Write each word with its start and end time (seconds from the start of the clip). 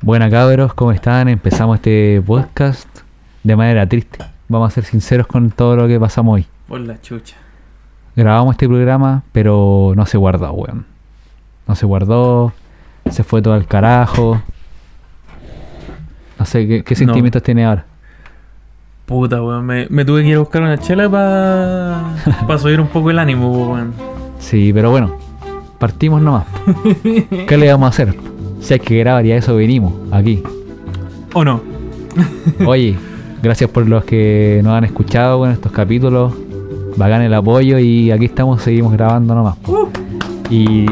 Buenas 0.00 0.30
cabros, 0.30 0.74
¿cómo 0.74 0.92
están? 0.92 1.28
Empezamos 1.28 1.76
este 1.76 2.22
podcast 2.24 2.88
de 3.42 3.56
manera 3.56 3.86
triste. 3.86 4.18
Vamos 4.48 4.68
a 4.72 4.74
ser 4.74 4.84
sinceros 4.84 5.26
con 5.26 5.50
todo 5.50 5.76
lo 5.76 5.88
que 5.88 5.98
pasamos 5.98 6.34
hoy. 6.36 6.46
Por 6.68 6.80
la 6.80 7.00
chucha. 7.00 7.36
Grabamos 8.16 8.54
este 8.54 8.68
programa, 8.68 9.22
pero 9.32 9.92
no 9.96 10.06
se 10.06 10.16
guardó, 10.18 10.52
weón. 10.52 10.86
No 11.66 11.74
se 11.74 11.84
guardó, 11.86 12.52
se 13.10 13.24
fue 13.24 13.42
todo 13.42 13.54
al 13.54 13.66
carajo. 13.66 14.40
No 16.38 16.44
sé, 16.46 16.66
¿qué, 16.66 16.84
qué 16.84 16.94
No. 16.94 16.98
sentimientos 16.98 17.42
tiene 17.42 17.64
ahora? 17.66 17.84
Puta, 19.06 19.42
weón. 19.42 19.66
Me, 19.66 19.86
me 19.90 20.04
tuve 20.04 20.22
que 20.22 20.28
ir 20.28 20.36
a 20.36 20.40
buscar 20.40 20.62
una 20.62 20.78
chela 20.78 21.10
para 21.10 22.58
subir 22.58 22.80
un 22.80 22.88
poco 22.88 23.10
el 23.10 23.18
ánimo, 23.18 23.52
po, 23.52 23.72
weón. 23.74 23.92
Sí, 24.38 24.70
pero 24.72 24.90
bueno, 24.90 25.16
partimos 25.78 26.22
nomás. 26.22 26.46
¿Qué 27.48 27.56
le 27.58 27.70
vamos 27.70 27.86
a 27.86 27.90
hacer? 27.90 28.14
Si 28.60 28.74
hay 28.74 28.80
que 28.80 28.98
grabar 28.98 29.24
y 29.26 29.32
a 29.32 29.36
eso 29.36 29.54
venimos, 29.56 29.92
aquí. 30.10 30.42
¿O 31.34 31.44
no? 31.44 31.60
Oye, 32.66 32.96
gracias 33.42 33.70
por 33.70 33.86
los 33.88 34.04
que 34.04 34.60
nos 34.64 34.72
han 34.74 34.84
escuchado 34.84 35.44
en 35.46 35.52
estos 35.52 35.72
capítulos. 35.72 36.32
Bacán 36.96 37.22
el 37.22 37.32
apoyo 37.34 37.78
y 37.78 38.10
aquí 38.10 38.24
estamos, 38.24 38.60
seguimos 38.62 38.92
grabando 38.92 39.34
nomás. 39.34 39.56
Y 40.50 40.86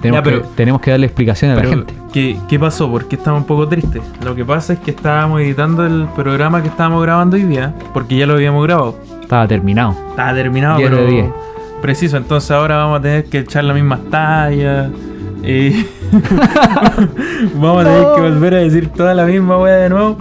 tenemos, 0.00 0.18
Ya, 0.18 0.22
pero- 0.22 0.42
que, 0.42 0.48
tenemos 0.56 0.80
que 0.80 0.90
darle 0.92 1.06
explicación 1.06 1.50
a 1.50 1.56
la 1.56 1.64
gente. 1.64 1.92
¿qué, 2.12 2.38
¿Qué 2.48 2.58
pasó? 2.58 2.90
¿Por 2.90 3.06
qué 3.08 3.16
estamos 3.16 3.40
un 3.42 3.46
poco 3.46 3.68
tristes? 3.68 4.00
Lo 4.24 4.34
que 4.34 4.44
pasa 4.44 4.72
es 4.72 4.78
que 4.78 4.92
estábamos 4.92 5.40
editando 5.42 5.84
el 5.84 6.06
programa 6.16 6.62
que 6.62 6.68
estábamos 6.68 7.02
grabando 7.02 7.36
hoy 7.36 7.42
día, 7.42 7.74
porque 7.92 8.16
ya 8.16 8.26
lo 8.26 8.34
habíamos 8.34 8.64
grabado. 8.64 8.96
Estaba 9.20 9.46
terminado. 9.46 9.94
Estaba 10.10 10.32
terminado, 10.34 10.78
10 10.78 10.90
de 10.90 10.96
pero 10.96 11.10
10. 11.10 11.26
preciso. 11.82 12.16
Entonces 12.16 12.50
ahora 12.52 12.76
vamos 12.76 13.00
a 13.00 13.02
tener 13.02 13.24
que 13.26 13.40
echar 13.40 13.64
las 13.64 13.74
mismas 13.74 14.00
tallas. 14.10 14.88
Eh, 15.46 15.86
vamos 17.54 17.84
a 17.84 17.88
tener 17.88 18.06
que 18.14 18.20
volver 18.20 18.54
a 18.54 18.58
decir 18.58 18.88
toda 18.88 19.14
la 19.14 19.24
misma 19.26 19.58
wea 19.58 19.76
de 19.76 19.88
nuevo. 19.90 20.16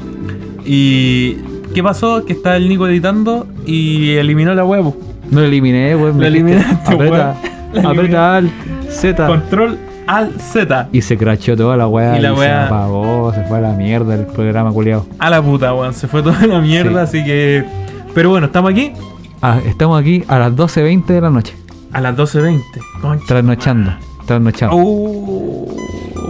Y 0.65 1.33
¿qué 1.73 1.83
pasó? 1.83 2.25
Que 2.25 2.33
está 2.33 2.55
el 2.57 2.69
Nico 2.69 2.87
editando 2.87 3.47
y 3.65 4.11
eliminó 4.11 4.53
la 4.53 4.65
wea. 4.65 4.81
po. 4.81 4.95
No 5.29 5.39
lo 5.41 5.45
eliminé, 5.47 5.95
weón. 5.95 6.19
dijiste, 6.19 6.27
eliminaste, 6.27 6.93
Aprieta, 6.93 7.35
weón. 7.73 7.83
Lo 7.83 7.89
aprieta 7.89 8.35
al 8.37 8.51
Z. 8.89 9.25
Control 9.27 9.77
al 10.05 10.31
Z. 10.39 10.89
Y 10.91 11.01
se 11.01 11.17
crachó 11.17 11.55
toda 11.57 11.75
la 11.75 11.87
weá 11.87 12.15
Y 12.17 12.19
y, 12.19 12.21
la 12.21 12.29
se 12.35 12.35
weá- 12.41 12.65
apagó, 12.67 13.33
se 13.33 13.43
fue 13.45 13.57
a 13.57 13.61
la 13.61 13.71
mierda 13.73 14.13
el 14.13 14.25
programa 14.27 14.71
culiado. 14.71 15.07
A 15.17 15.29
la 15.31 15.41
puta, 15.41 15.73
weón. 15.73 15.93
Se 15.93 16.07
fue 16.07 16.21
toda 16.21 16.45
la 16.45 16.59
mierda, 16.59 17.01
así 17.03 17.23
que. 17.23 17.63
Pero 18.13 18.29
bueno, 18.29 18.45
estamos 18.47 18.71
aquí 18.71 18.91
Ah, 19.41 19.59
estamos 19.65 19.99
aquí 19.99 20.23
a 20.27 20.37
las 20.39 20.53
12.20 20.53 21.05
de 21.07 21.19
la 21.21 21.29
noche, 21.29 21.55
a 21.91 21.99
las 21.99 22.15
12.20. 22.15 22.61
Concha. 23.01 23.25
trasnochando. 23.27 23.91
Trasnochando. 24.25 24.75
Uh, 24.75 25.67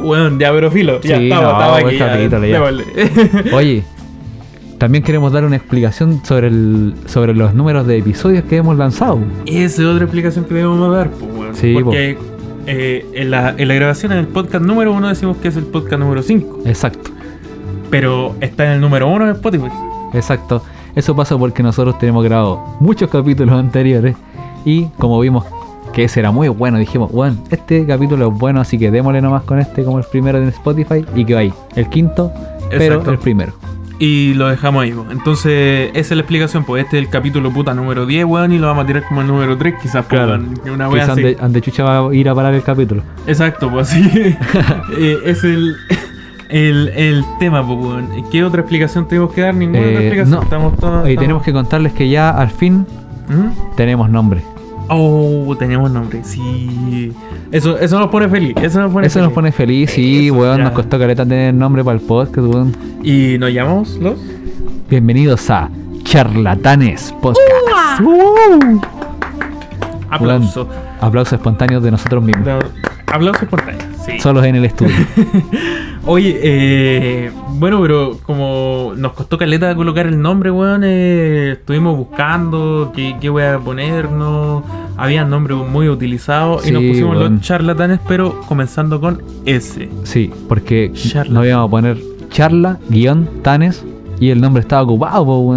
weón, 0.04 0.40
ya, 0.40 0.52
pero 0.52 0.72
filo. 0.72 1.00
Ya 1.02 1.18
Sí, 1.18 1.30
no, 1.30 1.36
estamos 1.36 1.72
buen 1.82 1.88
aquí. 1.88 1.98
Ya, 1.98 2.08
capítulo, 2.12 2.46
ya. 2.46 2.54
démosle. 2.60 2.84
Oye, 3.54 3.84
también 4.78 5.04
queremos 5.04 5.32
dar 5.32 5.46
una 5.46 5.56
explicación 5.56 6.22
sobre 6.26 6.48
el, 6.48 6.94
sobre 7.06 7.34
los 7.34 7.54
números 7.54 7.88
de 7.88 7.98
episodios 7.98 8.44
que 8.46 8.58
hemos 8.58 8.78
lanzado. 8.78 9.20
Esa 9.46 9.82
es 9.82 9.88
otra 9.88 10.04
explicación 10.04 10.46
que 10.46 10.54
debemos 10.56 10.92
dar, 10.94 11.10
pues. 11.10 11.58
Sí, 11.58 11.76
Porque 11.84 12.18
eh, 12.66 13.06
en, 13.14 13.32
la, 13.32 13.54
en 13.58 13.68
la 13.68 13.74
grabación 13.76 14.12
en 14.14 14.18
el 14.20 14.28
podcast 14.28 14.64
número 14.66 14.92
uno 14.94 15.08
decimos 15.10 15.38
que 15.38 15.48
es 15.50 15.58
el 15.58 15.66
podcast 15.66 16.00
número 16.00 16.22
5. 16.24 16.60
Exacto, 16.66 17.12
Pero 17.90 18.36
está 18.42 18.66
en 18.66 18.72
el 18.72 18.82
número 18.82 19.08
uno 19.08 19.26
de 19.26 19.34
Spotify. 19.34 19.70
exacto. 20.14 20.64
Eso 20.96 21.16
pasa 21.16 21.36
porque 21.38 21.64
nosotros 21.64 21.98
tenemos 21.98 22.24
grabado 22.24 22.62
muchos 22.80 23.10
capítulos 23.10 23.56
anteriores 23.58 24.16
y 24.64 24.86
como 25.00 25.20
vimos 25.20 25.44
que 25.94 26.04
ese 26.06 26.20
era 26.20 26.32
muy 26.32 26.48
bueno, 26.50 26.78
dijimos, 26.80 27.12
bueno, 27.12 27.38
este 27.50 27.86
capítulo 27.86 28.28
es 28.32 28.38
bueno, 28.40 28.60
así 28.62 28.78
que 28.78 28.92
démosle 28.92 29.22
nomás 29.22 29.44
con 29.44 29.60
este 29.60 29.84
como 29.84 30.00
el 30.00 30.06
primero 30.06 30.38
en 30.40 30.48
Spotify 30.50 31.06
y 31.16 31.24
que 31.26 31.34
va 31.36 31.42
ahí, 31.42 31.54
el 31.76 31.88
quinto, 31.90 32.32
pero 32.70 32.84
Exacto. 32.84 33.12
el 33.12 33.20
primero. 33.20 33.54
Y 34.00 34.34
lo 34.34 34.48
dejamos 34.50 34.84
ahí, 34.84 34.92
po. 34.92 35.06
Entonces, 35.12 35.92
esa 35.94 36.00
es 36.00 36.18
la 36.18 36.22
explicación, 36.22 36.66
pues 36.66 36.84
este 36.84 36.98
es 36.98 37.04
el 37.06 37.10
capítulo 37.10 37.52
puta 37.52 37.74
número 37.74 38.06
10, 38.06 38.26
weón, 38.26 38.52
y 38.52 38.58
lo 38.58 38.68
vamos 38.68 38.84
a 38.84 38.88
tirar 38.88 39.04
como 39.08 39.22
el 39.22 39.28
número 39.28 39.56
3, 39.58 39.76
quizás, 39.82 40.04
pues, 40.10 40.20
weón, 40.20 40.60
Una 40.74 40.90
wea 40.90 41.04
Quizás 41.04 41.10
así. 41.18 41.22
ande, 41.28 41.38
ande 41.40 41.62
chucha 41.62 41.84
va 41.84 42.10
a 42.10 42.14
ir 42.16 42.28
a 42.28 42.36
parar 42.36 42.54
el 42.56 42.64
capítulo. 42.64 43.04
Exacto, 43.28 43.70
pues 43.70 43.92
así. 43.92 44.02
eh, 44.98 45.18
es 45.26 45.44
el, 45.44 45.76
el, 46.50 46.90
el 46.90 47.24
tema, 47.40 47.66
pues, 47.66 47.78
weón. 47.80 48.10
¿Qué 48.32 48.44
otra 48.44 48.62
explicación 48.62 49.08
tenemos 49.08 49.32
que 49.32 49.42
dar? 49.42 49.54
Ninguna 49.54 49.80
Eh, 49.80 49.90
otra 49.90 50.00
explicación. 50.02 50.36
no. 50.38 50.44
Estamos 50.44 50.76
todos. 50.78 50.94
Estamos- 51.08 51.20
tenemos 51.22 51.44
que 51.44 51.54
contarles 51.54 51.94
que 51.94 52.10
ya 52.10 52.32
al 52.32 52.50
fin 52.50 52.86
¿Mm? 53.30 53.76
tenemos 53.78 54.10
nombre. 54.10 54.44
Oh, 54.96 55.56
tenemos 55.58 55.90
nombre, 55.92 56.24
sí. 56.24 57.12
Eso, 57.52 57.78
eso 57.80 58.00
nos 58.00 58.10
pone 58.10 58.30
feliz. 58.30 58.54
Eso 58.62 58.80
nos 58.80 58.92
pone 58.92 59.08
Eso 59.08 59.20
nos 59.20 59.28
feliz. 59.28 59.36
pone 59.36 59.52
feliz, 59.52 59.90
sí, 59.92 60.28
Eso, 60.28 60.36
weón, 60.36 60.58
ya. 60.58 60.64
nos 60.66 60.74
costó 60.74 61.00
caleta 61.00 61.26
tener 61.26 61.54
nombre 61.54 61.84
para 61.84 61.98
el 61.98 62.02
podcast, 62.04 62.38
weón. 62.48 62.76
¿Y 63.04 63.38
nos 63.40 63.52
llamamos 63.52 63.98
los? 63.98 64.20
Bienvenidos 64.90 65.50
a 65.50 65.70
Charlatanes 66.04 67.12
Podcast. 67.22 68.02
Uh. 68.02 68.82
Aplauso. 70.10 70.68
Aplausos 71.02 71.34
espontáneos 71.34 71.82
de 71.84 71.90
nosotros 71.92 72.24
mismos. 72.24 72.46
No, 72.46 72.60
aplauso 73.12 73.44
espontáneo. 73.44 73.82
Sí. 74.06 74.20
Solos 74.20 74.46
en 74.46 74.56
el 74.56 74.66
estudio. 74.66 74.94
Oye, 76.06 76.38
eh, 76.44 77.32
bueno, 77.54 77.82
pero 77.82 78.18
como 78.24 78.92
nos 78.98 79.14
costó 79.14 79.38
caleta 79.38 79.74
colocar 79.76 80.06
el 80.06 80.22
nombre, 80.22 80.52
weón, 80.52 80.82
eh, 80.84 81.54
estuvimos 81.54 81.98
buscando 81.98 82.92
qué, 82.94 83.16
qué 83.22 83.30
voy 83.30 83.44
a 83.44 83.58
ponernos. 83.58 84.64
Había 84.98 85.26
nombres 85.26 85.58
muy 85.58 85.90
utilizados 85.90 86.68
y 86.68 86.72
nos 86.72 86.84
pusimos 86.84 87.18
los 87.18 87.42
charlatanes, 87.42 88.00
pero 88.08 88.42
comenzando 88.42 89.02
con 89.02 89.22
S. 89.46 89.90
Sí, 90.04 90.32
porque 90.48 90.92
Charla. 90.94 91.34
no 91.34 91.46
íbamos 91.46 91.68
a 91.68 91.72
poner 91.72 91.98
charla, 92.30 92.78
guion, 92.90 93.28
tanes, 93.42 93.84
y 94.20 94.30
el 94.30 94.40
nombre 94.40 94.62
estaba 94.62 94.84
ocupado, 94.84 95.26
po, 95.26 95.56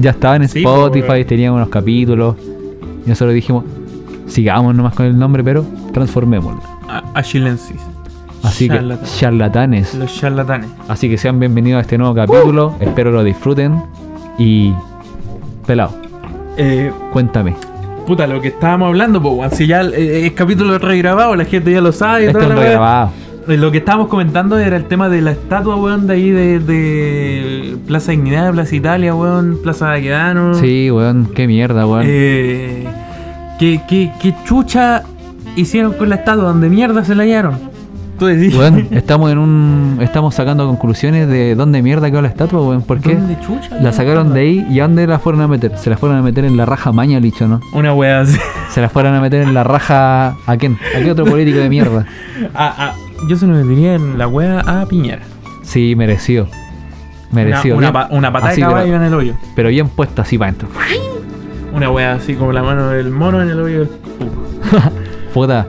Ya 0.00 0.10
estaba 0.10 0.36
en 0.36 0.48
Sí, 0.48 0.62
po, 0.62 0.86
Spotify, 0.86 1.24
teníamos 1.24 1.56
unos 1.58 1.68
capítulos, 1.70 2.36
y 3.06 3.08
nosotros 3.08 3.34
dijimos, 3.34 3.64
sigamos 4.26 4.74
nomás 4.74 4.94
con 4.94 5.06
el 5.06 5.18
nombre, 5.18 5.42
pero 5.42 5.64
transformémoslo. 5.92 6.60
a- 6.88 7.02
Achilensis. 7.14 7.76
Así 8.42 8.68
Charlatan. 8.68 9.04
que, 9.04 9.10
charlatanes. 9.18 9.94
Los 9.94 10.14
charlatanes. 10.16 10.70
Así 10.88 11.08
que 11.08 11.18
sean 11.18 11.40
bienvenidos 11.40 11.78
a 11.78 11.80
este 11.82 11.98
nuevo 11.98 12.14
capítulo. 12.14 12.74
Espero 12.80 13.10
lo 13.10 13.24
disfruten. 13.24 13.82
Y. 14.38 14.72
Pelado, 15.66 15.90
Eh, 16.56 16.90
cuéntame. 17.12 17.54
Puta, 18.08 18.26
lo 18.26 18.40
que 18.40 18.48
estábamos 18.48 18.88
hablando, 18.88 19.20
pues, 19.20 19.34
weón, 19.34 19.50
si 19.50 19.66
ya 19.66 19.82
eh, 19.82 20.24
es 20.26 20.32
capítulo 20.32 20.78
regrabado, 20.78 21.36
la 21.36 21.44
gente 21.44 21.70
ya 21.70 21.82
lo 21.82 21.92
sabe. 21.92 22.28
Esto 22.28 22.40
es 22.40 22.48
regrabado. 22.48 23.10
Eh, 23.46 23.56
Lo 23.58 23.70
que 23.70 23.78
estábamos 23.78 24.08
comentando 24.08 24.58
era 24.58 24.76
el 24.76 24.84
tema 24.84 25.10
de 25.10 25.20
la 25.20 25.32
estatua, 25.32 25.76
weón, 25.76 26.06
de 26.06 26.14
ahí 26.14 26.30
de, 26.30 26.58
de 26.58 27.76
Plaza 27.86 28.12
Dignidad, 28.12 28.50
Plaza 28.52 28.74
Italia, 28.74 29.14
weón, 29.14 29.58
Plaza 29.62 29.88
Baquedano. 29.88 30.54
Sí, 30.54 30.90
weón, 30.90 31.28
qué 31.34 31.46
mierda, 31.46 31.86
weón. 31.86 32.04
Eh, 32.06 32.86
¿qué, 33.58 33.82
qué, 33.86 34.10
qué 34.22 34.34
chucha 34.46 35.02
hicieron 35.54 35.92
con 35.92 36.08
la 36.08 36.14
estatua? 36.16 36.44
¿Dónde 36.44 36.70
mierda 36.70 37.04
se 37.04 37.14
la 37.14 37.24
hallaron? 37.24 37.58
Tú 38.18 38.26
decís. 38.26 38.54
Weón, 38.56 38.88
estamos 38.90 39.30
en 39.30 39.38
un. 39.38 39.98
Estamos 40.00 40.34
sacando 40.34 40.66
conclusiones 40.66 41.28
de 41.28 41.54
dónde 41.54 41.82
mierda 41.82 42.10
quedó 42.10 42.22
la 42.22 42.28
estatua, 42.28 42.60
weón. 42.62 42.82
¿Por 42.82 43.00
qué? 43.00 43.14
¿Dónde 43.14 43.38
chucha? 43.40 43.76
La 43.80 43.92
sacaron 43.92 44.34
de 44.34 44.40
ahí 44.40 44.66
y 44.70 44.80
a 44.80 44.84
dónde 44.84 45.06
la 45.06 45.18
fueron 45.18 45.40
a 45.42 45.48
meter. 45.48 45.76
Se 45.78 45.88
la 45.90 45.96
fueron 45.96 46.18
a 46.18 46.22
meter 46.22 46.44
en 46.44 46.56
la 46.56 46.66
raja 46.66 46.90
maña, 46.92 47.20
licho, 47.20 47.46
¿no? 47.46 47.60
Una 47.72 47.94
wea 47.94 48.20
así. 48.20 48.36
Se 48.70 48.80
la 48.80 48.88
fueron 48.88 49.14
a 49.14 49.20
meter 49.20 49.42
en 49.42 49.54
la 49.54 49.62
raja. 49.64 50.36
¿A 50.46 50.56
quién? 50.56 50.76
¿A 50.96 51.00
qué 51.00 51.10
otro 51.12 51.24
político 51.24 51.58
de 51.58 51.68
mierda? 51.68 52.06
Yo 53.28 53.36
se 53.36 53.46
lo 53.46 53.54
metería 53.54 53.94
en 53.94 54.16
la 54.18 54.26
wea 54.28 54.60
a 54.60 54.86
Piñera. 54.86 55.22
Sí, 55.62 55.94
merecido. 55.96 56.44
Una, 57.30 57.42
Merecido. 57.44 57.76
una, 57.76 57.90
bien- 57.90 57.92
pa- 58.08 58.08
una 58.16 58.32
patada 58.32 58.52
así, 58.52 58.60
de 58.62 58.66
caballo 58.66 58.86
pero, 58.86 58.96
en 58.96 59.02
el 59.02 59.14
hoyo. 59.14 59.34
pero 59.54 59.68
bien 59.68 59.88
puesta 59.88 60.22
así 60.22 60.38
para 60.38 60.48
adentro. 60.50 60.68
Una 61.74 61.90
wea 61.90 62.12
así 62.14 62.34
como 62.34 62.52
la 62.52 62.62
mano 62.62 62.88
del 62.88 63.10
mono 63.10 63.42
en 63.42 63.50
el 63.50 63.60
hoyo 63.60 63.78
del. 63.80 63.88
Puta, 65.34 65.66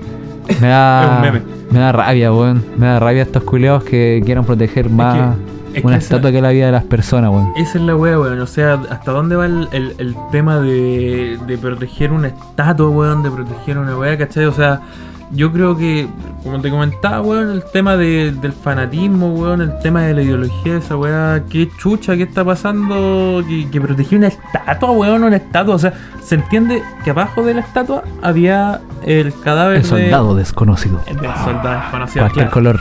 me 0.47 0.53
Es 0.53 0.61
da. 0.61 1.15
un 1.17 1.21
meme. 1.21 1.58
Me 1.71 1.79
da 1.79 1.91
rabia, 1.91 2.33
weón. 2.33 2.63
Me 2.77 2.87
da 2.87 2.99
rabia 2.99 3.21
estos 3.23 3.43
culeados 3.43 3.83
que 3.83 4.21
quieran 4.25 4.43
proteger 4.45 4.89
más 4.89 5.35
es 5.73 5.83
una 5.83 5.93
que 5.93 5.99
esa- 5.99 6.15
estatua 6.15 6.31
que 6.31 6.41
la 6.41 6.49
vida 6.49 6.65
de 6.67 6.71
las 6.71 6.83
personas, 6.83 7.29
weón. 7.31 7.51
Esa 7.55 7.77
es 7.77 7.83
la 7.83 7.95
wea, 7.95 8.19
weón. 8.19 8.39
O 8.41 8.47
sea, 8.47 8.81
¿hasta 8.89 9.11
dónde 9.11 9.35
va 9.35 9.45
el, 9.45 9.67
el- 9.71 9.93
el 9.99 10.15
tema 10.31 10.59
de, 10.59 11.37
de 11.45 11.57
proteger 11.57 12.11
una 12.11 12.29
estatua, 12.29 12.89
weón? 12.89 13.21
De 13.23 13.29
proteger 13.31 13.77
una 13.77 13.95
wea, 13.97 14.17
¿cachai? 14.17 14.45
O 14.45 14.51
sea, 14.51 14.81
yo 15.31 15.51
creo 15.51 15.77
que, 15.77 16.07
como 16.43 16.59
te 16.59 16.69
comentaba, 16.69 17.21
weón, 17.21 17.51
el 17.51 17.63
tema 17.71 17.95
de- 17.97 18.31
del 18.31 18.51
fanatismo, 18.53 19.33
weón, 19.35 19.61
el 19.61 19.77
tema 19.79 20.01
de 20.03 20.13
la 20.15 20.21
ideología 20.23 20.73
de 20.73 20.79
esa 20.79 20.95
wea, 20.97 21.43
qué 21.49 21.69
chucha, 21.77 22.15
qué 22.17 22.23
está 22.23 22.43
pasando, 22.43 23.43
que, 23.47 23.69
que 23.69 23.79
protegió 23.81 24.17
una 24.17 24.27
estatua, 24.27 24.91
weón, 24.91 25.23
una 25.23 25.35
estatua. 25.37 25.75
O 25.75 25.79
sea, 25.79 25.93
se 26.23 26.35
entiende 26.35 26.81
que 27.03 27.11
abajo 27.11 27.43
de 27.43 27.53
la 27.53 27.61
estatua 27.61 28.03
había 28.21 28.81
el 29.05 29.33
cadáver 29.41 29.77
El 29.77 29.83
de- 29.83 29.87
soldado 29.89 30.35
desconocido. 30.35 31.01
del 31.05 31.17
soldado 31.43 31.79
desconocido. 31.81 32.23
Cualquier 32.25 32.49
claro. 32.49 32.51
color. 32.51 32.79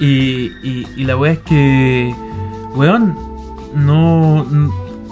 Y, 0.00 0.52
y, 0.62 0.86
y 0.96 1.04
la 1.04 1.16
weá 1.16 1.32
es 1.32 1.38
que, 1.40 2.14
weón, 2.74 3.16
no. 3.74 4.44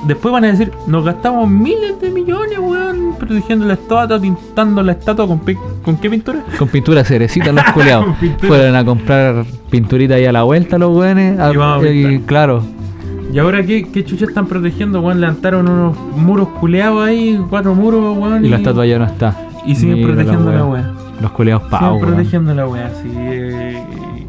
Después 0.06 0.32
van 0.32 0.44
a 0.44 0.48
decir, 0.48 0.70
nos 0.86 1.04
gastamos 1.04 1.48
miles 1.48 2.00
de 2.00 2.10
millones, 2.10 2.58
weón, 2.58 3.14
protegiendo 3.18 3.64
la 3.66 3.74
estatua, 3.74 4.20
pintando 4.20 4.82
la 4.82 4.92
estatua 4.92 5.26
con, 5.26 5.40
¿con 5.84 5.96
qué 5.96 6.10
pintura? 6.10 6.40
Con 6.58 6.68
pintura 6.68 7.04
cerecita 7.04 7.52
los 7.52 7.64
culeados. 7.74 8.06
Fueron 8.40 8.76
a 8.76 8.84
comprar 8.84 9.44
pinturita 9.70 10.14
ahí 10.14 10.24
a 10.26 10.32
la 10.32 10.42
vuelta 10.42 10.78
los 10.78 10.96
weones. 10.96 11.36
Y 11.38 11.40
a 11.40 12.20
claro, 12.26 12.62
¿Y 13.32 13.38
ahora 13.38 13.64
qué, 13.64 13.88
qué 13.90 14.04
chucha 14.04 14.26
están 14.26 14.46
protegiendo, 14.46 15.00
weón? 15.00 15.20
Levantaron 15.20 15.66
unos 15.66 15.96
muros 16.16 16.48
culeados 16.60 17.02
ahí, 17.06 17.40
cuatro 17.48 17.74
muros, 17.74 18.16
weón. 18.18 18.44
y 18.44 18.48
la 18.48 18.56
estatua 18.58 18.84
ya 18.84 18.98
no 18.98 19.06
está. 19.06 19.34
Y 19.64 19.74
siguen 19.74 19.96
Mira 20.00 20.08
protegiendo 20.08 20.52
la 20.52 20.64
weá. 20.66 20.90
Los 21.20 21.30
culeados 21.30 21.62
Siguen 21.62 21.78
pavos, 21.80 22.02
weón. 22.02 22.14
protegiendo 22.14 22.54
la 22.54 22.66
weá, 22.66 22.90
sí. 23.02 23.08
eh, 23.14 23.84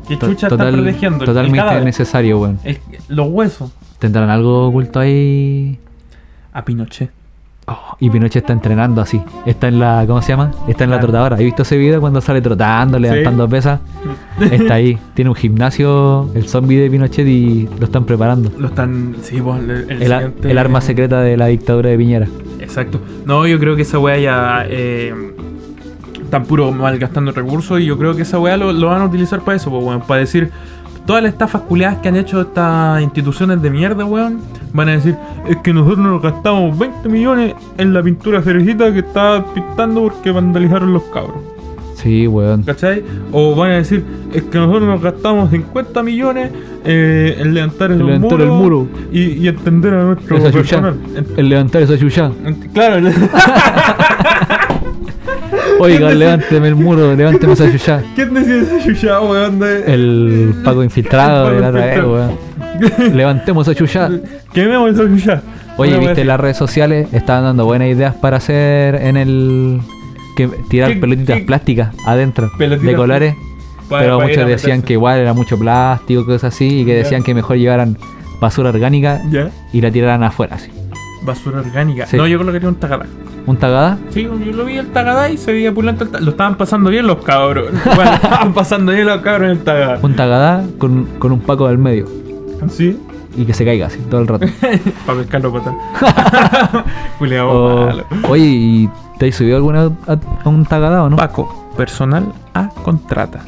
¿Qué 0.07 0.17
chucha 0.19 0.47
total- 0.47 0.67
están 0.69 0.83
protegiendo? 0.83 1.25
Totalmente 1.25 1.81
necesario, 1.83 2.39
weón. 2.39 2.59
El- 2.63 2.79
los 3.09 3.27
huesos. 3.29 3.71
¿Tendrán 4.03 4.29
algo 4.29 4.67
oculto 4.67 4.99
ahí? 4.99 5.79
A 6.51 6.65
Pinochet. 6.65 7.09
Oh, 7.67 7.95
y 8.01 8.09
Pinochet 8.09 8.43
está 8.43 8.51
entrenando 8.51 8.99
así. 8.99 9.21
Está 9.45 9.69
en 9.69 9.79
la. 9.79 10.03
¿Cómo 10.05 10.21
se 10.21 10.33
llama? 10.33 10.51
Está 10.67 10.83
en 10.83 10.89
la 10.89 10.99
trotadora. 10.99 11.37
¿Has 11.37 11.41
visto 11.41 11.61
ese 11.61 11.77
video 11.77 12.01
cuando 12.01 12.19
sale 12.19 12.41
trotando, 12.41 12.99
levantando 12.99 13.47
pesas? 13.47 13.79
Está 14.51 14.73
ahí. 14.73 14.97
Tiene 15.13 15.29
un 15.29 15.35
gimnasio, 15.37 16.29
el 16.35 16.49
zombie 16.49 16.79
de 16.81 16.91
Pinochet 16.91 17.25
y 17.25 17.69
lo 17.79 17.85
están 17.85 18.03
preparando. 18.03 18.51
Lo 18.59 18.67
están. 18.67 19.15
Sí, 19.21 19.39
pues, 19.41 19.63
el, 19.63 19.69
el 19.89 20.01
El, 20.03 20.11
a- 20.11 20.17
siguiente- 20.19 20.51
el 20.51 20.57
arma 20.57 20.81
secreta 20.81 21.21
de 21.21 21.37
la 21.37 21.45
dictadura 21.47 21.89
de 21.91 21.97
Piñera. 21.97 22.27
Exacto. 22.59 22.99
No, 23.25 23.47
yo 23.47 23.57
creo 23.57 23.77
que 23.77 23.83
esa 23.83 23.99
weá 23.99 24.17
ya. 24.17 24.65
Eh, 24.67 25.13
están 26.21 26.43
puro 26.43 26.73
malgastando 26.73 27.31
recursos 27.31 27.79
y 27.79 27.85
yo 27.85 27.97
creo 27.97 28.13
que 28.17 28.23
esa 28.23 28.37
weá 28.37 28.57
lo, 28.57 28.73
lo 28.73 28.87
van 28.87 29.01
a 29.01 29.05
utilizar 29.05 29.39
para 29.39 29.55
eso, 29.55 29.69
pues, 29.71 29.81
weón. 29.85 30.01
Para 30.01 30.19
decir. 30.19 30.51
Todas 31.05 31.21
las 31.23 31.33
estafas 31.33 31.61
culiadas 31.63 31.97
que 31.97 32.07
han 32.07 32.15
hecho 32.15 32.41
estas 32.41 33.01
instituciones 33.01 33.61
de 33.61 33.69
mierda, 33.69 34.05
weón, 34.05 34.39
van 34.71 34.87
a 34.89 34.93
decir, 34.93 35.15
es 35.49 35.57
que 35.57 35.73
nosotros 35.73 35.99
nos 35.99 36.21
gastamos 36.21 36.77
20 36.79 37.09
millones 37.09 37.55
en 37.77 37.93
la 37.93 38.01
pintura 38.01 38.41
cerecita 38.41 38.91
que 38.93 38.99
está 38.99 39.43
pintando 39.53 40.03
porque 40.03 40.31
vandalizaron 40.31 40.93
los 40.93 41.03
cabros. 41.03 41.35
Sí, 41.95 42.25
weón. 42.27 42.63
¿Cachai? 42.63 43.03
O 43.31 43.53
van 43.55 43.71
a 43.71 43.75
decir, 43.75 44.03
es 44.33 44.43
que 44.43 44.57
nosotros 44.57 44.83
nos 44.83 45.01
gastamos 45.01 45.49
50 45.51 46.03
millones 46.03 46.51
eh, 46.85 47.35
en 47.39 47.53
levantar 47.53 47.91
el, 47.91 47.99
levantar 47.99 48.31
muro, 48.31 48.43
el 48.43 48.49
muro. 48.49 48.87
Y, 49.11 49.21
y 49.43 49.47
entender 49.47 49.93
a 49.93 50.03
nuestro 50.03 50.37
personal. 50.51 50.95
En- 51.15 51.25
El 51.37 51.49
levantar 51.49 51.81
esa 51.81 51.97
chucha. 51.97 52.29
claro, 52.73 53.09
Oiga, 55.79 56.11
levánteme 56.13 56.67
el 56.67 56.75
muro, 56.75 57.15
levánteme 57.15 57.53
esa 57.53 57.71
chucha. 57.71 58.01
¿quién 58.15 58.33
decía 58.33 58.61
esa 58.61 58.85
chucha, 58.85 59.21
weón? 59.21 59.59
De... 59.59 59.93
El 59.93 60.55
Paco 60.63 60.83
infiltrado 60.83 61.49
de 61.51 61.59
la 61.59 61.69
otra 61.69 61.85
vez, 61.85 62.03
weón. 62.03 62.37
Levantemos 63.15 63.67
esa 63.67 63.75
chucha. 63.77 64.09
Quememos 64.53 64.91
esa 64.93 65.03
chucha. 65.03 65.41
Oye, 65.77 65.97
viste 65.97 66.11
así. 66.11 66.23
las 66.23 66.39
redes 66.39 66.57
sociales 66.57 67.07
estaban 67.13 67.43
dando 67.43 67.65
buenas 67.65 67.87
ideas 67.89 68.13
para 68.15 68.37
hacer 68.37 68.95
en 68.95 69.17
el 69.17 69.81
que 70.37 70.47
tirar 70.69 70.93
¿Qué- 70.93 70.99
pelotitas 70.99 71.37
qué? 71.39 71.43
plásticas 71.45 71.95
adentro 72.05 72.51
Pelotitas 72.57 72.87
de 72.91 72.95
colores, 72.95 73.35
pero 73.89 74.19
muchos 74.19 74.47
decían 74.47 74.81
que 74.83 74.93
igual 74.93 75.19
era 75.19 75.33
mucho 75.33 75.57
plástico, 75.57 76.25
cosas 76.25 76.53
así, 76.53 76.81
y 76.81 76.85
que 76.85 76.93
decían 76.95 77.23
que 77.23 77.33
mejor 77.33 77.57
llevaran 77.57 77.97
basura 78.39 78.69
orgánica 78.69 79.21
y 79.71 79.81
la 79.81 79.89
tiraran 79.91 80.23
afuera, 80.23 80.55
así. 80.55 80.69
Basura 81.25 81.59
orgánica. 81.59 82.05
Sí. 82.05 82.17
No, 82.17 82.27
yo 82.27 82.37
colocaría 82.37 82.67
un 82.69 82.75
tagadá. 82.75 83.05
¿Un 83.45 83.57
tagada? 83.57 83.97
Sí, 84.09 84.23
yo 84.23 84.51
lo 84.53 84.65
vi 84.65 84.77
el 84.77 84.87
tagadá 84.91 85.29
y 85.29 85.37
se 85.37 85.51
veía 85.51 85.73
ta- 85.73 86.19
Lo 86.21 86.31
estaban 86.31 86.55
pasando 86.55 86.89
bien 86.89 87.05
los 87.07 87.23
cabros. 87.23 87.67
Bueno, 87.95 88.13
estaban 88.13 88.53
pasando 88.53 88.91
bien 88.93 89.05
los 89.07 89.21
cabros 89.21 89.45
en 89.51 89.57
el 89.57 89.63
tagadá. 89.63 89.99
Un 90.01 90.15
tagadá 90.15 90.63
con, 90.77 91.05
con 91.19 91.31
un 91.33 91.39
paco 91.41 91.67
del 91.67 91.77
medio 91.77 92.07
Sí. 92.69 92.97
y 93.35 93.43
que 93.45 93.53
se 93.53 93.65
caiga 93.65 93.87
así 93.87 93.99
todo 94.09 94.21
el 94.21 94.27
rato. 94.27 94.45
Para 95.05 95.17
pescarlo 95.19 95.51
patán. 95.53 95.75
O- 97.49 97.85
malo. 97.87 98.03
oye, 98.29 98.43
¿y 98.45 98.89
te 99.19 99.27
has 99.29 99.35
subido 99.35 99.57
alguna 99.57 99.91
a, 100.07 100.17
a 100.43 100.49
un 100.49 100.65
tagadá 100.65 101.03
o 101.03 101.09
no? 101.09 101.15
Paco, 101.17 101.71
personal 101.77 102.31
a 102.53 102.69
contrata. 102.69 103.41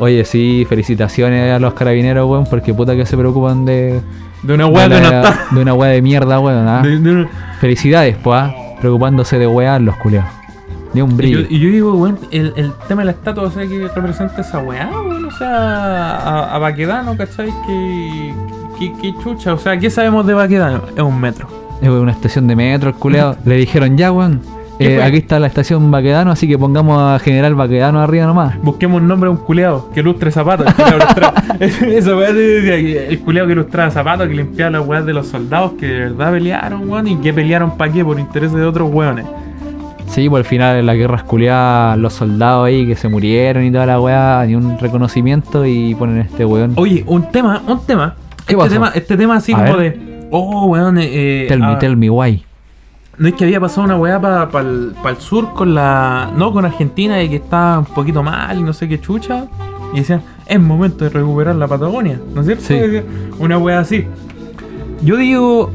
Oye, 0.00 0.24
sí, 0.24 0.64
felicitaciones 0.68 1.52
a 1.52 1.58
los 1.58 1.74
carabineros, 1.74 2.28
weón, 2.28 2.44
porque 2.46 2.72
puta 2.74 2.94
que 2.94 3.04
se 3.06 3.16
preocupan 3.16 3.64
de, 3.64 4.00
de 4.42 4.54
una 4.54 4.66
weá 4.66 4.88
de, 4.88 4.96
que 4.96 5.00
no 5.02 5.06
está. 5.08 5.38
de 5.50 5.60
una 5.62 5.74
weá 5.74 5.90
de 5.90 6.02
mierda, 6.02 6.40
weón. 6.40 6.68
¿ah? 6.68 6.82
De- 6.82 6.98
de 6.98 7.10
una- 7.10 7.28
Felicidades, 7.60 8.16
pues, 8.22 8.36
¿ah? 8.40 8.54
preocupándose 8.80 9.38
de 9.38 9.46
weá 9.46 9.78
los 9.78 9.96
culeados. 9.96 10.30
Ni 10.94 11.00
un 11.00 11.10
Y 11.10 11.12
yo, 11.12 11.16
brillo. 11.16 11.40
y 11.48 11.58
yo 11.60 11.68
digo, 11.70 11.94
weón, 11.94 12.18
el, 12.30 12.52
el 12.56 12.72
tema 12.88 13.00
de 13.02 13.06
la 13.06 13.10
estatua, 13.12 13.44
o 13.44 13.50
sea, 13.50 13.66
que 13.66 13.88
representa 13.94 14.40
esa 14.42 14.58
weá, 14.58 14.90
weón, 14.90 15.24
o 15.24 15.30
sea, 15.30 16.16
a, 16.16 16.54
a 16.54 16.58
Baquedano, 16.58 17.16
¿cachai? 17.16 17.48
Que, 17.66 18.34
que, 18.78 18.92
que 19.00 19.14
chucha, 19.22 19.54
o 19.54 19.58
sea, 19.58 19.78
¿qué 19.78 19.88
sabemos 19.90 20.26
de 20.26 20.34
Baquedano? 20.34 20.82
Es 20.94 21.02
un 21.02 21.18
metro. 21.20 21.48
Es 21.80 21.88
una 21.88 22.12
estación 22.12 22.46
de 22.46 22.56
metro, 22.56 22.90
el 22.90 22.94
culeado. 22.96 23.36
Le 23.44 23.56
dijeron, 23.56 23.96
ya, 23.96 24.12
weón. 24.12 24.40
¿Qué 24.78 24.96
eh, 24.96 25.02
aquí 25.02 25.18
está 25.18 25.38
la 25.38 25.46
estación 25.46 25.90
Baquedano, 25.90 26.30
así 26.32 26.48
que 26.48 26.58
pongamos 26.58 26.98
a 27.00 27.18
General 27.18 27.54
Baquedano 27.54 28.00
arriba 28.00 28.26
nomás. 28.26 28.60
Busquemos 28.62 29.00
un 29.00 29.08
nombre 29.08 29.28
a 29.28 29.30
un 29.30 29.36
culeado 29.38 29.90
que 29.94 30.02
lustre 30.02 30.30
zapatos. 30.30 30.66
Esa 31.60 32.16
weá 32.16 32.30
el 32.30 33.20
culeado 33.20 33.46
que 33.46 33.52
ilustraba 33.52 33.90
zapatos, 33.90 34.28
que 34.28 34.34
limpiaba 34.34 34.78
las 34.78 34.86
weas 34.86 35.06
de 35.06 35.12
los 35.12 35.28
soldados 35.28 35.72
que 35.72 35.86
de 35.86 35.98
verdad 36.00 36.32
pelearon, 36.32 36.88
weón, 36.88 37.06
y 37.06 37.16
que 37.16 37.32
pelearon 37.32 37.76
para 37.76 37.92
qué, 37.92 38.04
por 38.04 38.18
intereses 38.18 38.56
de 38.56 38.64
otros 38.64 38.90
weones. 38.92 39.26
Sí, 40.12 40.28
por 40.28 40.38
al 40.40 40.44
final 40.44 40.76
en 40.76 40.86
la 40.86 40.94
guerra 40.94 41.22
culeadas, 41.22 41.96
los 41.98 42.12
soldados 42.12 42.66
ahí 42.66 42.86
que 42.86 42.96
se 42.96 43.08
murieron 43.08 43.64
y 43.64 43.70
toda 43.72 43.86
la 43.86 44.00
weá, 44.00 44.44
ni 44.46 44.54
un 44.54 44.78
reconocimiento 44.78 45.64
y 45.64 45.94
ponen 45.94 46.18
este 46.18 46.44
weón. 46.44 46.72
Oye, 46.76 47.02
un 47.06 47.30
tema, 47.30 47.62
un 47.66 47.80
tema. 47.86 48.14
¿Qué 48.46 48.52
este 48.52 48.56
pasó? 48.56 48.72
tema, 48.72 48.92
este 48.94 49.16
tema 49.16 49.36
así 49.36 49.52
A 49.52 49.56
como 49.56 49.76
ver. 49.78 49.98
de. 49.98 50.28
Oh, 50.30 50.66
weón, 50.66 50.98
eh, 50.98 51.46
tell 51.48 51.60
me, 51.60 51.66
ah, 51.66 51.78
tell 51.78 51.96
me 51.96 52.10
why. 52.10 52.44
No 53.18 53.28
es 53.28 53.34
que 53.34 53.44
había 53.44 53.60
pasado 53.60 53.82
una 53.84 53.96
weá 53.96 54.20
para 54.20 54.60
el, 54.62 54.94
sur 55.18 55.52
con 55.52 55.74
la. 55.74 56.30
No, 56.36 56.52
con 56.52 56.64
Argentina 56.64 57.22
y 57.22 57.28
que 57.28 57.36
estaba 57.36 57.78
un 57.80 57.84
poquito 57.84 58.22
mal 58.22 58.58
y 58.58 58.62
no 58.62 58.72
sé 58.72 58.88
qué 58.88 59.00
chucha. 59.00 59.46
Y 59.92 59.98
decían, 59.98 60.22
es 60.46 60.58
momento 60.58 61.04
de 61.04 61.10
recuperar 61.10 61.54
la 61.56 61.68
Patagonia, 61.68 62.18
¿no 62.34 62.40
es 62.40 62.46
cierto? 62.46 62.64
Sí. 62.64 63.02
Una 63.38 63.58
weá 63.58 63.80
así. 63.80 64.06
Yo 65.02 65.16
digo, 65.16 65.70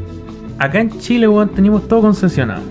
acá 0.57 0.79
en 0.81 0.97
Chile, 0.99 1.27
weón, 1.27 1.49
tenemos 1.49 1.87
todo 1.87 2.01
concesionado. 2.01 2.63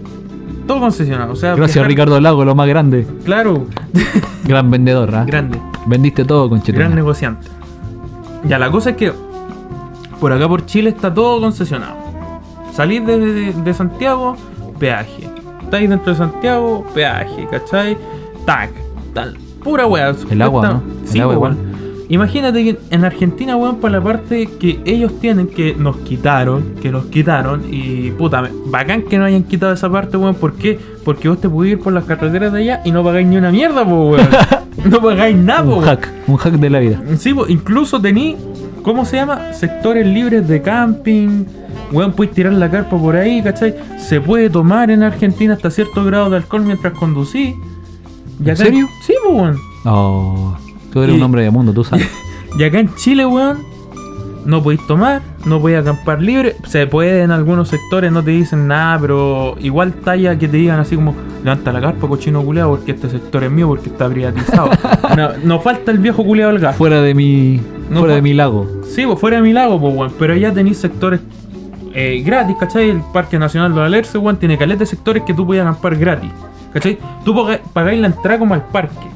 Todo 0.67 0.81
concesionado. 0.81 1.33
O 1.33 1.37
sea, 1.37 1.55
Gracias, 1.55 1.77
viajar- 1.77 1.89
Ricardo 1.89 2.21
Lago, 2.21 2.45
lo 2.45 2.55
más 2.57 2.67
grande. 2.67 3.07
Claro, 3.25 3.67
Gran 4.45 4.71
vendedor, 4.71 5.15
¿ah? 5.15 5.25
grande. 5.25 5.61
Vendiste 5.87 6.25
todo, 6.25 6.49
con 6.49 6.61
Gran 6.67 6.95
negociante. 6.95 7.47
Ya, 8.49 8.59
la 8.59 8.71
cosa 8.71 8.91
es 8.91 8.97
que 8.97 9.13
por 10.21 10.33
acá 10.33 10.49
por 10.49 10.67
Chile 10.67 10.91
está 10.91 11.15
todo 11.15 11.41
concesionado. 11.41 11.95
Salir 12.73 13.05
de, 13.05 13.19
de- 13.19 13.53
de 13.53 13.75
Santiago, 13.75 14.37
peaje. 14.79 15.29
Estáis 15.63 15.91
dentro 15.91 16.13
de 16.13 16.19
Santiago, 16.19 16.87
peaje, 16.95 17.47
¿cachai? 17.51 17.97
Tac, 18.45 18.71
tal. 19.13 19.37
Pura 19.63 19.87
weá. 19.87 20.15
El 20.31 20.43
agua, 20.43 20.69
¿no? 20.69 20.83
El 21.13 21.21
agua 21.21 21.35
igual. 21.35 21.57
Imagínate 22.09 22.63
que 22.63 22.79
en 22.91 23.05
Argentina, 23.05 23.57
weón, 23.57 23.77
por 23.77 23.91
la 23.91 24.01
parte 24.01 24.47
que 24.61 24.79
ellos 24.85 25.19
tienen, 25.19 25.49
que 25.49 25.75
nos 25.75 25.97
quitaron, 25.99 26.77
que 26.81 26.91
nos 26.91 27.07
quitaron, 27.07 27.65
y 27.69 28.13
puta, 28.13 28.49
bacán 28.67 29.03
que 29.03 29.19
no 29.19 29.25
hayan 29.25 29.43
quitado 29.43 29.73
esa 29.73 29.91
parte, 29.91 30.17
weón, 30.17 30.37
¿por 30.37 30.55
qué? 30.55 30.79
Porque 31.05 31.29
vos 31.29 31.41
te 31.41 31.49
podés 31.49 31.73
ir 31.73 31.81
por 31.81 31.93
las 31.93 32.05
carreteras 32.05 32.53
de 32.53 32.61
allá 32.61 32.83
y 32.85 32.93
no 32.93 33.03
pagáis 33.03 33.27
ni 33.27 33.37
una 33.37 33.51
mierda, 33.51 33.85
po, 33.85 34.11
weón. 34.11 34.29
no 34.85 35.01
pagáis 35.01 35.37
nada, 35.37 35.65
po, 35.65 35.77
Un 35.77 35.85
hack, 35.85 36.13
un 36.29 36.37
hack 36.37 36.55
de 36.55 36.71
la 36.71 36.79
vida. 36.79 37.03
Sí, 37.17 37.35
po, 37.35 37.49
incluso 37.49 38.01
tení, 38.01 38.37
¿cómo 38.83 39.05
se 39.05 39.17
llama? 39.17 39.53
Sectores 39.53 40.07
libres 40.07 40.47
de 40.47 40.63
camping. 40.63 41.45
Weón, 41.93 42.13
puedes 42.13 42.35
tirar 42.35 42.53
la 42.53 42.71
carpa 42.71 42.99
por 42.99 43.17
ahí, 43.17 43.43
¿cachai? 43.43 43.75
Se 43.99 44.21
puede 44.21 44.51
tomar 44.51 44.91
en 44.91 45.03
Argentina 45.03 45.55
hasta 45.55 45.71
cierto 45.71 46.05
grado 46.05 46.31
de 46.31 46.37
alcohol 46.39 46.63
mientras 46.63 46.93
conducís. 46.95 47.55
Y 47.55 48.43
¿En 48.45 48.51
acá- 48.51 48.57
serio? 48.57 48.89
Sí, 49.03 49.15
pues, 49.25 49.35
weón. 49.37 49.57
Oh, 49.85 50.57
tú 50.93 51.03
eres 51.03 51.15
Y- 51.15 51.19
un 51.19 51.23
hombre 51.25 51.43
de 51.43 51.51
mundo, 51.51 51.73
tú 51.73 51.85
sabes. 51.85 52.09
Y 52.59 52.65
acá 52.65 52.79
en 52.81 52.95
Chile, 52.95 53.27
weón, 53.27 53.59
no 54.47 54.63
podéis 54.63 54.87
tomar, 54.87 55.21
no 55.45 55.61
podéis 55.61 55.81
acampar 55.81 56.23
libre. 56.23 56.57
Se 56.67 56.87
puede 56.87 57.23
en 57.23 57.31
algunos 57.31 57.69
sectores, 57.69 58.11
no 58.11 58.23
te 58.23 58.31
dicen 58.31 58.67
nada, 58.67 58.99
pero 58.99 59.57
igual 59.61 59.93
talla 59.93 60.39
que 60.39 60.49
te 60.49 60.57
digan 60.57 60.81
así 60.81 60.97
como, 60.97 61.15
levanta 61.45 61.71
la 61.73 61.81
carpa, 61.83 62.09
cochino 62.09 62.43
culeado, 62.43 62.71
porque 62.77 62.93
este 62.93 63.11
sector 63.11 63.45
es 63.45 63.51
mío, 63.51 63.69
porque 63.69 63.91
está 63.91 64.09
privatizado. 64.09 64.71
no, 65.17 65.29
no 65.45 65.61
falta 65.61 65.91
el 65.91 65.99
viejo 65.99 66.25
culeado 66.25 66.53
del 66.53 66.63
gas. 66.63 66.77
fuera 66.77 67.03
de 67.03 67.13
mi, 67.15 67.61
No 67.91 67.99
fuera 68.01 68.15
de 68.15 68.23
mi 68.23 68.33
lago. 68.33 68.67
Sí, 68.89 69.05
pues 69.05 69.19
fuera 69.19 69.37
de 69.37 69.43
mi 69.43 69.53
lago, 69.53 69.79
pues, 69.79 69.95
weón. 69.95 70.13
Pero 70.19 70.33
allá 70.33 70.55
tenéis 70.55 70.79
sectores 70.79 71.21
eh, 71.99 72.23
gratis, 72.23 72.57
¿cachai? 72.61 72.91
El 72.91 73.01
Parque 73.01 73.39
Nacional 73.39 73.75
de 73.75 73.81
Alerce, 73.81 74.19
weón, 74.19 74.37
tiene 74.37 74.59
caleta 74.59 74.81
de 74.81 74.87
sectores 74.87 75.23
que 75.23 75.33
tú 75.33 75.47
puedes 75.47 75.63
acampar 75.63 75.97
gratis, 75.97 76.31
¿cachai? 76.71 76.99
Tú 77.25 77.35
pagáis 77.73 77.99
la 77.99 78.09
entrada 78.09 78.39
como 78.39 78.53
al 78.53 78.67
parque. 78.67 79.09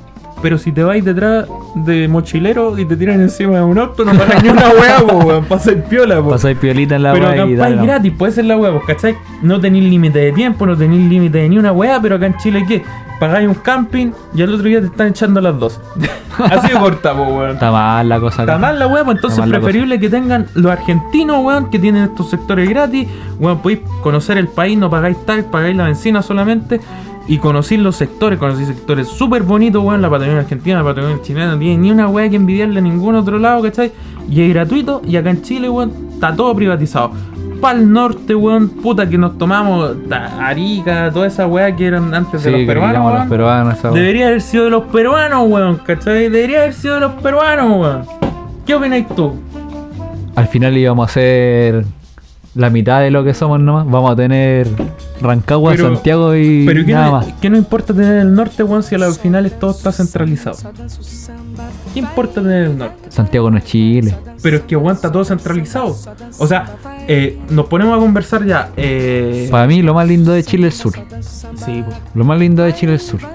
Pero 0.42 0.56
si 0.58 0.72
te 0.72 0.82
vais 0.82 1.04
detrás 1.04 1.46
de 1.74 2.08
mochilero 2.08 2.78
y 2.78 2.84
te 2.84 2.96
tiran 2.96 3.20
encima 3.20 3.56
de 3.56 3.62
un 3.62 3.78
auto, 3.78 4.04
no 4.04 4.12
pagáis 4.14 4.42
ni 4.42 4.48
una 4.48 4.62
po, 5.06 5.16
weón. 5.18 5.44
Pasáis 5.44 5.78
piola, 5.88 6.22
po. 6.22 6.30
Pasáis 6.30 6.56
piolita 6.56 6.96
en 6.96 7.02
la 7.02 7.12
Pero 7.12 7.28
acá 7.28 7.44
gratis, 7.46 8.12
puede 8.16 8.32
ser 8.32 8.46
la 8.46 8.56
weá, 8.56 8.72
pues, 8.72 8.84
¿cachai? 8.86 9.16
No 9.42 9.60
tenéis 9.60 9.84
límite 9.84 10.18
de 10.18 10.32
tiempo, 10.32 10.66
no 10.66 10.76
tenéis 10.76 11.08
límite 11.08 11.38
de 11.38 11.48
ni 11.48 11.58
una 11.58 11.72
weá, 11.72 12.00
pero 12.00 12.16
acá 12.16 12.26
en 12.26 12.36
Chile, 12.38 12.64
¿qué? 12.66 12.82
Pagáis 13.18 13.46
un 13.46 13.54
camping 13.54 14.12
y 14.34 14.40
al 14.40 14.54
otro 14.54 14.66
día 14.66 14.80
te 14.80 14.86
están 14.86 15.08
echando 15.08 15.42
las 15.42 15.58
dos. 15.58 15.78
Así 16.38 16.72
de 16.72 16.78
corta, 16.78 17.14
po, 17.14 17.24
weón. 17.24 17.50
Está 17.50 17.70
mal 17.70 18.08
la 18.08 18.18
cosa 18.18 18.42
acá. 18.42 18.54
Está 18.54 18.66
mal 18.66 18.78
la 18.78 18.86
weá, 18.86 19.04
pues 19.04 19.18
entonces 19.18 19.46
preferible 19.46 20.00
que 20.00 20.08
tengan 20.08 20.46
los 20.54 20.72
argentinos, 20.72 21.44
weón, 21.44 21.68
que 21.68 21.78
tienen 21.78 22.04
estos 22.04 22.30
sectores 22.30 22.68
gratis. 22.68 23.06
Weón, 23.38 23.58
podéis 23.58 23.80
conocer 24.02 24.38
el 24.38 24.48
país, 24.48 24.78
no 24.78 24.88
pagáis 24.88 25.18
tal, 25.26 25.44
pagáis 25.44 25.76
la 25.76 25.84
benzina 25.84 26.22
solamente. 26.22 26.80
Y 27.30 27.38
conocer 27.38 27.78
los 27.78 27.94
sectores, 27.94 28.40
conocer 28.40 28.66
sectores 28.66 29.06
súper 29.06 29.44
bonitos, 29.44 29.82
weón. 29.84 30.02
La 30.02 30.10
Patagonia 30.10 30.40
Argentina, 30.40 30.78
la 30.78 30.84
Patagonia 30.84 31.18
chilena, 31.22 31.52
no 31.52 31.58
tiene 31.60 31.76
ni 31.78 31.90
una 31.92 32.08
weá 32.08 32.28
que 32.28 32.34
envidiarle 32.34 32.80
a 32.80 32.82
ningún 32.82 33.14
otro 33.14 33.38
lado, 33.38 33.62
¿cachai? 33.62 33.92
Y 34.28 34.42
es 34.42 34.48
gratuito, 34.52 35.00
y 35.06 35.16
acá 35.16 35.30
en 35.30 35.40
Chile, 35.42 35.68
weón, 35.70 35.92
está 36.12 36.34
todo 36.34 36.52
privatizado. 36.56 37.12
Pa'l 37.60 37.92
norte, 37.92 38.34
weón, 38.34 38.68
puta 38.68 39.08
que 39.08 39.16
nos 39.16 39.38
tomamos 39.38 39.94
Arica, 40.40 41.10
toda 41.12 41.28
esa 41.28 41.46
weá 41.46 41.76
que 41.76 41.86
eran 41.86 42.12
antes 42.14 42.42
Sí, 42.42 42.50
de 42.50 42.58
los 42.58 42.66
peruanos, 42.66 42.90
digamos 42.90 43.10
los 43.12 43.18
weón. 43.20 43.28
peruanos, 43.30 43.78
esa 43.78 43.92
weá. 43.92 44.00
Debería 44.00 44.26
haber 44.26 44.40
sido 44.40 44.64
de 44.64 44.70
los 44.70 44.82
peruanos, 44.84 45.48
weón, 45.48 45.76
¿cachai? 45.86 46.28
Debería 46.30 46.58
haber 46.62 46.72
sido 46.74 46.94
de 46.94 47.00
los 47.00 47.12
peruanos, 47.22 47.80
weón. 47.80 48.02
¿Qué 48.66 48.74
opináis 48.74 49.06
tú? 49.14 49.34
Al 50.34 50.48
final 50.48 50.76
íbamos 50.76 51.06
a 51.06 51.10
hacer 51.10 51.84
la 52.56 52.70
mitad 52.70 53.00
de 53.02 53.10
lo 53.12 53.22
que 53.22 53.34
somos 53.34 53.60
nomás. 53.60 53.84
Vamos 53.88 54.10
a 54.10 54.16
tener 54.16 54.66
Rancagua, 55.20 55.72
Pero- 55.72 55.94
Santiago 55.94 56.34
y 56.34 56.64
Pero 56.66 56.84
¿qué 56.84 56.92
nada 56.92 57.06
no, 57.06 57.12
más. 57.12 57.26
qué 57.40 57.50
no 57.50 57.56
importa 57.56 57.92
tener 57.94 58.18
el 58.18 58.34
norte, 58.34 58.62
weón, 58.62 58.82
si 58.82 58.94
al 58.94 59.12
final 59.14 59.46
es- 59.46 59.58
todo 59.58 59.70
está 59.72 59.92
centralizado? 59.92 60.56
¿Qué 61.92 61.98
importa 62.00 62.40
tener 62.40 62.66
el 62.68 62.78
norte? 62.78 63.10
Santiago 63.10 63.50
no 63.50 63.58
es 63.58 63.64
Chile. 63.64 64.14
Pero 64.42 64.56
es 64.58 64.62
que, 64.62 64.76
está 64.76 65.12
todo 65.12 65.24
centralizado. 65.24 65.96
O 66.38 66.46
sea, 66.46 66.76
eh, 67.08 67.38
nos 67.50 67.66
ponemos 67.66 67.96
a 67.96 68.00
conversar 68.00 68.44
ya. 68.46 68.70
Eh, 68.76 69.48
Para 69.50 69.66
mí 69.66 69.82
lo 69.82 69.92
más 69.94 70.06
lindo 70.06 70.32
de 70.32 70.42
Chile 70.42 70.68
es 70.68 70.74
el 70.76 70.80
sur. 70.80 70.94
sí, 71.22 71.82
po. 71.86 71.92
Lo 72.14 72.24
más 72.24 72.38
lindo 72.38 72.62
de 72.62 72.72
Chile 72.74 72.94
es 72.94 73.02
el 73.12 73.18
sur. 73.20 73.28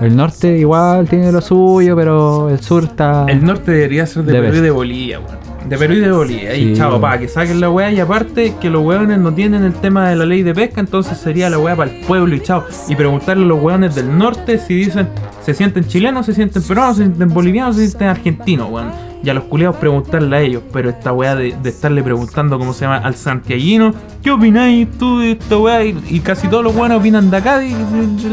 El 0.00 0.16
norte 0.16 0.58
igual 0.58 1.06
tiene 1.08 1.30
lo 1.30 1.40
suyo, 1.40 1.94
pero 1.94 2.48
el 2.50 2.60
sur 2.60 2.82
está... 2.84 3.24
El 3.28 3.44
norte 3.44 3.70
debería 3.70 4.04
ser 4.06 4.24
de 4.24 4.40
de 4.60 4.70
Bolivia, 4.70 5.20
weón. 5.20 5.41
De 5.68 5.78
Perú 5.78 5.94
y 5.94 6.00
de 6.00 6.12
Bolivia. 6.12 6.54
Y 6.54 6.68
Sí, 6.68 6.74
chao, 6.76 6.90
weón. 6.90 7.00
pa, 7.00 7.18
que 7.18 7.28
saquen 7.28 7.60
la 7.60 7.70
weá. 7.70 7.90
Y 7.92 8.00
aparte, 8.00 8.54
que 8.60 8.68
los 8.70 8.82
weones 8.84 9.18
no 9.18 9.32
tienen 9.32 9.62
el 9.64 9.72
tema 9.72 10.08
de 10.08 10.16
la 10.16 10.24
ley 10.26 10.42
de 10.42 10.54
pesca, 10.54 10.80
entonces 10.80 11.18
sería 11.18 11.48
la 11.50 11.58
weá 11.58 11.74
para 11.76 11.90
el 11.90 12.00
pueblo 12.06 12.34
y 12.34 12.40
chao. 12.40 12.64
Y 12.88 12.94
preguntarle 12.96 13.44
a 13.44 13.46
los 13.48 13.62
weones 13.62 13.94
del 13.94 14.16
norte 14.16 14.58
si 14.58 14.74
dicen, 14.74 15.08
se 15.40 15.54
sienten 15.54 15.84
chilenos, 15.86 16.26
se 16.26 16.34
sienten 16.34 16.62
peruanos, 16.62 16.96
se 16.96 17.04
sienten 17.04 17.28
bolivianos, 17.28 17.76
se 17.76 17.86
sienten 17.86 18.08
argentinos, 18.08 18.68
weón. 18.70 18.90
Y 19.24 19.30
a 19.30 19.34
los 19.34 19.44
culiados 19.44 19.76
preguntarle 19.76 20.36
a 20.36 20.40
ellos. 20.40 20.62
Pero 20.72 20.90
esta 20.90 21.12
weá 21.12 21.36
de, 21.36 21.54
de 21.62 21.68
estarle 21.70 22.02
preguntando 22.02 22.58
cómo 22.58 22.72
se 22.72 22.86
llama 22.86 22.98
al 22.98 23.14
santiaguino, 23.14 23.94
¿qué 24.22 24.32
opináis 24.32 24.88
tú 24.98 25.20
de 25.20 25.32
esta 25.32 25.56
weá? 25.58 25.84
Y, 25.84 25.96
y 26.10 26.20
casi 26.20 26.48
todos 26.48 26.64
los 26.64 26.74
weones 26.74 26.98
opinan 26.98 27.30
de 27.30 27.36
acá, 27.36 27.58
de, 27.58 27.66
de- 27.68 27.74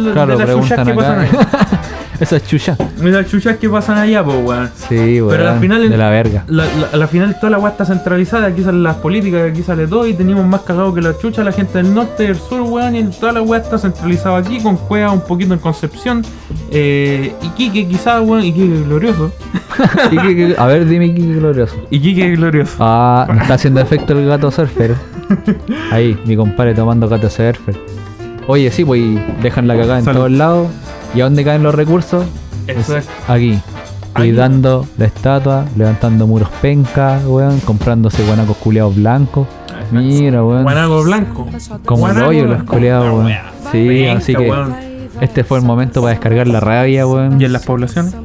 de- 0.04 0.12
Claro, 0.14 0.36
de 0.38 0.46
las 0.46 0.56
que 0.70 0.94
pasan 0.94 1.20
acá. 1.22 1.48
Esa 2.20 2.36
es 2.36 2.48
chucha. 2.48 2.76
De 2.98 3.12
las 3.12 3.28
chuchas 3.28 3.58
que 3.58 3.70
pasan 3.70 3.98
allá, 3.98 4.24
pues 4.24 4.38
weón. 4.44 4.70
Sí, 4.90 5.22
weón. 5.22 5.30
Pero 5.30 5.50
al 5.50 5.60
final 5.60 5.90
De 5.90 5.98
la 5.98 6.10
verga. 6.10 6.44
La, 6.48 6.66
la- 6.66 6.88
a 6.92 6.98
la 6.98 7.08
final 7.08 7.36
toda 7.40 7.50
la 7.52 7.60
weá 7.60 7.72
está 7.72 7.86
centralizada, 7.86 8.48
aquí 8.48 8.62
salen 8.62 8.84
las 8.84 8.96
políticas, 8.98 9.50
aquí 9.50 9.64
sale 9.64 9.88
todo 9.88 10.06
y 10.06 10.14
tenemos 10.14 10.46
más 10.46 10.62
cagado 10.62 10.94
que 10.94 11.02
la 11.02 11.18
chucha 11.18 11.44
la 11.44 11.52
gente 11.54 11.78
del 11.82 11.94
norte 11.94 12.26
y 12.26 12.28
del 12.28 12.36
sur, 12.38 12.62
weón, 12.62 12.96
y 12.96 13.04
toda 13.06 13.32
la 13.34 13.42
weá 13.42 13.62
está 13.62 13.78
centralizada 13.78 14.38
aquí, 14.38 14.60
con 14.62 14.76
cueva 14.76 15.12
un 15.12 15.22
poquito 15.22 15.54
en 15.54 15.60
Concepción, 15.60 16.22
eh, 16.72 17.34
Iquique 17.42 17.88
quizás, 17.88 18.22
weón, 18.22 18.44
Iquique 18.44 18.84
glorioso, 18.84 19.32
a 20.58 20.66
ver, 20.68 20.86
dime 20.86 21.14
qué 21.14 21.22
glorioso. 21.22 21.76
Iquique 21.90 22.32
glorioso. 22.36 22.76
Ah, 22.80 23.28
está 23.42 23.54
haciendo 23.54 23.80
efecto 23.82 24.14
el 24.14 24.28
gato 24.28 24.52
surfer. 24.52 24.94
Ahí, 25.92 26.18
mi 26.26 26.36
compadre 26.36 26.74
tomando 26.74 27.08
gato 27.08 27.30
surfer. 27.30 27.76
Oye, 28.48 28.72
sí, 28.72 28.84
pues 28.84 29.02
dejan 29.42 29.68
la 29.68 29.76
cagada 29.76 30.00
en 30.00 30.06
Salud. 30.06 30.18
todos 30.20 30.32
lados. 30.32 30.68
¿Y 31.14 31.22
a 31.22 31.24
dónde 31.26 31.44
caen 31.44 31.64
los 31.64 31.74
recursos? 31.76 32.26
Eso 32.68 32.98
es. 32.98 33.08
Aquí. 33.28 33.60
Cuidando 34.16 34.86
la 34.98 35.06
estatua, 35.06 35.66
levantando 35.78 36.28
muros 36.28 36.50
pencas, 36.62 37.24
weón, 37.26 37.60
comprándose 37.62 38.26
guanacos 38.26 38.58
culeados 38.58 38.96
blancos. 38.96 39.48
Mira, 39.92 40.44
weón. 40.44 40.64
Guanaco 40.64 41.04
blanco. 41.04 41.48
Como 41.86 42.10
el 42.10 42.22
hoyo 42.24 42.46
los 42.46 42.64
culeados, 42.64 43.14
weón. 43.14 43.32
Sí, 43.72 43.88
Penca, 43.88 44.14
así 44.18 44.36
que 44.36 44.50
weón. 44.50 44.76
este 45.22 45.44
fue 45.44 45.60
el 45.60 45.66
momento 45.66 46.02
para 46.02 46.12
descargar 46.12 46.48
la 46.48 46.60
rabia, 46.60 47.08
weón. 47.08 47.40
Y 47.40 47.46
en 47.46 47.54
las 47.54 47.66
poblaciones, 47.66 48.16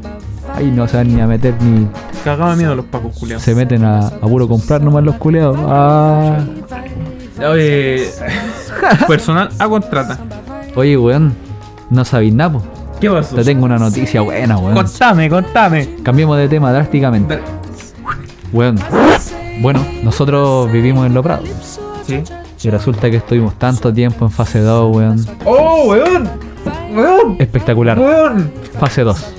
Ahí 0.55 0.71
no 0.71 0.87
se 0.87 0.99
van 0.99 1.13
ni 1.15 1.21
a 1.21 1.27
meter 1.27 1.55
ni. 1.63 1.89
cagaba 2.23 2.55
miedo 2.55 2.77
los 2.77 2.85
pacos 2.87 3.17
culiados. 3.19 3.43
Se 3.43 3.55
meten 3.57 3.85
a, 3.85 4.07
a 4.07 4.11
puro 4.21 4.47
comprar 4.47 4.81
nomás 4.83 5.03
los 5.03 5.17
culeados. 5.17 5.57
Ah. 5.61 6.39
Oye, 7.51 8.09
personal 9.09 9.49
a 9.59 9.69
contrata. 9.69 10.19
Oye, 10.77 10.97
weón, 10.97 11.35
no 11.91 12.05
sabéis 12.05 12.35
nada. 12.35 12.61
¿Qué 13.05 13.11
pasó? 13.11 13.37
Te 13.37 13.45
tengo 13.45 13.67
una 13.67 13.77
noticia 13.77 14.23
buena, 14.23 14.57
weón. 14.57 14.75
Contame, 14.77 15.29
contame. 15.29 15.97
Cambiemos 16.03 16.39
de 16.39 16.49
tema 16.49 16.73
drásticamente. 16.73 17.37
Dale. 17.37 17.47
Weón. 18.51 18.79
Bueno, 19.61 19.85
nosotros 20.03 20.73
vivimos 20.73 21.07
en 21.07 21.13
Lo 21.13 21.23
Prado. 21.23 21.43
Sí. 22.07 22.23
Y 22.63 22.71
resulta 22.71 23.11
que 23.11 23.19
estuvimos 23.19 23.59
tanto 23.59 23.93
tiempo 23.93 24.25
en 24.25 24.31
fase 24.31 24.61
2, 24.61 24.97
weón. 24.97 25.27
¡Oh, 25.45 25.85
weón! 25.87 26.31
¡Weón! 26.95 27.37
Espectacular. 27.39 27.99
¡Weón! 27.99 28.51
Fase 28.81 29.03
2. 29.03 29.35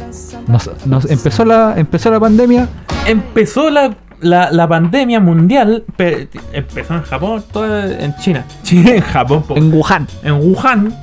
Nos, 0.46 0.70
nos 0.86 1.10
empezó 1.10 1.44
la 1.44 1.74
empezó 1.76 2.12
la 2.12 2.20
pandemia. 2.20 2.70
Empezó 3.08 3.72
la, 3.72 3.98
la, 4.22 4.52
la 4.52 4.68
pandemia 4.68 5.20
mundial. 5.20 5.84
pe- 5.96 6.28
empezó 6.54 6.96
en 6.96 7.04
Japón, 7.04 7.44
todo 7.52 7.84
en 7.84 8.16
China. 8.18 8.46
China, 8.64 8.92
en 8.96 9.02
Japón, 9.02 9.44
po. 9.44 9.56
En 9.58 9.74
Wuhan. 9.74 10.08
en 10.24 10.34
Wuhan. 10.36 10.96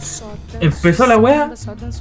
Empezó 0.61 1.07
la 1.07 1.17
wea. 1.17 1.51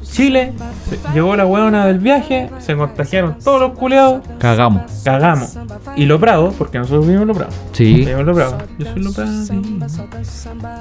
Chile. 0.04 0.54
se- 0.90 1.00
Llegó 1.14 1.36
la 1.36 1.46
weona 1.46 1.86
del 1.88 1.98
viaje. 2.00 2.50
Se 2.60 2.76
contagiaron 2.76 3.40
todos 3.40 3.60
los 3.62 3.72
culeados. 3.78 4.22
Cagamos. 4.40 4.84
Cagamos. 5.04 5.58
Y 5.96 6.06
lo 6.06 6.20
Prado, 6.20 6.54
porque 6.58 6.78
nosotros 6.78 7.06
vivimos 7.08 7.28
lo 7.28 7.34
Prado. 7.34 7.52
Sí. 7.72 7.94
Vivimos 7.96 8.26
lo 8.26 8.34
Prado. 8.36 8.58
Yo 8.78 8.86
soy 8.92 9.04
lo 9.04 9.12
Prado. 9.14 9.32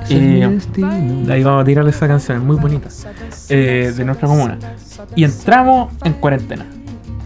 Es 0.03 0.11
Y-. 0.11 1.31
Ahí 1.31 1.43
vamos 1.43 1.63
a 1.63 1.65
tirarle 1.65 1.91
esa 1.91 2.07
canción, 2.09 2.39
es 2.39 2.43
muy 2.45 2.57
bonita. 2.57 2.89
eh, 3.49 3.93
de 3.97 4.05
nuestra 4.05 4.29
comuna. 4.29 4.59
Y 5.15 5.25
entramos 5.25 5.93
en 6.05 6.13
cuarentena. 6.15 6.67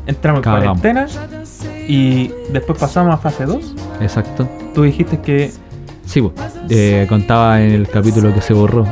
Entramos 0.06 0.38
en 0.40 0.44
Cagamos. 0.44 0.80
cuarentena. 0.80 1.43
Y 1.88 2.30
después 2.52 2.78
pasamos 2.78 3.14
a 3.14 3.18
fase 3.18 3.44
2. 3.44 3.74
Exacto. 4.00 4.48
Tú 4.74 4.82
dijiste 4.82 5.20
que. 5.20 5.52
Sí, 6.06 6.22
eh, 6.68 7.06
contaba 7.08 7.62
en 7.62 7.72
el 7.72 7.88
capítulo 7.88 8.32
que 8.34 8.42
se 8.42 8.52
borró 8.52 8.86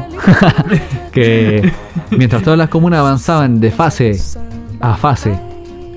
que 1.12 1.70
mientras 2.10 2.42
todas 2.42 2.58
las 2.58 2.70
comunas 2.70 3.00
avanzaban 3.00 3.60
de 3.60 3.70
fase 3.70 4.18
a 4.80 4.96
fase, 4.96 5.38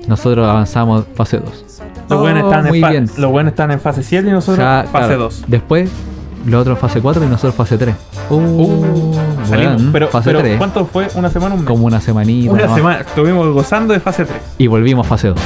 nosotros 0.06 0.46
avanzamos 0.46 1.04
fase 1.14 1.38
2. 1.38 1.64
Los 2.10 2.20
buenos 2.20 2.44
Oh, 2.44 2.46
estaban, 2.48 2.68
muy 2.68 2.78
en 2.78 2.84
fa- 2.84 2.90
bien. 2.90 3.10
los 3.16 3.30
buenos 3.30 3.52
estaban 3.52 3.70
en 3.72 3.80
fase 3.80 4.02
7 4.02 4.28
y 4.28 4.30
nosotros 4.30 4.58
Ya, 4.58 4.82
en 4.82 4.88
fase 4.88 5.06
claro, 5.06 5.22
2. 5.24 5.44
Después, 5.48 5.90
los 6.44 6.60
otros 6.60 6.78
fase 6.78 7.00
4 7.00 7.24
y 7.24 7.26
nosotros 7.28 7.54
fase 7.54 7.78
3. 7.78 7.94
Uh, 8.30 8.34
Uh, 8.34 9.14
salimos. 9.48 9.76
weón, 9.80 9.92
Pero, 9.92 10.08
fase 10.08 10.28
pero 10.30 10.40
3. 10.40 10.58
¿cuánto 10.58 10.84
fue? 10.86 11.08
¿Una 11.14 11.30
semana 11.30 11.54
o 11.54 11.58
un 11.58 11.64
mes? 11.64 11.68
Como 11.68 11.86
una 11.86 12.00
semanita. 12.00 12.52
Una 12.52 12.74
semana. 12.74 13.00
Estuvimos 13.00 13.52
gozando 13.54 13.92
de 13.94 14.00
fase 14.00 14.24
3. 14.26 14.38
Y 14.58 14.66
volvimos 14.66 15.06
a 15.06 15.08
fase 15.08 15.28
2. 15.28 15.38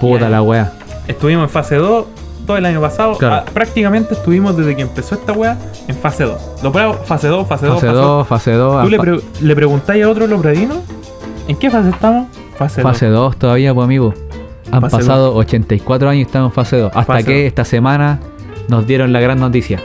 Puta 0.00 0.28
la 0.28 0.42
wea. 0.42 0.72
Estuvimos 1.06 1.44
en 1.44 1.50
fase 1.50 1.76
2 1.76 2.04
todo 2.46 2.56
el 2.56 2.64
año 2.66 2.80
pasado. 2.80 3.16
Claro. 3.18 3.34
Ah, 3.36 3.44
prácticamente 3.52 4.14
estuvimos 4.14 4.56
desde 4.56 4.74
que 4.74 4.82
empezó 4.82 5.14
esta 5.14 5.32
wea 5.32 5.56
en 5.88 5.94
fase 5.96 6.24
2. 6.24 6.40
Lo 6.62 6.72
Prado, 6.72 6.94
fase 7.04 7.28
2, 7.28 7.46
fase 7.46 7.66
2, 7.66 7.74
Fase 7.76 7.86
fase 7.86 7.96
2. 7.98 8.06
2, 8.06 8.26
fase 8.28 8.52
2. 8.52 8.82
¿Tú 8.84 8.88
le, 8.90 8.98
pre- 8.98 9.20
le 9.42 9.54
preguntáis 9.54 10.04
a 10.04 10.08
otro 10.08 10.26
lobradino? 10.26 10.76
¿En 11.48 11.56
qué 11.56 11.70
fase 11.70 11.90
estamos? 11.90 12.28
Fase 12.56 12.82
2. 12.82 12.90
Fase 12.92 13.06
2 13.08 13.36
todavía, 13.36 13.74
pues 13.74 13.84
amigo. 13.84 14.14
Han 14.72 14.80
Fase 14.82 14.96
pasado 14.98 15.34
84 15.34 16.08
años 16.08 16.18
y 16.20 16.22
estamos 16.22 16.50
en 16.50 16.54
fase 16.54 16.76
2. 16.78 16.92
Hasta 16.94 17.12
Fase 17.12 17.24
que 17.24 17.46
esta 17.46 17.64
semana 17.64 18.20
nos 18.68 18.86
dieron 18.86 19.12
la 19.12 19.20
gran 19.20 19.38
noticia. 19.40 19.80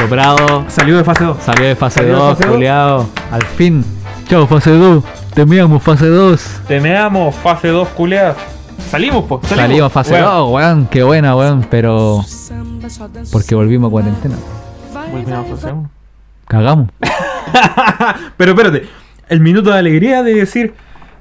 Loprado 0.00 0.64
Salió 0.68 0.96
de 0.96 1.04
fase 1.04 1.24
2. 1.24 1.36
salió 1.44 1.66
de 1.66 1.76
fase 1.76 2.00
Salió 2.00 2.12
de 2.14 2.18
2, 2.20 2.30
fase 2.30 2.44
dos. 2.46 2.54
culiao. 2.54 3.06
Al 3.32 3.42
fin. 3.44 3.84
Chao, 4.28 4.46
fase 4.46 4.70
2. 4.70 5.04
Terminamos 5.34 5.82
fase 5.82 6.06
2. 6.08 6.60
Temeamos, 6.68 7.34
fase 7.36 7.68
2, 7.68 7.88
culeadas. 7.88 8.36
Salimos, 8.90 9.24
pues. 9.28 9.46
Salimos 9.46 9.92
fase 9.92 10.18
2, 10.18 10.50
weón. 10.52 10.86
Qué 10.90 11.02
buena, 11.02 11.36
weón. 11.36 11.66
Pero. 11.70 12.24
Porque 13.32 13.54
volvimos 13.54 13.88
a 13.88 13.90
cuarentena. 13.90 14.34
Volvimos 15.12 15.32
a 15.32 15.44
fase 15.56 15.72
1. 15.72 15.90
Cagamos. 16.46 16.88
Pero 18.36 18.52
espérate, 18.52 18.88
el 19.28 19.40
minuto 19.40 19.70
de 19.70 19.78
alegría 19.78 20.22
de 20.22 20.34
decir, 20.34 20.74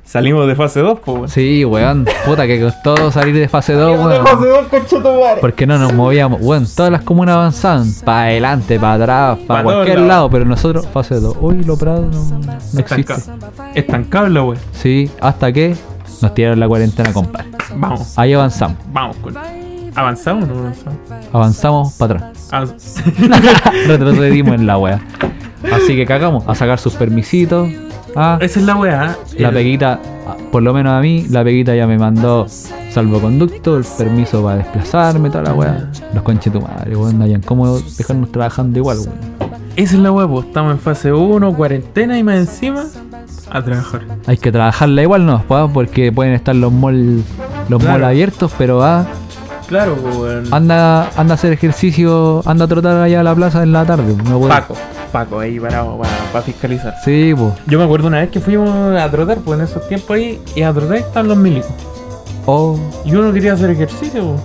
Salimos 0.04 0.48
de 0.48 0.56
fase 0.56 0.80
2, 0.80 1.00
pues, 1.04 1.18
weón. 1.18 1.30
Sí, 1.30 1.66
weón. 1.66 2.06
Puta, 2.26 2.48
que 2.48 2.62
costó 2.62 3.12
salir 3.12 3.36
de 3.36 3.50
fase 3.50 3.74
2, 3.74 3.90
Salimos 3.98 4.10
de 4.10 4.16
weón. 4.22 4.26
fase 4.38 4.48
2, 4.48 4.68
conchetumare. 4.68 5.42
Porque 5.42 5.68
no 5.68 5.78
nos 5.78 5.92
movíamos. 5.94 6.40
Weón, 6.42 6.66
todas 6.74 6.90
las 6.94 7.02
comunas 7.02 7.36
avanzaban. 7.36 7.92
Para 8.06 8.22
adelante, 8.28 8.80
para 8.80 8.94
atrás, 8.94 9.38
Pa' 9.40 9.48
para 9.48 9.64
todos 9.64 9.76
cualquier 9.76 9.98
lados. 9.98 10.08
lado. 10.08 10.30
Pero 10.30 10.46
nosotros, 10.46 10.88
fase 10.88 11.16
2. 11.20 11.36
Uy, 11.42 11.64
lo 11.66 11.76
Prado 11.76 12.04
no, 12.10 12.40
no 12.40 12.80
existe. 12.80 13.14
Estanca- 13.14 13.72
Estancable, 13.76 14.40
weón. 14.40 14.58
Sí, 14.72 15.12
hasta 15.20 15.52
que 15.52 15.76
nos 16.22 16.34
tiraron 16.34 16.60
la 16.60 16.68
cuarentena, 16.68 17.14
compadre. 17.14 17.48
Vamos, 17.76 18.18
Ahí 18.18 18.34
avanzamos. 18.34 18.78
vamos 18.92 19.16
con. 19.18 19.34
¿Avanzamos 19.96 20.44
o 20.44 20.48
no 20.54 20.60
avanzamos? 20.60 20.98
Avanzamos 21.34 21.94
para 21.94 22.16
atrás. 22.16 22.50
Avanz- 22.52 23.04
Retrocedimos 23.88 24.56
en 24.56 24.68
la 24.68 24.78
wea. 24.78 25.02
Así 25.74 25.96
que 25.96 26.06
cagamos 26.06 26.44
a 26.48 26.54
sacar 26.56 26.78
sus 26.80 26.94
permisitos. 26.94 27.68
Ah, 28.16 28.38
Esa 28.42 28.60
es 28.60 28.66
la 28.66 28.76
weá. 28.76 29.18
la 29.38 29.50
El- 29.50 29.54
peguita, 29.56 30.00
por 30.52 30.62
lo 30.64 30.74
menos 30.74 30.94
a 30.94 31.00
mí, 31.02 31.26
la 31.30 31.44
peguita 31.44 31.76
ya 31.76 31.88
me 31.88 31.98
mandó 31.98 32.48
salvoconducto, 32.92 33.78
el 33.78 33.84
permiso 33.84 34.44
para 34.44 34.58
desplazarme, 34.58 35.30
toda 35.30 35.44
la 35.46 35.54
wea. 35.54 35.92
Los 36.14 36.24
conches 36.24 36.54
tu 36.54 36.62
madre, 36.62 36.96
weón, 36.96 37.22
hayan 37.22 37.42
cómo 37.42 37.80
dejarnos 37.80 38.32
trabajando 38.32 38.80
igual, 38.80 38.98
weón. 39.00 39.18
Esa 39.76 39.96
es 39.96 40.02
la 40.02 40.12
weá, 40.12 40.28
pues. 40.28 40.46
Estamos 40.48 40.72
en 40.74 40.80
fase 40.80 41.12
1, 41.14 41.54
cuarentena 41.56 42.18
y 42.18 42.24
más 42.24 42.38
encima 42.38 42.86
a 43.52 43.62
trabajar. 43.64 44.02
Hay 44.26 44.38
que 44.38 44.52
trabajarla 44.52 45.02
igual, 45.02 45.26
¿no? 45.26 45.42
Pa, 45.44 45.68
Porque 45.68 46.12
pueden 46.12 46.34
estar 46.34 46.56
los 46.56 46.72
malls 46.72 47.24
los 47.70 47.82
Claro. 47.82 48.00
malls 48.00 48.06
abiertos, 48.12 48.52
pero 48.58 48.84
ah, 48.84 49.06
Claro, 49.68 49.96
pues, 49.96 50.16
weón. 50.16 50.54
anda, 50.54 51.10
anda 51.18 51.34
a 51.34 51.36
hacer 51.36 51.52
ejercicio, 51.54 52.42
anda 52.46 52.66
a 52.66 52.68
trotar 52.70 52.98
allá 53.02 53.20
a 53.20 53.24
la 53.24 53.36
plaza 53.36 53.64
en 53.64 53.74
la 53.74 53.86
tarde. 53.86 54.16
No 54.30 54.40
puede. 54.40 54.50
Paco, 54.54 54.76
Paco, 55.12 55.40
ahí 55.40 55.60
parado 55.60 56.00
para 56.32 56.44
fiscalizar. 56.44 56.94
Sí, 57.04 57.34
pues. 57.38 57.54
Yo 57.68 57.78
me 57.78 57.84
acuerdo 57.84 58.08
una 58.08 58.20
vez 58.22 58.30
que 58.30 58.40
fuimos 58.40 58.70
a 58.98 59.10
trotar, 59.12 59.40
pues 59.40 59.60
en 59.60 59.66
esos 59.66 59.86
tiempos 59.90 60.12
ahí, 60.16 60.40
y 60.56 60.62
a 60.62 60.72
trotar 60.74 60.98
están 60.98 61.28
los 61.28 61.38
milicos. 61.38 61.70
Oh, 62.46 62.80
Y 63.04 63.14
uno 63.14 63.34
quería 63.34 63.54
hacer 63.54 63.70
ejercicio, 63.72 64.24
pues. 64.24 64.42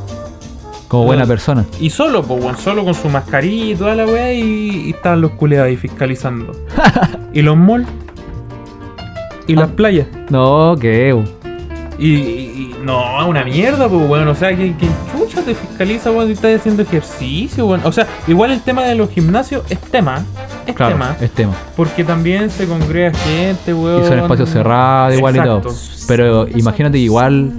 como 0.89 1.05
buena 1.05 1.25
persona. 1.25 1.65
Y 1.79 1.89
solo, 1.91 2.25
pues, 2.25 2.43
weón, 2.43 2.57
solo 2.59 2.85
con 2.85 2.95
su 2.95 3.09
mascarilla 3.09 3.65
y 3.73 3.77
toda 3.77 3.95
la 3.95 4.05
weá, 4.07 4.33
y, 4.33 4.87
y 4.87 4.91
estaban 4.91 5.21
los 5.21 5.31
culeados 5.33 5.69
ahí 5.69 5.77
fiscalizando. 5.77 6.53
y 7.33 7.43
los 7.43 7.57
malls. 7.57 7.87
Y 9.47 9.55
las 9.55 9.69
Ah. 9.71 9.73
playas. 9.77 10.07
No, 10.31 10.77
que 10.81 11.17
Y, 11.99 12.07
y- 12.09 12.17
y- 12.21 12.75
no, 12.83 13.29
una 13.29 13.45
mierda, 13.45 13.89
pues, 13.89 14.09
weón. 14.09 14.27
O 14.29 14.35
sea, 14.35 14.49
que, 14.57 14.75
que 14.77 14.87
chucha 15.13 15.43
te 15.43 15.55
fiscaliza, 15.55 16.11
weón, 16.11 16.27
si 16.27 16.33
estás 16.33 16.57
haciendo 16.59 16.83
ejercicio, 16.83 17.67
weón. 17.67 17.81
O 17.85 17.93
sea, 17.93 18.07
igual 18.27 18.51
el 18.53 18.61
tema 18.61 18.83
de 18.83 18.95
los 18.95 19.11
gimnasios 19.11 19.63
es 19.71 19.79
tema. 19.79 20.25
Es 20.67 20.75
claro, 20.75 20.93
tema. 20.95 21.17
es 21.21 21.31
tema. 21.31 21.53
Porque 21.77 22.03
también 22.05 22.51
se 22.51 22.67
congrega 22.67 23.13
gente, 23.19 23.73
weón. 23.75 24.03
Y 24.05 24.09
son 24.09 24.19
espacios 24.19 24.49
cerrados 24.51 25.17
igual 25.17 25.37
y 25.37 25.41
todo. 25.41 25.59
Exacto. 25.59 26.05
Pero 26.09 26.49
imagínate 26.49 26.99
igual 26.99 27.53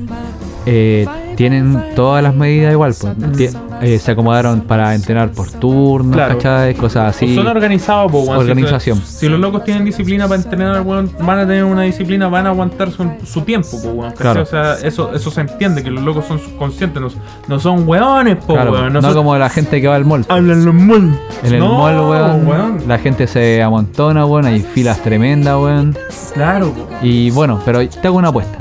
eh, 0.65 1.05
tienen 1.35 1.83
todas 1.95 2.23
las 2.23 2.33
medidas 2.35 2.71
igual. 2.71 2.93
Pues. 2.99 3.55
Eh, 3.81 3.99
se 3.99 4.11
acomodaron 4.11 4.61
para 4.61 4.95
entrenar 4.95 5.31
por 5.31 5.49
turnos, 5.51 6.15
Claro. 6.15 6.35
¿cachai? 6.37 6.73
Cosas 6.75 7.15
Pues 7.17 7.29
así. 7.31 7.35
son 7.35 7.47
organizados. 7.47 8.11
Si- 8.11 8.29
Organización. 8.29 9.01
Si, 9.03 9.27
los 9.27 9.39
locos 9.39 9.63
tienen 9.65 9.83
disciplina 9.83 10.27
para 10.27 10.41
entrenar, 10.41 10.81
weón, 10.81 11.11
van 11.21 11.39
a 11.39 11.41
tener 11.47 11.65
una 11.65 11.81
disciplina, 11.81 12.27
van 12.29 12.45
a 12.45 12.49
aguantar 12.49 12.91
su, 12.91 13.05
su 13.25 13.41
tiempo. 13.41 13.67
¿cachai? 14.01 14.17
Claro. 14.17 14.41
O 14.43 14.45
sea, 14.45 14.75
eso, 14.83 15.13
eso 15.13 15.31
se 15.31 15.41
entiende, 15.41 15.83
que 15.83 15.91
los 15.91 16.03
locos 16.03 16.25
son 16.25 16.39
conscientes, 16.57 17.01
no, 17.01 17.09
no 17.47 17.59
son 17.59 17.87
weones, 17.87 18.37
po, 18.37 18.53
Claro, 18.53 18.71
weón. 18.71 18.93
no 18.93 19.01
son- 19.01 19.13
como 19.13 19.37
la 19.37 19.49
gente 19.49 19.81
que 19.81 19.87
va 19.87 19.95
al 19.95 20.05
mall. 20.05 20.25
Hablan 20.29 20.63
los 20.63 20.73
malls. 20.73 21.17
En 21.43 21.53
el 21.53 21.59
no, 21.59 21.77
mall, 21.77 21.95
weón, 21.99 22.47
weón. 22.47 22.83
la 22.87 22.97
gente 22.99 23.27
se 23.27 23.61
amontona, 23.61 24.25
weón, 24.25 24.45
hay 24.45 24.61
filas 24.61 24.99
tremendas, 25.01 25.57
weón. 25.59 25.97
Claro. 26.33 26.71
Y 27.01 27.31
bueno, 27.31 27.59
pero 27.65 27.85
te 27.87 28.07
hago 28.07 28.17
una 28.17 28.29
apuesta. 28.29 28.57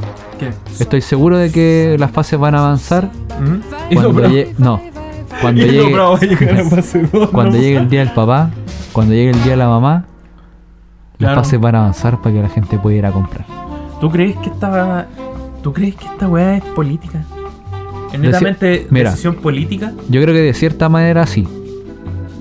¿Qué? 0.51 0.83
Estoy 0.83 1.01
seguro 1.01 1.37
de 1.39 1.51
que 1.53 1.97
las 1.99 2.11
fases 2.11 2.39
van 2.39 2.55
a 2.55 2.59
avanzar 2.59 3.11
¿Mm? 3.41 3.95
Cuando 3.95 4.29
llegue... 4.29 4.55
No, 4.59 4.81
cuando 5.41 5.61
llegue... 5.63 5.93
Cuando 7.33 7.57
llegue 7.57 7.77
el 7.79 7.89
día 7.89 8.01
del 8.01 8.11
papá, 8.13 8.51
cuando 8.93 9.15
llegue 9.15 9.31
el 9.31 9.43
día 9.43 9.53
de 9.53 9.57
la 9.57 9.69
mamá, 9.69 10.05
Claro. 11.19 11.37
las 11.37 11.47
fases 11.47 11.61
van 11.61 11.75
a 11.77 11.81
avanzar 11.83 12.21
para 12.21 12.35
que 12.35 12.43
la 12.43 12.49
gente 12.49 12.79
pueda 12.79 12.97
ir 12.97 13.07
a 13.07 13.13
comprar. 13.13 13.45
¿Tú 14.01 14.11
crees 14.11 14.35
que 14.39 14.49
esta, 14.51 15.07
¿tú 15.63 15.73
crees 15.73 15.95
que 15.95 16.05
esta 16.07 16.27
weá 16.27 16.57
es 16.57 16.65
política? 16.65 17.23
¿Es 18.13 18.19
Deci- 18.19 18.23
netamente 18.23 18.87
Mira. 18.91 19.11
decisión 19.11 19.37
política? 19.37 19.93
Yo 20.09 20.21
creo 20.21 20.35
que 20.35 20.41
de 20.41 20.53
cierta 20.55 20.89
manera 20.89 21.25
sí. 21.27 21.47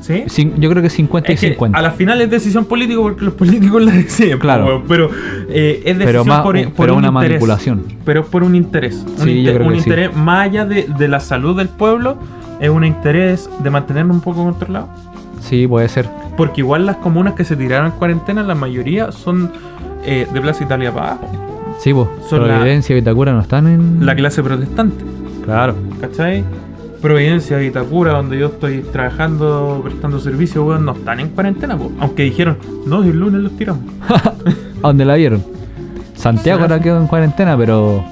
¿Sí? 0.02 0.24
Cin- 0.28 0.54
yo 0.58 0.70
creo 0.70 0.82
que 0.84 0.90
50 0.90 1.32
Es 1.32 1.42
y 1.42 1.46
que 1.48 1.52
50. 1.54 1.78
a 1.78 1.82
la 1.82 1.92
final 1.92 2.20
es 2.22 2.30
decisión 2.30 2.66
política 2.66 3.00
porque 3.02 3.24
los 3.24 3.34
políticos 3.36 3.82
la 3.84 3.92
deciden. 3.94 4.40
Claro. 4.40 4.84
pero 4.88 5.10
eh, 5.50 5.82
es 5.86 5.98
decisión 5.98 6.06
pero 6.06 6.26
más, 6.26 6.42
por, 6.42 6.56
por 6.64 6.74
pero 6.76 6.94
un 6.94 7.00
una 7.00 7.08
interés. 7.10 7.30
manipulación. 7.30 7.84
Pero 8.04 8.22
es 8.22 8.26
por 8.28 8.44
un 8.44 8.56
interés. 8.56 8.96
Un, 9.08 9.18
Sí, 9.26 9.26
yo 9.26 9.40
inter- 9.40 9.56
creo 9.56 9.68
un 9.68 9.74
que 9.74 9.80
sí. 9.82 9.90
interés 9.90 10.16
más 10.16 10.46
allá 10.50 10.66
de, 10.66 10.88
de 10.98 11.08
la 11.08 11.20
salud 11.20 11.56
del 11.56 11.70
pueblo, 11.70 12.18
es 12.60 12.70
un 12.70 12.84
interés 12.84 13.50
de 13.64 13.70
mantenerlo 13.70 14.14
un 14.14 14.22
poco 14.22 14.44
controlado. 14.44 14.90
Sí, 15.40 15.68
puede 15.68 15.88
ser. 15.88 16.10
Porque 16.38 16.62
igual 16.62 16.86
las 16.86 16.98
comunas 16.98 17.34
que 17.36 17.44
se 17.46 17.56
tiraron 17.56 17.88
en 17.88 17.92
cuarentena, 17.94 18.44
la 18.44 18.56
mayoría 18.56 19.12
son 19.12 19.52
eh, 20.06 20.28
de 20.34 20.42
Plaza 20.42 20.64
Italia 20.64 20.92
para 20.94 21.08
abajo. 21.14 21.76
Sí. 21.80 21.92
Son 22.30 22.48
la- 22.48 22.56
Providencia 22.58 22.94
y 22.96 23.00
Vitacura 23.00 23.34
no 23.34 23.42
están 23.42 23.68
en. 23.68 24.06
La 24.06 24.16
clase 24.16 24.42
protestante. 24.44 25.04
Claro. 25.46 25.76
¿Cachai? 26.00 26.44
Providencia 27.02 27.62
y 27.64 27.68
Itacura, 27.68 28.14
donde 28.14 28.38
yo 28.38 28.48
estoy 28.48 28.80
trabajando, 28.82 29.82
prestando 29.84 30.20
servicio, 30.20 30.64
weón, 30.66 30.86
no 30.86 30.92
están 30.94 31.20
en 31.20 31.30
cuarentena, 31.30 31.76
po. 31.78 31.92
aunque 32.00 32.24
dijeron, 32.24 32.58
no, 32.86 33.04
el 33.04 33.20
lunes 33.20 33.42
los 33.42 33.58
tiramos. 33.58 33.82
¿A 34.84 34.88
dónde 34.88 35.06
la 35.06 35.16
vieron? 35.16 35.44
Santiago 36.16 36.62
ahora 36.62 36.80
quedó 36.80 37.00
en 37.02 37.08
cuarentena, 37.08 37.58
pero 37.58 38.04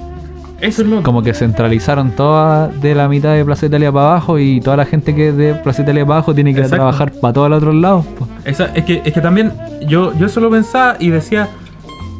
Eso 0.60 0.82
es 0.82 0.88
lo 0.88 1.02
como 1.04 1.22
que 1.22 1.32
centralizaron 1.34 2.10
toda 2.12 2.66
de 2.68 2.94
la 2.96 3.08
mitad 3.08 3.34
de 3.34 3.44
Plaza 3.44 3.66
Italia 3.66 3.92
para 3.92 4.10
abajo 4.10 4.38
y 4.40 4.60
toda 4.60 4.76
la 4.78 4.84
gente 4.84 5.14
que 5.14 5.28
es 5.28 5.36
de 5.36 5.54
Plaza 5.54 5.82
Italia 5.82 6.04
para 6.04 6.16
abajo 6.16 6.34
tiene 6.34 6.52
que 6.52 6.60
Exacto. 6.60 6.76
trabajar 6.76 7.12
para 7.20 7.32
todos 7.32 7.50
los 7.50 7.58
otros 7.58 7.74
lados. 7.76 8.04
Esa- 8.44 8.66
es, 8.74 8.84
que, 8.84 9.02
es 9.04 9.12
que 9.12 9.20
también 9.20 9.52
yo, 9.86 10.12
yo 10.18 10.26
eso 10.26 10.40
lo 10.40 10.50
pensaba 10.50 10.96
y 10.98 11.10
decía, 11.10 11.48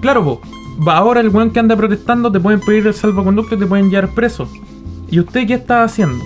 claro, 0.00 0.22
po, 0.22 0.40
va 0.86 0.96
ahora 0.98 1.20
el 1.20 1.30
weón 1.30 1.50
que 1.50 1.58
anda 1.58 1.74
protestando 1.76 2.30
te 2.30 2.38
pueden 2.38 2.60
pedir 2.60 2.86
el 2.86 2.94
salvoconducto 2.94 3.56
y 3.56 3.58
te 3.58 3.66
pueden 3.66 3.90
llevar 3.90 4.10
preso. 4.14 4.46
¿Y 5.10 5.18
usted 5.18 5.44
qué 5.48 5.54
está 5.54 5.82
haciendo? 5.82 6.24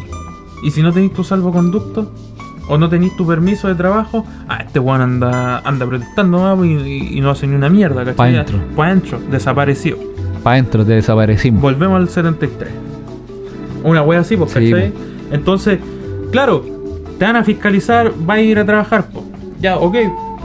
Y 0.65 0.71
si 0.71 0.83
no 0.83 0.93
tenéis 0.93 1.13
tu 1.13 1.23
salvoconducto 1.23 2.11
o 2.69 2.79
no 2.79 2.89
tenéis 2.89 3.15
tu 3.17 3.27
permiso 3.27 3.69
de 3.69 3.75
trabajo, 3.75 4.25
ah, 4.49 4.59
este 4.67 4.79
weón 4.81 5.01
anda, 5.03 5.59
anda 5.59 5.87
protestando 5.87 6.57
¿no? 6.57 6.65
y, 6.65 6.73
y- 6.73 7.19
y 7.19 7.21
no 7.21 7.31
hace 7.31 7.47
ni 7.47 7.55
una 7.55 7.69
mierda, 7.69 8.01
¿cachai? 8.01 8.15
Pa' 8.17 8.27
dentro. 8.27 8.59
Pa' 8.75 8.89
dentro, 8.89 9.21
desaparecido. 9.31 9.99
Para 10.43 10.55
adentro 10.57 10.85
te 10.85 10.93
desaparecimos. 10.93 11.61
Volvemos 11.63 11.97
al 12.01 12.09
73. 12.09 12.71
Una 13.83 14.03
wea 14.03 14.21
así, 14.21 14.37
pues, 14.37 14.51
Sí, 14.53 14.71
¿cachai? 14.71 14.93
Entonces, 15.31 15.79
claro, 16.33 16.65
te 17.19 17.25
van 17.25 17.37
a 17.37 17.45
fiscalizar, 17.45 18.13
va 18.29 18.35
a 18.35 18.41
ir 18.41 18.59
a 18.59 18.65
trabajar, 18.65 19.07
pues. 19.13 19.25
Ya, 19.61 19.77
ok, 19.77 19.97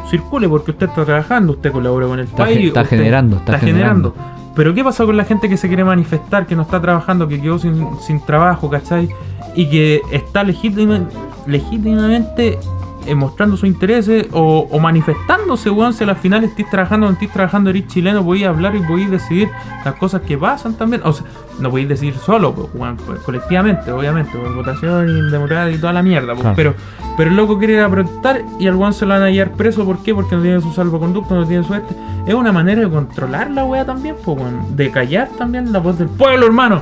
circule 0.09 0.47
porque 0.49 0.71
usted 0.71 0.87
está 0.89 1.05
trabajando, 1.05 1.53
usted 1.53 1.71
colabora 1.71 2.07
con 2.07 2.19
el 2.19 2.25
Está 2.25 2.43
país. 2.45 2.67
está 2.67 2.81
usted 2.81 2.97
generando, 2.97 3.37
está 3.37 3.59
generando. 3.59 4.15
Pero 4.59 4.73
¿qué 4.73 4.83
pasa 4.83 5.05
con 5.05 5.15
la 5.15 5.23
gente 5.23 5.47
que 5.47 5.55
se 5.55 5.69
quiere 5.69 5.85
manifestar, 5.85 6.45
que 6.45 6.53
no 6.53 6.63
está 6.63 6.81
trabajando, 6.81 7.29
que 7.29 7.39
quedó 7.39 7.57
sin, 7.59 7.87
sin 8.01 8.19
trabajo, 8.25 8.69
¿cachai? 8.69 9.07
Y 9.55 9.69
que 9.69 10.01
está 10.11 10.43
legítima- 10.43 11.07
legítimamente 11.47 12.59
eh, 13.05 13.15
mostrando 13.15 13.57
sus 13.57 13.67
intereses 13.67 14.27
o, 14.31 14.67
o 14.69 14.79
manifestándose, 14.79 15.69
weón, 15.69 15.93
si 15.93 16.03
al 16.03 16.15
final 16.15 16.43
estés 16.43 16.69
trabajando 16.69 17.07
o 17.07 17.09
no 17.09 17.13
estés 17.13 17.31
trabajando, 17.31 17.69
eres 17.69 17.87
chileno, 17.87 18.23
podéis 18.23 18.45
hablar 18.47 18.75
y 18.75 18.79
podéis 18.81 19.09
decidir 19.11 19.49
las 19.85 19.95
cosas 19.95 20.21
que 20.21 20.37
pasan 20.37 20.73
también. 20.75 21.01
O 21.05 21.13
sea, 21.13 21.25
no 21.59 21.69
podéis 21.69 21.89
decidir 21.89 22.15
solo, 22.15 22.53
pues, 22.53 22.67
weón, 22.73 22.97
pues, 22.97 23.19
colectivamente, 23.19 23.91
obviamente, 23.91 24.37
por 24.37 24.53
votación 24.55 25.07
y 25.09 25.31
democracia 25.31 25.71
y 25.75 25.77
toda 25.77 25.93
la 25.93 26.03
mierda, 26.03 26.33
pues, 26.33 26.41
Claro. 26.41 26.55
pero, 26.55 26.73
pero 27.17 27.29
el 27.31 27.35
loco 27.37 27.57
quiere 27.57 27.73
ir 27.73 27.79
a 27.81 27.89
protestar 27.89 28.43
y 28.59 28.67
al 28.67 28.75
weón 28.75 28.93
se 28.93 29.05
lo 29.05 29.13
van 29.13 29.23
a 29.23 29.25
hallar 29.25 29.51
preso, 29.51 29.83
¿por 29.85 29.97
qué? 30.03 30.13
Porque 30.15 30.35
no 30.35 30.41
tiene 30.41 30.61
su 30.61 30.71
salvoconducto, 30.73 31.35
no 31.35 31.45
tiene 31.45 31.63
su 31.63 31.73
este. 31.73 31.95
Es 32.27 32.33
una 32.33 32.51
manera 32.51 32.81
de 32.81 32.89
controlar 32.89 33.49
la 33.51 33.65
wea 33.65 33.85
también, 33.85 34.15
pues, 34.23 34.37
weón, 34.37 34.75
de 34.75 34.91
callar 34.91 35.29
también 35.37 35.71
la 35.73 35.79
voz 35.79 35.97
del 35.97 36.07
pueblo, 36.09 36.45
hermano. 36.45 36.81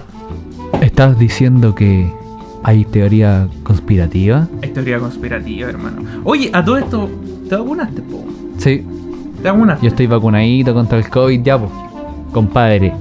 ¿Estás 0.82 1.18
diciendo 1.18 1.74
que 1.74 2.14
hay 2.68 2.84
teoría 2.84 3.48
conspirativa? 3.64 4.46
Es 4.62 4.74
teoría 4.74 5.00
conspirativa, 5.00 5.70
hermano. 5.70 6.02
Oye, 6.26 6.50
a 6.52 6.64
todo 6.66 6.78
esto, 6.78 7.10
¿te 7.48 7.56
vacunaste, 7.56 8.02
po? 8.02 8.26
Sí, 8.58 8.86
¿Te 9.42 9.50
vacunaste? 9.50 9.84
yo 9.86 9.88
estoy 9.90 10.06
vacunadito 10.08 10.74
contra 10.74 10.98
el 10.98 11.10
COVID 11.10 11.42
ya, 11.44 11.58
pues. 11.58 11.72
Compadre, 12.34 12.94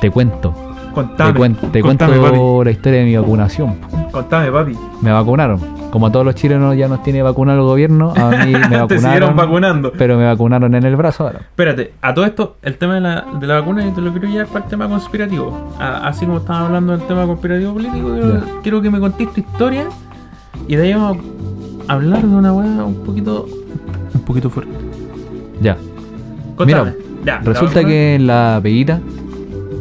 te 0.00 0.10
cuento. 0.10 0.54
Contame, 0.94 1.32
te 1.32 1.38
cuen- 1.38 1.70
te 1.72 1.80
contame, 1.80 2.18
cuento 2.18 2.64
la 2.64 2.70
historia 2.70 2.98
de 3.00 3.06
mi 3.06 3.16
vacunación. 3.16 3.76
po. 3.76 4.10
Contame, 4.12 4.52
papi. 4.52 4.76
Me 5.00 5.10
vacunaron. 5.10 5.58
Como 5.94 6.08
a 6.08 6.10
todos 6.10 6.26
los 6.26 6.34
chilenos 6.34 6.76
ya 6.76 6.88
nos 6.88 7.04
tiene 7.04 7.22
vacunado 7.22 7.60
el 7.60 7.64
gobierno, 7.64 8.12
a 8.16 8.30
mí 8.44 8.52
me 8.52 8.78
Te 8.88 8.98
siguieron 8.98 9.36
vacunaron. 9.36 9.36
vacunando. 9.36 9.92
pero 9.96 10.18
me 10.18 10.24
vacunaron 10.24 10.74
en 10.74 10.82
el 10.84 10.96
brazo 10.96 11.22
ahora. 11.26 11.38
Espérate, 11.42 11.92
a 12.02 12.12
todo 12.12 12.24
esto, 12.24 12.56
el 12.62 12.76
tema 12.78 12.96
de 12.96 13.00
la, 13.00 13.24
de 13.38 13.46
la 13.46 13.60
vacuna, 13.60 13.84
yo 13.84 13.92
te 13.92 14.00
lo 14.00 14.10
quiero 14.10 14.26
llevar 14.26 14.48
para 14.48 14.64
el 14.64 14.70
tema 14.72 14.88
conspirativo. 14.88 15.70
A- 15.78 16.08
así 16.08 16.26
como 16.26 16.38
estaba 16.38 16.66
hablando 16.66 16.96
del 16.96 17.06
tema 17.06 17.24
conspirativo 17.26 17.74
político, 17.74 18.16
yo 18.16 18.40
quiero 18.64 18.82
que 18.82 18.90
me 18.90 18.98
contéis 18.98 19.32
tu 19.34 19.40
historia 19.40 19.86
y 20.66 20.74
de 20.74 20.82
ahí 20.82 20.94
vamos 20.94 21.18
a 21.86 21.92
hablar 21.92 22.22
de 22.22 22.34
una 22.34 22.52
weá 22.52 22.84
un 22.84 22.96
poquito, 23.04 23.46
un 24.14 24.20
poquito 24.22 24.50
fuerte. 24.50 24.72
Ya. 25.60 25.76
Contame. 26.56 26.92
Ya, 27.24 27.38
Resulta 27.38 27.84
que 27.84 28.16
en 28.16 28.26
la 28.26 28.58
peguita 28.60 28.98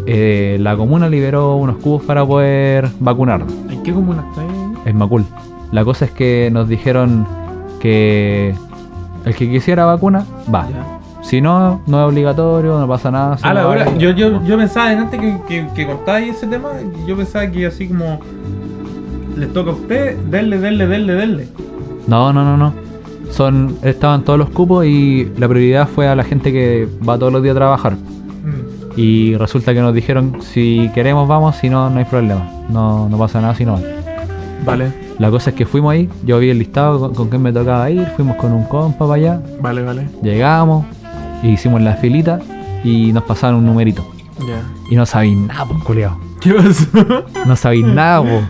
eh, 0.05 0.57
la 0.59 0.77
comuna 0.77 1.09
liberó 1.09 1.55
unos 1.55 1.77
cubos 1.77 2.03
para 2.03 2.23
poder 2.23 2.87
vacunarnos. 2.99 3.51
¿En 3.71 3.81
qué 3.81 3.91
comuna 3.91 4.23
está 4.29 4.41
ahí? 4.41 4.47
Es 4.85 4.93
Macul. 4.93 5.25
La 5.73 5.83
cosa 5.83 6.05
es 6.05 6.11
que 6.11 6.49
nos 6.53 6.69
dijeron 6.69 7.25
que 7.81 8.55
el 9.25 9.35
que 9.35 9.49
quisiera 9.49 9.85
vacuna, 9.85 10.25
va. 10.53 10.67
Ya. 10.69 10.99
Si 11.21 11.41
no, 11.41 11.81
no 11.87 12.01
es 12.05 12.09
obligatorio, 12.11 12.77
no 12.79 12.87
pasa 12.87 13.09
nada. 13.11 13.37
si 13.37 13.43
Ah, 13.45 13.53
la 13.53 13.71
hay- 13.71 13.97
yo, 13.97 14.11
yo, 14.11 14.43
yo 14.43 14.57
pensaba 14.57 14.89
antes 14.89 15.19
que, 15.19 15.37
que, 15.47 15.67
que 15.73 15.85
contabais 15.87 16.35
ese 16.35 16.47
tema, 16.47 16.69
yo 17.07 17.15
pensaba 17.15 17.47
que 17.49 17.65
así 17.65 17.87
como 17.87 18.19
les 19.37 19.51
toca 19.53 19.71
a 19.71 19.73
usted, 19.73 20.17
denle, 20.29 20.59
denle, 20.59 20.85
denle, 20.87 21.13
denle. 21.15 21.47
No, 22.07 22.31
no, 22.33 22.43
no, 22.43 22.57
no. 22.57 22.73
Son, 23.31 23.77
estaban 23.81 24.23
todos 24.23 24.37
los 24.37 24.49
cupos 24.49 24.85
y 24.85 25.31
la 25.37 25.47
prioridad 25.47 25.87
fue 25.87 26.07
a 26.07 26.15
la 26.15 26.23
gente 26.23 26.51
que 26.51 26.87
va 27.07 27.17
todos 27.17 27.31
los 27.33 27.41
días 27.41 27.55
a 27.55 27.59
trabajar. 27.59 27.93
Mm. 27.93 28.99
Y 28.99 29.35
resulta 29.37 29.73
que 29.73 29.79
nos 29.81 29.93
dijeron, 29.93 30.37
si 30.41 30.91
queremos 30.93 31.27
vamos, 31.27 31.55
si 31.55 31.69
no, 31.69 31.89
no 31.89 31.97
hay 31.97 32.05
problema. 32.05 32.45
No, 32.69 33.09
no 33.09 33.17
pasa 33.17 33.41
nada 33.41 33.55
si 33.55 33.65
no 33.65 33.73
van. 33.73 33.83
Vale, 34.65 34.91
La 35.19 35.29
cosa 35.29 35.51
es 35.51 35.55
que 35.55 35.65
fuimos 35.65 35.93
ahí, 35.93 36.09
yo 36.25 36.39
vi 36.39 36.49
el 36.49 36.59
listado 36.59 36.99
con, 36.99 37.13
con 37.13 37.29
quién 37.29 37.41
me 37.41 37.53
tocaba 37.53 37.89
ir, 37.89 38.05
fuimos 38.15 38.35
con 38.37 38.51
un 38.51 38.65
compa 38.65 39.07
para 39.07 39.13
allá, 39.13 39.41
vale, 39.61 39.83
vale. 39.83 40.07
llegamos, 40.21 40.85
hicimos 41.43 41.81
la 41.81 41.95
filita 41.95 42.39
y 42.83 43.11
nos 43.13 43.23
pasaron 43.23 43.59
un 43.59 43.65
numerito. 43.65 44.05
Ya. 44.39 44.63
Y 44.89 44.95
no 44.95 45.05
sabéis 45.05 45.37
nada, 45.37 45.65
pues, 45.65 45.83
culiao. 45.83 46.17
¿Qué 46.41 46.53
pasó? 46.53 47.25
No 47.45 47.55
sabéis 47.55 47.85
nada, 47.85 48.21
pues. 48.21 48.43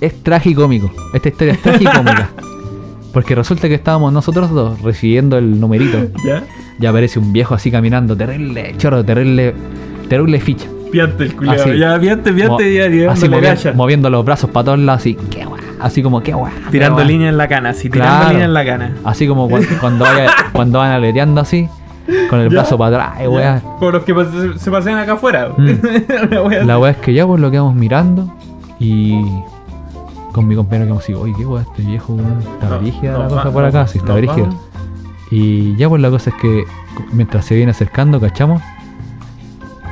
Es 0.00 0.22
tragicómico. 0.22 0.90
Esta 1.12 1.28
historia 1.28 1.54
es 1.54 1.62
tragicómica. 1.62 2.30
Porque 3.12 3.34
resulta 3.34 3.68
que 3.68 3.74
estábamos 3.74 4.12
nosotros 4.12 4.50
dos 4.50 4.80
recibiendo 4.82 5.36
el 5.36 5.58
numerito. 5.58 5.98
¿Ya? 6.24 6.44
Y 6.78 6.86
aparece 6.86 7.18
un 7.18 7.32
viejo 7.32 7.54
así 7.54 7.70
caminando, 7.70 8.16
terrible, 8.16 8.74
chorro, 8.78 9.04
terrible, 9.04 9.54
terrible 10.08 10.40
ficha. 10.40 10.66
Piante 10.90 11.24
el 11.24 11.36
culiado. 11.36 11.62
Así. 11.62 11.78
Ya, 11.78 11.98
piante, 12.00 12.30
Mo- 12.30 12.36
piante, 12.36 12.74
ya, 12.74 13.12
así 13.12 13.26
movi- 13.28 13.40
galla. 13.42 13.72
moviendo 13.74 14.10
los 14.10 14.24
brazos 14.24 14.50
para 14.50 14.64
todos 14.64 14.78
lados, 14.78 15.00
así, 15.02 15.14
qué 15.30 15.44
guay. 15.44 15.60
Así 15.80 16.02
como, 16.02 16.22
qué 16.22 16.32
guay. 16.34 16.52
Tirando 16.70 17.02
línea 17.04 17.28
en 17.28 17.36
la 17.38 17.48
cana, 17.48 17.70
así, 17.70 17.88
tirando 17.88 18.28
línea 18.30 18.44
en 18.44 18.54
la 18.54 18.64
cana. 18.64 18.96
Así 19.04 19.26
como 19.26 19.48
cuando, 19.48 19.68
cuando, 19.80 20.04
vaya- 20.04 20.30
cuando 20.52 20.78
van 20.78 20.90
aleteando 20.92 21.40
así, 21.40 21.68
con 22.28 22.40
el 22.40 22.48
Ya. 22.50 22.56
brazo 22.60 22.76
para 22.76 23.10
atrás, 23.12 23.28
weá. 23.28 23.60
Como 23.78 23.90
los 23.92 24.02
que 24.04 24.14
se 24.58 24.70
pasean 24.70 24.98
acá 24.98 25.12
afuera. 25.14 25.50
Mm. 25.56 26.66
La 26.66 26.78
weá 26.78 26.90
es 26.92 26.96
que 26.98 27.12
ya 27.14 27.26
pues 27.26 27.40
lo 27.40 27.50
quedamos 27.50 27.74
mirando 27.74 28.32
y 28.78 29.14
con 30.32 30.46
mi 30.46 30.54
compañero 30.54 30.92
que 30.94 30.98
así, 30.98 31.14
oye, 31.14 31.32
qué 31.38 31.46
weá, 31.46 31.62
este 31.62 31.82
viejo, 31.82 32.16
está 32.54 32.68
No, 32.68 32.78
brígida 32.80 33.12
no, 33.12 33.18
la 33.20 33.28
cosa 33.28 33.52
por 33.52 33.64
acá, 33.64 33.86
sí, 33.86 33.98
está 33.98 34.14
brígida. 34.14 34.48
Y 35.30 35.76
ya 35.76 35.88
pues 35.88 36.02
la 36.02 36.10
cosa 36.10 36.30
es 36.30 36.36
que 36.36 36.64
mientras 37.12 37.44
se 37.44 37.54
viene 37.54 37.70
acercando, 37.70 38.20
cachamos, 38.20 38.60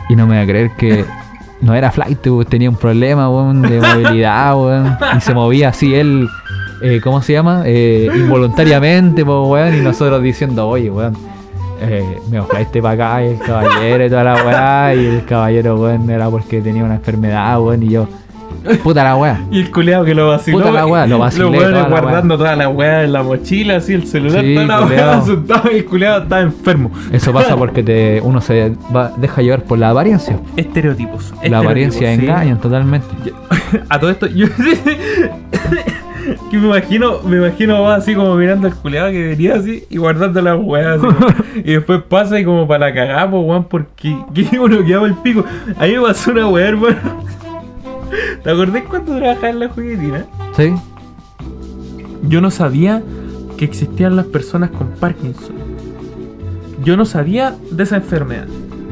y 0.09 0.16
no 0.16 0.27
me 0.27 0.35
voy 0.35 0.42
a 0.42 0.47
creer 0.47 0.71
que 0.77 1.05
no 1.61 1.75
era 1.75 1.90
flight, 1.90 2.18
tenía 2.49 2.71
un 2.71 2.77
problema, 2.77 3.29
weón, 3.29 3.62
de 3.62 3.81
movilidad, 3.81 4.57
weón, 4.57 4.97
y 5.16 5.21
se 5.21 5.35
movía 5.35 5.68
así 5.71 5.94
él, 5.94 6.29
eh, 6.83 7.01
¿cómo 7.03 7.23
se 7.23 7.33
llama? 7.33 7.62
Eh, 7.66 8.09
involuntariamente, 8.14 9.23
weón, 9.23 9.77
y 9.77 9.81
nosotros 9.81 10.23
diciendo, 10.23 10.68
oye, 10.68 10.90
weón. 10.90 11.16
Eh, 11.81 12.18
me 12.29 12.42
flight 12.42 12.77
para 12.83 12.90
acá 12.90 13.25
y 13.25 13.29
el 13.29 13.38
caballero 13.38 14.05
y 14.05 14.09
toda 14.09 14.25
la 14.25 14.35
weá 14.44 14.94
y 14.97 15.07
el 15.07 15.25
caballero 15.25 15.77
weón 15.81 16.11
era 16.11 16.29
porque 16.29 16.61
tenía 16.61 16.83
una 16.83 16.97
enfermedad 16.97 17.61
weón 17.61 17.85
y 17.85 17.90
yo 17.90 18.09
puta 18.83 19.03
la 19.05 19.17
weá 19.17 19.41
Y 19.51 19.61
el 19.61 19.71
culeado 19.71 20.05
que 20.05 20.15
lo 20.15 20.29
vaciló. 20.29 20.59
Puta 20.59 20.71
la 20.73 20.87
wea, 20.87 21.07
lo 21.07 21.19
Los 21.19 21.39
weones 21.39 21.61
toda 21.61 21.71
la 21.71 21.89
guardando 21.89 22.37
toda 22.39 22.57
la 22.57 22.69
weá 22.69 23.05
en 23.05 23.13
la 23.13 23.23
mochila, 23.23 23.77
así, 23.77 23.95
el 23.95 24.07
celular, 24.07 24.43
Sí, 24.45 24.55
toda 24.55 24.67
la 24.67 24.81
weá 24.87 25.17
asustado 25.19 25.71
y 25.73 25.77
el 25.77 25.85
culeado 25.85 26.23
está 26.25 26.41
enfermo. 26.41 26.91
eso 27.13 27.33
pasa 27.33 27.57
porque 27.59 27.83
te 27.83 28.21
uno 28.23 28.41
se 28.41 28.73
va- 28.95 29.13
deja 29.17 29.43
llevar 29.43 29.63
por 29.65 29.79
la 29.79 29.91
apariencia 29.91 30.39
Estereotipos. 30.57 31.33
la 31.49 31.61
apariencia 31.61 32.09
sí. 32.15 32.21
engaña 32.25 32.57
totalmente 32.59 33.07
A 33.89 33.99
todo 34.01 34.11
esto, 34.11 34.27
yo 34.27 34.47
que 36.51 36.59
me 36.59 36.67
imagino, 36.67 37.21
me 37.25 37.37
imagino 37.39 37.77
a 37.77 37.81
vos 37.81 37.93
así 37.93 38.15
como 38.15 38.35
mirando 38.35 38.67
al 38.67 38.75
culeado 38.75 39.11
que 39.11 39.29
venía 39.29 39.55
así 39.55 39.85
y 39.89 39.97
guardando 39.97 40.43
las 40.43 40.59
weas 40.61 40.99
así. 41.03 41.07
y 41.65 41.73
después 41.73 42.03
pasa 42.03 42.39
y 42.39 42.45
como 42.45 42.67
para 42.69 42.89
la 42.89 42.95
cagada, 42.95 43.31
pues 43.31 43.43
weón, 43.47 43.65
porque 43.65 44.17
que 44.35 44.59
uno 44.59 44.85
quedaba 44.85 45.07
el 45.07 45.15
pico. 45.15 45.45
A 45.79 45.87
mí 45.87 45.93
me 45.95 46.01
pasó 46.03 46.31
una 46.33 46.49
wea, 46.49 46.69
hermano. 46.69 46.97
¿Te 48.42 48.51
acordás 48.51 48.83
cuando 48.88 49.16
trabajaba 49.16 49.51
en 49.51 49.59
la 49.61 49.68
juguetina? 49.68 50.27
sí 50.57 50.72
Yo 52.22 52.40
no 52.40 52.51
sabía 52.51 53.03
que 53.57 53.64
existían 53.64 54.16
las 54.16 54.27
personas 54.27 54.70
con 54.70 54.88
Parkinson. 55.01 55.57
Yo 56.85 56.96
no 56.96 57.05
sabía 57.05 57.57
de 57.70 57.83
esa 57.83 57.96
enfermedad. 57.96 58.46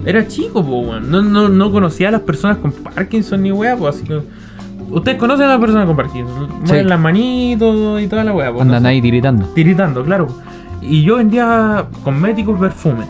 Era 0.04 0.26
chico, 0.26 0.64
po, 0.64 0.80
weón. 0.80 1.10
No, 1.10 1.22
no, 1.22 1.48
no 1.48 1.70
conocía 1.72 2.08
a 2.08 2.12
las 2.12 2.20
personas 2.22 2.58
con 2.58 2.72
Parkinson 2.72 3.42
ni 3.42 3.52
weá, 3.52 3.76
pues 3.76 3.96
así 3.96 4.04
que. 4.04 4.20
Ustedes 4.90 5.18
conocen 5.18 5.46
a 5.46 5.50
las 5.50 5.60
personas 5.60 5.86
con 5.86 5.96
Parkinson. 5.96 6.48
Mueven 6.64 6.88
las 6.88 7.00
manitos 7.00 8.00
y 8.00 8.06
toda 8.06 8.22
la 8.24 8.32
weá, 8.32 8.52
po, 8.52 8.62
andan 8.62 8.82
no 8.82 8.88
sé. 8.88 8.94
ahí 8.94 9.02
tiritando 9.02 9.46
Tiritando, 9.46 10.04
claro. 10.04 10.28
Y 10.80 11.02
yo 11.02 11.16
vendía 11.16 11.86
cosméticos 12.04 12.58
perfumes. 12.60 13.06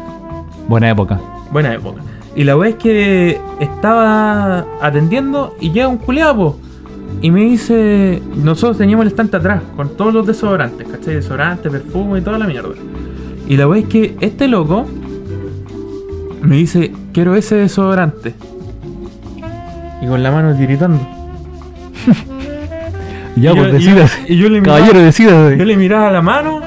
buena 0.68 0.88
época 0.90 1.20
Buena 1.52 1.74
época. 1.74 2.00
Y 2.36 2.44
la 2.44 2.56
weá 2.56 2.68
es 2.70 2.76
que 2.76 3.40
estaba 3.60 4.66
atendiendo 4.80 5.56
y 5.60 5.70
llega 5.72 5.88
un 5.88 5.96
culeado, 5.98 6.58
Y 7.22 7.30
me 7.30 7.40
dice, 7.44 8.20
nosotros 8.36 8.76
teníamos 8.76 9.04
el 9.04 9.08
estante 9.08 9.38
atrás, 9.38 9.62
con 9.74 9.96
todos 9.96 10.12
los 10.12 10.26
desodorantes, 10.26 10.86
¿cachai? 10.86 11.14
Desodorante, 11.14 11.70
perfume 11.70 12.18
y 12.18 12.22
toda 12.22 12.36
la 12.38 12.46
mierda. 12.46 12.74
Y 13.48 13.56
la 13.56 13.66
weá 13.66 13.80
es 13.80 13.86
que 13.88 14.16
este 14.20 14.48
loco 14.48 14.84
me 16.42 16.56
dice, 16.56 16.92
quiero 17.14 17.34
ese 17.34 17.54
desodorante. 17.56 18.34
Y 20.02 20.06
con 20.06 20.22
la 20.22 20.30
mano 20.30 20.54
tiritando. 20.54 21.00
ya 23.36 23.52
y 23.52 23.54
pues 23.54 23.66
yo- 23.66 23.72
decidas 23.72 24.18
y 24.26 24.28
yo- 24.28 24.34
y 24.34 24.36
yo 24.38 24.48
le 24.50 24.60
miraba- 24.60 24.78
caballero 24.78 25.00
decidas 25.04 25.58
Yo 25.58 25.64
le 25.64 25.76
miraba 25.76 26.10
la 26.10 26.22
mano, 26.22 26.60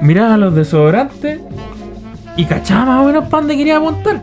miraba 0.00 0.36
los 0.36 0.54
desodorantes 0.54 1.40
y 2.36 2.44
cachaba 2.44 2.84
más 2.86 3.02
o 3.02 3.06
menos 3.06 3.24
para 3.24 3.40
dónde 3.42 3.56
quería 3.56 3.78
apuntar. 3.78 4.22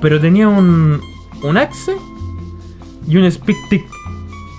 Pero 0.00 0.20
tenía 0.20 0.48
un, 0.48 1.00
un 1.42 1.56
axe 1.56 1.96
y 3.06 3.16
un 3.16 3.30
speak 3.30 3.56
tick 3.68 3.84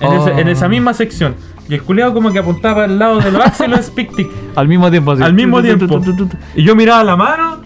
en, 0.02 0.08
Oh. 0.48 0.52
esa 0.52 0.68
misma 0.68 0.94
sección. 0.94 1.36
Y 1.68 1.76
el 1.76 1.84
culeado 1.84 2.14
como 2.14 2.32
que 2.32 2.40
apuntaba 2.40 2.86
al 2.86 2.98
lado 2.98 3.20
de 3.20 3.32
los 3.32 3.42
axes 3.46 3.68
y 3.68 3.70
los 3.70 3.86
speak 3.86 4.16
tick. 4.16 4.30
al 4.56 4.68
mismo 4.68 4.90
tiempo 4.90 5.12
así. 5.12 5.24
Al 5.24 5.34
mismo 5.34 5.62
tiempo. 5.62 6.02
Y 6.56 6.64
yo 6.64 6.76
miraba 6.76 7.04
la 7.04 7.16
mano, 7.16 7.58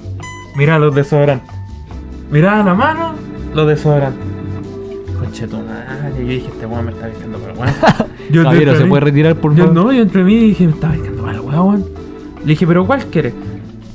miraba 0.55 0.79
los 0.79 0.95
desodorantes. 0.95 1.49
Miraba 2.29 2.63
la 2.63 2.73
mano, 2.73 3.13
los 3.53 3.67
desodorantes. 3.67 4.25
Conche 5.17 5.47
tu 5.47 5.57
madre, 5.57 6.11
yo 6.19 6.27
dije, 6.27 6.47
este 6.47 6.65
weón 6.65 6.85
me 6.85 6.91
está 6.91 7.07
pescando 7.07 7.37
para 7.37 7.53
weón. 7.53 7.73
Yo 8.31 8.43
caballero 8.43 8.73
se 8.75 8.83
de 8.83 8.85
puede 8.85 9.01
retirar 9.01 9.35
por 9.35 9.53
yo, 9.53 9.67
no, 9.67 9.91
yo 9.91 10.01
entre 10.01 10.23
mí 10.23 10.35
dije, 10.35 10.65
me 10.65 10.71
estaba 10.73 10.93
pescando 10.93 11.21
para 11.23 11.35
el 11.35 11.41
weón. 11.41 11.85
Le 12.39 12.45
dije, 12.45 12.65
pero 12.65 12.85
¿cuál 12.85 13.05
quiere? 13.05 13.33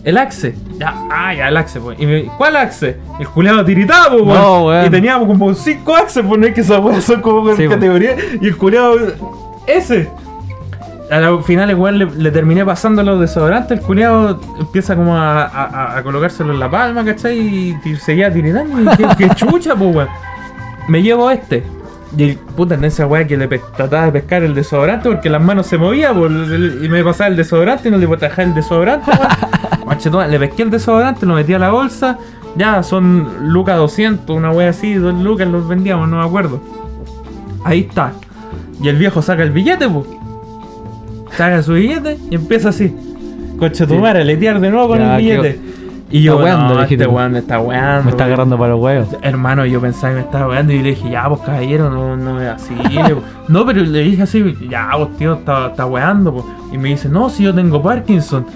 El 0.05 0.17
Axe. 0.17 0.55
Ya, 0.79 0.95
ah, 1.11 1.35
ya, 1.35 1.49
el 1.49 1.57
Axe, 1.57 1.81
pues. 1.81 1.99
Y 2.01 2.07
me, 2.07 2.23
¿Cuál 2.39 2.57
Axe? 2.57 2.97
El 3.19 3.29
culeado 3.29 3.65
tiritaba, 3.65 4.11
pues. 4.11 4.25
No, 4.25 4.65
weón. 4.67 4.87
Y 4.87 4.91
teníamos 4.91 5.27
como 5.27 5.53
5 5.53 5.95
Axes, 5.97 6.25
pues 6.27 6.41
no 6.41 6.47
es 6.47 6.55
que 6.55 6.61
esas 6.61 6.81
weas 6.81 7.05
son 7.05 7.21
como 7.21 7.55
Sí, 7.57 7.65
po. 7.65 7.71
categoría. 7.75 8.17
Y 8.41 8.47
el 8.47 8.57
culeado, 8.57 8.95
ese. 9.67 10.09
Al 11.11 11.43
final, 11.43 11.71
igual 11.71 11.99
le, 11.99 12.05
le 12.07 12.31
terminé 12.31 12.65
pasando 12.65 13.03
los 13.03 13.19
desodorantes. 13.19 13.79
El 13.81 13.85
culeado 13.85 14.41
empieza 14.61 14.95
como 14.95 15.17
a, 15.17 15.43
a, 15.45 15.65
a- 15.65 15.99
a 15.99 16.03
colocárselo 16.03 16.53
en 16.53 16.61
la 16.61 16.71
palma, 16.71 17.05
¿cachai? 17.05 17.39
Y 17.85 17.97
seguía 17.97 18.33
tiritando. 18.33 18.93
Y 18.93 19.17
qué, 19.17 19.29
chucha, 19.35 19.75
pues, 19.75 19.95
weón. 19.97 20.09
Me 20.87 21.03
llevo 21.03 21.31
este. 21.31 21.65
Y 22.17 22.23
el 22.31 22.37
puta 22.37 22.75
en 22.77 22.85
esa 22.85 23.07
weá 23.07 23.27
que 23.27 23.37
le 23.37 23.47
trataba 23.49 24.07
de 24.07 24.13
pescar 24.13 24.43
el 24.43 24.55
desodorante 24.55 25.11
porque 25.11 25.29
las 25.29 25.43
manos 25.43 25.67
se 25.67 25.77
movían 25.77 26.15
pues, 26.19 26.33
y 26.83 26.89
me 26.89 27.05
pasaba 27.05 27.29
el 27.29 27.37
desodorante 27.37 27.89
y 27.89 27.91
no 27.91 27.99
le 27.99 28.07
podía 28.09 28.29
dejar 28.29 28.47
el 28.47 28.55
desodorante. 28.55 29.11
weón. 29.11 29.29
Le 30.29 30.39
pesqué 30.39 30.63
el 30.63 30.71
desodorante, 30.71 31.27
lo 31.27 31.35
metí 31.35 31.55
a 31.55 31.59
la 31.59 31.71
bolsa. 31.71 32.19
Ya 32.57 32.83
son 32.83 33.53
lucas 33.53 33.77
200, 33.77 34.35
una 34.37 34.51
weá 34.51 34.71
así, 34.71 34.95
dos 34.95 35.15
lucas 35.15 35.47
los 35.49 35.69
vendíamos, 35.69 36.09
no 36.09 36.19
me 36.19 36.25
acuerdo. 36.25 36.61
Ahí 37.65 37.81
está. 37.89 38.13
Y 38.83 38.89
el 38.89 38.97
viejo 38.97 39.23
saca 39.23 39.43
el 39.43 39.51
billete, 39.51 39.89
pues. 39.89 40.07
Saca 41.37 41.63
su 41.63 41.75
billete 41.75 42.19
y 42.31 42.35
empieza 42.35 42.71
así. 42.71 42.95
Coche 43.59 43.87
tu 43.87 43.95
Sí. 43.95 44.01
letear 44.25 44.61
de 44.61 44.71
nuevo 44.71 44.89
con 44.89 44.99
Ya, 44.99 45.17
el 45.17 45.23
billete. 45.23 45.61
Y 46.11 46.23
yo, 46.23 46.39
weando, 46.39 46.75
no, 46.75 46.83
este 46.83 47.07
weón 47.07 47.33
me 47.33 47.41
está 47.41 47.61
weando. 47.61 48.05
me 48.05 48.11
está 48.13 48.25
agarrando 48.25 48.57
para 48.57 48.71
los 48.73 48.81
huevos 48.81 49.09
Hermano, 49.21 49.67
yo 49.67 49.79
pensaba 49.79 50.09
que 50.15 50.21
me 50.21 50.25
estaba 50.25 50.49
weando 50.49 50.73
y 50.73 50.79
le 50.83 50.91
dije, 50.91 51.11
ya, 51.11 51.29
pues 51.29 51.43
caballero, 51.43 51.91
no, 51.91 52.17
no 52.17 52.41
es 52.41 52.49
así. 52.49 52.75
le- 52.91 53.17
no, 53.49 53.67
pero 53.67 53.83
le 53.83 54.01
dije 54.01 54.23
así, 54.23 54.57
ya, 54.71 54.89
pues 54.97 55.17
tío, 55.19 55.35
está, 55.35 55.67
está 55.67 55.85
weando. 55.85 56.33
pues. 56.33 56.45
Y 56.73 56.79
me 56.79 56.89
dice, 56.89 57.11
no, 57.11 57.29
si 57.29 57.43
yo 57.45 57.55
tengo 57.55 57.83
Parkinson. 57.83 58.47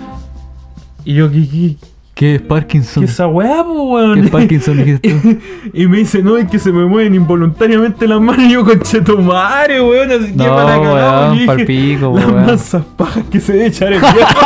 Y 1.04 1.14
yo, 1.14 1.30
¿qué, 1.30 1.48
qué, 1.48 1.76
¿qué 2.14 2.34
es 2.36 2.40
qué 2.42 2.46
Parkinson? 2.46 3.04
es 3.04 3.10
esa 3.10 3.26
weá, 3.26 3.62
weón? 3.62 4.14
¿Qué 4.14 4.20
es 4.26 4.30
Parkinson 4.30 4.76
dijiste 4.76 5.40
y 5.72 5.86
me 5.86 5.98
dice, 5.98 6.22
no, 6.22 6.36
es 6.36 6.48
que 6.50 6.58
se 6.58 6.70
me 6.72 6.84
mueven 6.86 7.14
involuntariamente 7.14 8.06
las 8.06 8.20
manos. 8.20 8.44
Y 8.44 8.52
yo, 8.54 8.64
conchetumare, 8.64 9.80
weón, 9.82 10.10
así 10.12 10.32
que 10.32 10.36
No, 10.36 10.54
para 10.54 10.80
cagar, 10.80 11.30
weón, 11.30 11.38
dije, 11.38 11.64
pico, 11.66 12.12
Las 12.14 12.26
weón. 12.26 12.46
mansas 12.46 12.82
pajas 12.96 13.24
que 13.30 13.40
se 13.40 13.66
echan 13.66 13.92
el 13.94 14.00
viejo. 14.00 14.40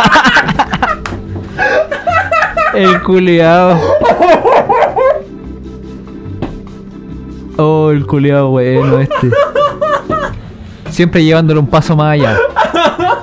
el 2.74 3.02
culiao 3.02 3.78
Oh, 7.58 7.90
el 7.90 8.06
culiado 8.06 8.50
bueno 8.50 8.98
este. 9.00 9.30
Siempre 10.90 11.24
llevándolo 11.24 11.60
un 11.60 11.66
paso 11.66 11.96
más 11.96 12.12
allá. 12.12 12.36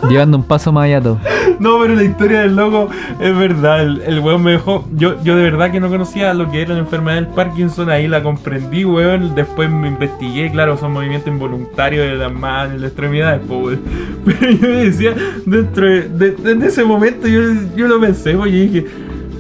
Llevando 0.10 0.38
un 0.38 0.44
paso 0.44 0.72
más 0.72 0.86
allá 0.86 1.02
todo. 1.02 1.20
No, 1.60 1.80
pero 1.82 1.96
la 1.96 2.04
historia 2.04 2.42
del 2.42 2.56
loco 2.56 2.90
es 3.20 3.38
verdad. 3.38 3.82
El, 3.84 4.02
el 4.06 4.20
weón 4.20 4.44
me 4.44 4.52
dejó. 4.52 4.86
Yo, 4.96 5.16
yo 5.24 5.36
de 5.38 5.44
verdad 5.44 5.72
que 5.72 5.80
no 5.80 5.88
conocía 5.90 6.34
lo 6.34 6.50
que 6.52 6.62
era 6.62 6.74
la 6.74 6.80
enfermedad 6.80 7.16
del 7.16 7.28
Parkinson. 7.28 7.90
Ahí 7.90 8.08
la 8.08 8.22
comprendí, 8.24 8.84
weón. 8.86 9.34
Después 9.36 9.70
me 9.70 9.88
investigué. 9.88 10.52
Claro, 10.52 10.78
son 10.78 10.92
movimientos 10.94 11.32
involuntarios 11.32 12.06
de 12.08 12.16
las 12.16 12.34
manos, 12.34 12.74
de 12.74 12.80
las 12.80 12.88
extremidades, 12.90 13.42
weón. 13.48 13.80
Pero 14.26 14.52
yo 14.52 14.68
decía, 14.70 15.14
dentro 15.46 15.86
de, 15.86 16.02
de- 16.10 16.56
de 16.56 16.68
ese 16.68 16.84
momento, 16.84 17.28
yo, 17.28 17.42
yo 17.76 17.88
lo 17.88 18.00
pensé, 18.02 18.36
weón. 18.36 18.50
Y 18.50 18.68
dije, 18.68 18.86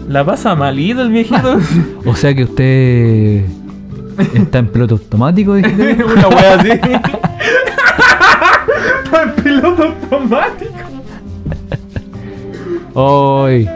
¿la 0.07 0.23
pasa 0.23 0.55
malito 0.55 1.01
el 1.01 1.09
viejito? 1.09 1.57
O 2.05 2.15
sea 2.15 2.33
que 2.35 2.43
usted 2.43 3.45
está 4.35 4.59
en 4.59 4.67
piloto 4.71 4.95
automático, 4.95 5.55
dijiste. 5.55 5.97
Una 6.03 6.27
wea 6.29 6.53
así. 6.55 6.69
El 9.21 9.31
piloto 9.33 9.83
automático. 9.83 10.71
Hoy. 12.93 13.67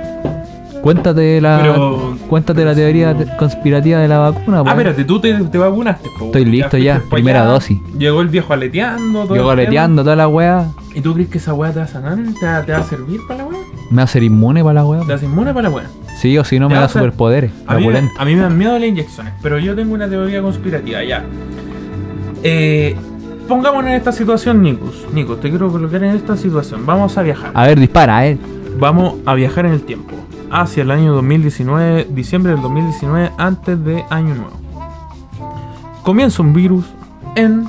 Cuéntate 0.82 1.42
la, 1.42 1.60
Pero- 1.62 2.16
cuéntate 2.30 2.64
la 2.64 2.74
teoría 2.74 3.14
te- 3.18 3.26
conspirativa 3.36 4.00
de 4.00 4.08
la 4.08 4.20
vacuna. 4.20 4.60
Ah, 4.60 4.64
pues. 4.64 4.74
espérate, 4.78 5.04
tú 5.04 5.20
te, 5.20 5.34
te 5.34 5.58
vacunaste, 5.58 6.08
po, 6.18 6.26
Estoy 6.28 6.44
weón. 6.44 6.52
listo 6.52 6.78
ya, 6.78 6.94
fuiste 6.94 7.10
pa' 7.10 7.16
primera 7.16 7.44
dosis. 7.44 7.80
Llegó 7.98 8.22
el 8.22 8.30
viejo 8.30 8.54
aleteando, 8.54 9.24
todo 9.24 9.36
Yo 9.36 9.42
el 9.42 9.48
goleteando 9.48 10.04
toda 10.04 10.16
la 10.16 10.28
weá. 10.30 10.68
¿Y 10.94 11.02
tú 11.02 11.14
crees 11.14 11.30
que 11.30 11.40
esa 11.40 11.54
weá 11.54 11.74
te 11.74 11.80
va 11.80 11.86
a 11.86 11.88
sanar? 11.90 12.18
¿Te 12.40 12.46
va, 12.46 12.62
te 12.64 12.72
va 12.72 12.78
a 12.78 12.84
servir 12.84 13.20
para 13.28 13.40
la 13.44 13.46
weá? 13.50 13.60
Me 13.90 13.98
va 13.98 14.04
a 14.04 14.08
ser 14.08 14.24
inmune 14.24 14.62
para 14.64 14.74
la 14.76 14.86
weá. 14.86 15.02
¿Te 15.02 15.14
hace 15.14 15.26
inmune 15.26 15.54
para 15.54 15.68
la 15.70 15.76
weá? 15.76 15.86
Sí, 16.22 16.38
o 16.38 16.46
si 16.46 16.58
no 16.60 16.70
me 16.70 16.76
Ya, 16.76 16.82
da 16.82 16.86
o 16.86 16.90
sea, 16.90 17.02
superpoderes. 17.02 17.52
A 17.66 17.74
mí, 17.76 17.82
me, 17.82 17.88
opulento. 17.88 18.22
a 18.22 18.26
mí 18.26 18.36
me 18.36 18.42
dan 18.42 18.58
miedo 18.58 18.78
las 18.80 18.88
inyecciones, 18.88 19.34
pero 19.42 19.60
yo 19.60 19.76
tengo 19.76 19.94
una 19.94 20.08
teoría 20.08 20.42
conspirativa, 20.42 21.04
ya. 21.04 21.24
Eh, 22.44 22.96
pongámonos 23.48 23.90
en 23.90 23.98
esta 23.98 24.12
situación, 24.12 24.62
Nicos. 24.62 25.06
Nicos, 25.14 25.40
te 25.40 25.50
quiero 25.50 25.72
colocar 25.72 26.04
en 26.04 26.16
esta 26.16 26.36
situación. 26.38 26.86
Vamos 26.86 27.18
a 27.18 27.24
viajar. 27.24 27.52
A 27.54 27.66
ver, 27.66 27.80
dispara, 27.80 28.28
eh. 28.28 28.38
Vamos 28.80 29.16
a 29.26 29.34
viajar 29.34 29.66
en 29.66 29.74
el 29.74 29.82
tiempo. 29.82 30.16
Hacia 30.52 30.84
el 30.84 30.92
año 30.92 31.14
2019, 31.14 32.08
diciembre 32.12 32.52
del 32.54 32.62
2019, 32.62 33.32
antes 33.38 33.84
de 33.84 34.04
Año 34.10 34.36
Nuevo. 34.36 34.58
Comienza 36.04 36.42
un 36.42 36.54
virus 36.54 36.86
en... 37.36 37.68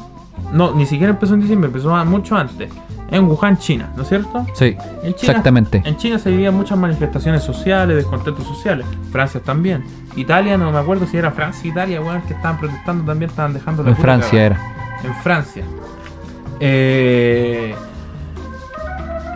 No, 0.53 0.75
ni 0.75 0.87
siquiera 0.87 1.13
empezó 1.13 1.35
en 1.35 1.41
diciembre, 1.41 1.69
empezó 1.69 1.93
mucho 2.05 2.37
antes. 2.37 2.71
En 3.11 3.25
Wuhan, 3.25 3.57
China, 3.57 3.91
¿no 3.97 4.03
es 4.03 4.09
cierto? 4.09 4.47
Sí, 4.53 4.77
En 5.03 5.15
China, 5.15 5.33
exactamente. 5.33 5.83
En 5.85 5.97
China 5.97 6.19
se 6.19 6.31
vivían 6.31 6.55
muchas 6.55 6.79
manifestaciones 6.79 7.43
sociales, 7.43 7.97
descontentos 7.97 8.47
sociales. 8.47 8.87
Francia 9.11 9.41
también. 9.41 9.85
Italia, 10.15 10.59
no 10.59 10.71
me 10.71 10.79
acuerdo 10.79 11.07
si 11.07 11.17
era 11.17 11.31
Francia, 11.31 11.69
Italia, 11.69 12.01
weón, 12.01 12.21
que 12.23 12.35
estaban 12.35 12.59
protestando 12.59 13.05
también, 13.05 13.31
estaban 13.31 13.55
dejando 13.55 13.83
la 13.83 13.91
En 13.91 13.97
Francia 13.97 14.47
era. 14.47 14.78
En 15.05 15.15
Francia. 15.23 15.65
Eh, 16.61 17.75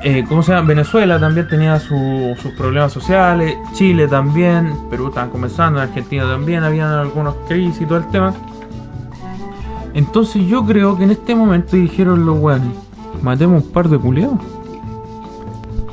eh, 0.04 0.24
¿Cómo 0.28 0.42
se 0.42 0.52
llama? 0.52 0.66
Venezuela 0.66 1.20
también 1.20 1.46
tenía 1.48 1.78
su- 1.78 2.34
sus 2.40 2.52
problemas 2.52 2.92
sociales. 2.92 3.56
Chile 3.72 4.08
también. 4.08 4.74
Perú 4.90 5.08
estaban 5.08 5.30
comenzando. 5.30 5.80
En 5.80 5.88
Argentina 5.88 6.24
también 6.24 6.64
habían 6.64 6.90
algunos 6.90 7.34
crisis 7.48 7.82
y 7.82 7.86
todo 7.86 7.98
el 7.98 8.08
tema. 8.08 8.34
Entonces 9.94 10.44
yo 10.46 10.64
creo 10.64 10.96
que 10.96 11.04
en 11.04 11.10
este 11.12 11.34
momento 11.34 11.76
dijeron 11.76 12.24
los 12.24 12.38
weones, 12.38 12.70
matemos 13.22 13.62
un 13.62 13.70
par 13.70 13.88
de 13.88 13.98
culiados. 13.98 14.38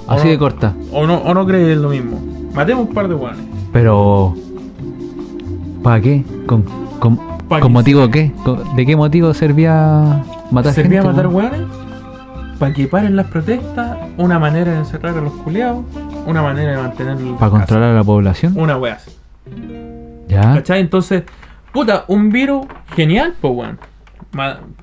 Así 0.07 0.27
de 0.29 0.39
corta. 0.39 0.73
¿O 0.91 1.05
no, 1.05 1.17
o 1.17 1.33
no 1.33 1.45
crees 1.45 1.77
lo 1.77 1.89
mismo? 1.89 2.19
Matemos 2.55 2.87
un 2.87 2.93
par 2.95 3.07
de 3.07 3.13
weones. 3.13 3.45
Pero. 3.71 4.33
¿Para 5.83 6.01
qué? 6.01 6.23
¿Con, 6.47 6.63
con, 6.99 7.19
Con 7.49 7.71
motivo 7.73 8.01
de 8.07 8.11
qué? 8.11 8.31
¿Con- 8.43 8.75
¿De 8.75 8.85
qué 8.85 8.95
motivo 8.95 9.33
servía 9.33 10.23
matar 10.51 10.73
¿Servía 10.73 11.01
gente? 11.01 11.15
matar 11.15 11.27
weón? 11.27 11.51
weones? 11.51 11.67
Para 12.59 12.73
que 12.73 12.87
paren 12.87 13.15
las 13.15 13.27
protestas, 13.27 13.97
una 14.17 14.37
manera 14.37 14.71
de 14.73 14.79
encerrar 14.79 15.17
a 15.17 15.21
los 15.21 15.31
culiados, 15.33 15.83
una 16.25 16.41
manera 16.41 16.71
de 16.71 16.77
mantener 16.77 17.17
¿Para 17.37 17.51
controlar 17.51 17.91
a 17.91 17.93
la 17.93 18.03
población? 18.03 18.53
Una 18.57 18.77
wea 18.77 18.95
así. 18.95 19.11
Ya. 20.27 20.53
¿Cachai? 20.55 20.81
Entonces, 20.81 21.23
puta, 21.73 22.03
un 22.07 22.29
virus 22.29 22.65
genial, 22.95 23.33
pues 23.39 23.53
weón. 23.55 23.79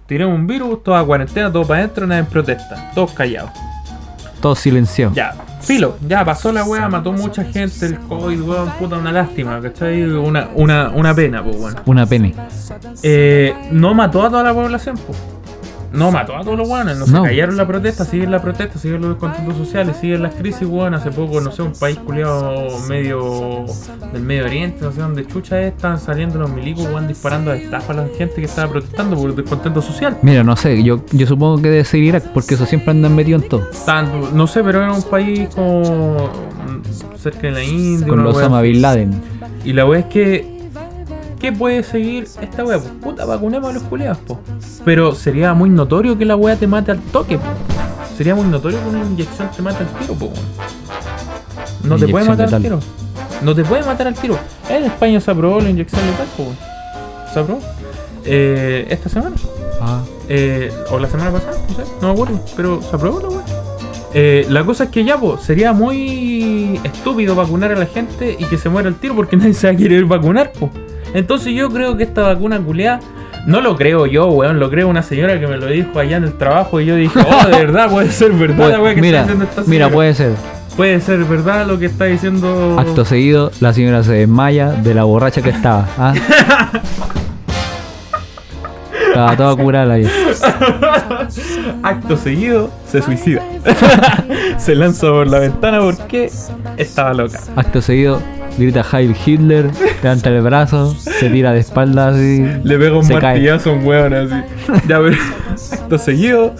Tiremos 0.06 0.34
un 0.34 0.46
virus, 0.46 0.82
toda 0.82 1.04
cuarentena, 1.04 1.52
todo 1.52 1.64
para 1.66 1.80
adentro, 1.80 2.06
nadie 2.06 2.20
en 2.20 2.26
protesta, 2.26 2.90
todos 2.94 3.12
callados. 3.12 3.50
Todo 4.40 4.54
silenciado. 4.54 5.12
Ya, 5.14 5.34
filo, 5.66 5.96
ya 6.06 6.24
pasó 6.24 6.52
la 6.52 6.64
wea, 6.64 6.88
mató 6.88 7.12
mucha 7.12 7.44
gente, 7.44 7.86
el 7.86 7.98
COVID, 7.98 8.40
weón, 8.40 8.70
puta, 8.78 8.96
una 8.96 9.12
lástima, 9.12 9.60
¿cachai? 9.60 10.02
Una, 10.04 10.48
una, 10.54 10.90
una 10.90 11.14
pena, 11.14 11.42
pues 11.42 11.56
weón. 11.56 11.76
Una 11.84 12.06
pene. 12.06 12.34
Eh, 13.02 13.54
no 13.72 13.92
mató 13.94 14.24
a 14.24 14.30
toda 14.30 14.42
la 14.42 14.54
población, 14.54 14.96
pues. 15.06 15.35
No 15.96 16.10
mató 16.10 16.36
a 16.36 16.40
todos 16.42 16.58
los 16.58 16.68
weones, 16.68 16.98
no, 16.98 17.06
No. 17.06 17.22
se 17.22 17.28
callaron 17.30 17.56
la 17.56 17.66
protesta, 17.66 18.04
siguen 18.04 18.30
la 18.30 18.40
protesta, 18.42 18.78
siguen 18.78 19.00
los 19.02 19.10
descontentos 19.10 19.56
sociales, 19.56 19.96
siguen 20.00 20.22
las 20.22 20.34
crisis, 20.34 20.66
weón. 20.68 20.94
Hace 20.94 21.10
poco, 21.10 21.40
no 21.40 21.50
sé, 21.50 21.62
un 21.62 21.72
país 21.72 21.98
culiado 21.98 22.66
medio 22.88 23.64
del 24.12 24.22
Medio 24.22 24.44
Oriente, 24.44 24.84
no 24.84 24.92
sé 24.92 25.00
dónde 25.00 25.26
chucha 25.26 25.60
es, 25.62 25.72
estaban 25.74 25.98
saliendo 25.98 26.38
los 26.38 26.50
milicos, 26.50 26.84
weón, 26.86 27.08
disparando 27.08 27.50
a 27.50 27.56
estafa 27.56 27.92
a 27.92 27.96
la 27.96 28.06
gente 28.16 28.36
que 28.36 28.44
estaba 28.44 28.70
protestando 28.70 29.16
por 29.16 29.30
el 29.30 29.36
descontento 29.36 29.82
social. 29.82 30.16
Mira, 30.22 30.44
no 30.44 30.56
sé, 30.56 30.82
yo, 30.82 31.00
yo 31.12 31.26
supongo 31.26 31.62
que 31.62 31.70
debe 31.70 31.84
ser 31.84 32.00
Irak, 32.00 32.24
porque 32.32 32.54
eso 32.54 32.66
siempre 32.66 32.90
andan 32.90 33.14
metido 33.14 33.38
en 33.40 33.48
todo. 33.48 33.62
No 34.34 34.46
sé, 34.46 34.62
pero 34.62 34.82
era 34.82 34.92
un 34.92 35.02
país 35.02 35.48
como 35.54 36.30
cerca 37.18 37.40
de 37.42 37.50
la 37.52 37.62
India. 37.64 38.06
Con 38.06 38.22
los 38.22 38.36
Osama. 38.36 38.60
Bin 38.60 38.80
Laden. 38.82 39.20
Y 39.64 39.72
la 39.72 39.86
wea 39.86 40.00
es 40.00 40.06
que. 40.06 40.56
¿Qué 41.38 41.52
puede 41.52 41.82
seguir 41.82 42.24
esta 42.40 42.64
wea? 42.64 42.78
Pues 42.78 42.90
puta, 43.02 43.24
vacunemos 43.26 43.68
a 43.68 43.72
los 43.74 43.82
culiados, 43.84 44.18
po. 44.18 44.40
Pero 44.86 45.16
sería 45.16 45.52
muy 45.52 45.68
notorio 45.68 46.16
que 46.16 46.24
la 46.24 46.36
wea 46.36 46.54
te 46.54 46.68
mate 46.68 46.92
al 46.92 47.00
toque, 47.00 47.38
po. 47.38 47.44
Sería 48.16 48.36
muy 48.36 48.46
notorio 48.46 48.80
que 48.80 48.88
una 48.88 49.04
inyección 49.04 49.50
te 49.50 49.60
mate 49.60 49.78
al 49.78 49.88
tiro, 49.98 50.14
po. 50.14 50.32
No 51.82 51.96
te 51.96 52.06
puede 52.06 52.24
matar 52.24 52.54
al 52.54 52.62
tiro. 52.62 52.78
No 53.42 53.52
te 53.52 53.64
puede 53.64 53.82
matar 53.82 54.06
al 54.06 54.14
tiro. 54.14 54.38
En 54.70 54.84
España 54.84 55.20
se 55.20 55.28
aprobó 55.28 55.60
la 55.60 55.70
inyección 55.70 56.06
letal, 56.06 56.28
po. 56.36 56.54
Se 57.34 57.40
aprobó. 57.40 57.60
Eh, 58.24 58.86
esta 58.88 59.08
semana. 59.08 59.34
Ah. 59.80 60.04
Eh, 60.28 60.72
o 60.92 61.00
la 61.00 61.08
semana 61.08 61.32
pasada, 61.32 61.58
no 61.68 61.74
sé, 61.74 61.82
no 62.00 62.06
me 62.06 62.12
acuerdo, 62.14 62.40
pero 62.56 62.80
se 62.80 62.94
aprobó 62.94 63.20
la 63.20 63.28
weá. 63.28 63.44
Eh, 64.14 64.46
la 64.48 64.64
cosa 64.64 64.84
es 64.84 64.90
que 64.90 65.04
ya, 65.04 65.18
po, 65.18 65.36
sería 65.36 65.72
muy 65.72 66.80
estúpido 66.84 67.34
vacunar 67.34 67.72
a 67.72 67.76
la 67.76 67.86
gente 67.86 68.36
y 68.38 68.44
que 68.44 68.56
se 68.56 68.68
muera 68.68 68.88
el 68.88 68.94
tiro 68.94 69.16
porque 69.16 69.36
nadie 69.36 69.52
se 69.52 69.66
va 69.66 69.72
a 69.72 69.76
querer 69.76 70.04
vacunar, 70.04 70.52
po. 70.52 70.70
Entonces 71.12 71.54
yo 71.54 71.70
creo 71.70 71.96
que 71.96 72.04
esta 72.04 72.22
vacuna 72.22 72.60
culeada, 72.60 73.00
no 73.46 73.60
lo 73.60 73.76
creo 73.76 74.06
yo, 74.06 74.26
weón, 74.26 74.58
lo 74.58 74.68
creo 74.70 74.88
una 74.88 75.02
señora 75.02 75.38
que 75.40 75.46
me 75.46 75.56
lo 75.56 75.66
dijo 75.66 75.98
allá 75.98 76.16
en 76.16 76.24
el 76.24 76.32
trabajo 76.34 76.80
y 76.80 76.86
yo 76.86 76.96
dije, 76.96 77.18
oh, 77.20 77.46
de 77.46 77.58
verdad, 77.58 77.88
puede 77.90 78.10
ser 78.10 78.32
verdad 78.32 78.72
la 78.72 78.80
weá 78.80 78.94
que 78.94 79.00
mira, 79.00 79.20
está 79.20 79.32
diciendo 79.32 79.44
esta 79.44 79.70
mira, 79.70 79.86
señora. 79.86 79.94
puede 79.94 80.14
ser. 80.14 80.32
Puede 80.76 81.00
ser 81.00 81.24
verdad 81.24 81.66
lo 81.66 81.78
que 81.78 81.86
está 81.86 82.04
diciendo. 82.04 82.76
Acto 82.78 83.06
seguido, 83.06 83.50
la 83.60 83.72
señora 83.72 84.02
se 84.02 84.12
desmaya 84.12 84.72
de 84.72 84.92
la 84.92 85.04
borracha 85.04 85.40
que 85.40 85.48
estaba. 85.48 85.88
¿ah? 85.96 86.12
Estaba 89.06 89.36
toda 89.38 89.56
curada 89.56 89.94
vieja. 89.94 90.12
Acto 91.82 92.18
seguido, 92.18 92.70
se 92.86 93.00
suicida. 93.00 93.42
se 94.58 94.74
lanza 94.74 95.06
por 95.06 95.26
la 95.28 95.38
ventana 95.38 95.80
porque 95.80 96.30
estaba 96.76 97.14
loca. 97.14 97.40
Acto 97.56 97.80
seguido, 97.80 98.20
grita 98.58 98.84
Heil 98.92 99.14
Hitler, 99.24 99.70
levanta 100.02 100.30
el 100.30 100.40
brazo, 100.42 100.94
se 100.94 101.30
tira 101.30 101.52
de 101.52 101.60
espaldas 101.60 102.16
y. 102.16 102.40
Le 102.64 102.78
pega 102.78 102.98
un 102.98 103.08
martillazo 103.08 103.70
a 103.70 103.72
un 103.74 103.86
weón 103.86 104.14
así. 104.14 104.34
Ya, 104.88 105.00
pero 105.00 105.16
acto 105.72 105.98
seguido, 105.98 106.54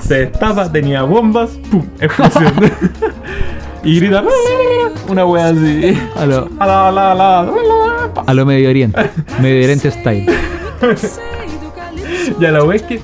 se 0.00 0.26
destapa, 0.26 0.70
tenía 0.70 1.02
bombas, 1.02 1.50
¡pum! 1.70 1.84
Explosión. 2.00 2.52
y 3.84 4.00
grita, 4.00 4.24
una 5.08 5.24
wea 5.24 5.48
así. 5.48 5.98
A 6.16 6.26
lo, 6.26 6.48
a 8.26 8.34
lo 8.34 8.46
Medio 8.46 8.70
Oriente. 8.70 9.10
Medio 9.40 9.64
Oriente 9.64 9.90
style. 9.90 10.26
Ya 12.38 12.50
la 12.50 12.62
wea 12.62 12.76
es 12.76 12.82
que 12.82 13.00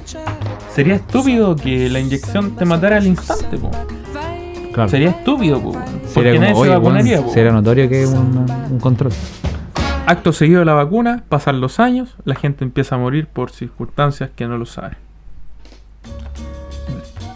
sería 0.75 0.97
estúpido 0.97 1.57
que 1.57 1.89
la 1.89 1.99
inyección 1.99 2.55
te 2.57 2.65
matara 2.65 2.99
al 2.99 3.07
instante, 3.07 3.57
po. 3.57 3.71
Claro. 4.73 4.89
Sería 4.89 5.11
estúpido, 5.11 5.61
po. 5.61 5.77
Porque 6.14 6.31
Sería 6.31 6.48
como, 6.48 6.92
nadie 6.92 7.16
se 7.16 7.20
vacunaría, 7.20 7.53
notorio 7.53 7.88
que 7.88 8.03
es 8.05 8.11
un, 8.11 8.46
un 8.70 8.79
control. 8.79 9.12
Acto 10.07 10.33
seguido 10.33 10.61
de 10.61 10.66
la 10.66 10.74
vacuna, 10.74 11.24
pasan 11.29 11.61
los 11.61 11.81
años, 11.81 12.14
la 12.24 12.35
gente 12.35 12.62
empieza 12.62 12.94
a 12.94 12.98
morir 12.98 13.27
por 13.27 13.50
circunstancias 13.50 14.31
que 14.37 14.46
no 14.46 14.59
lo 14.59 14.66
saben. 14.66 14.98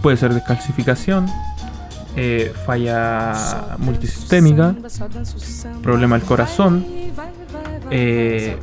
Puede 0.03 0.17
ser 0.19 0.35
descalcificación, 0.35 1.27
eh, 2.15 2.53
falla 2.67 3.33
multisistémica, 3.79 4.75
problema 5.83 6.19
del 6.19 6.27
corazón, 6.27 6.85
eh, 7.91 8.57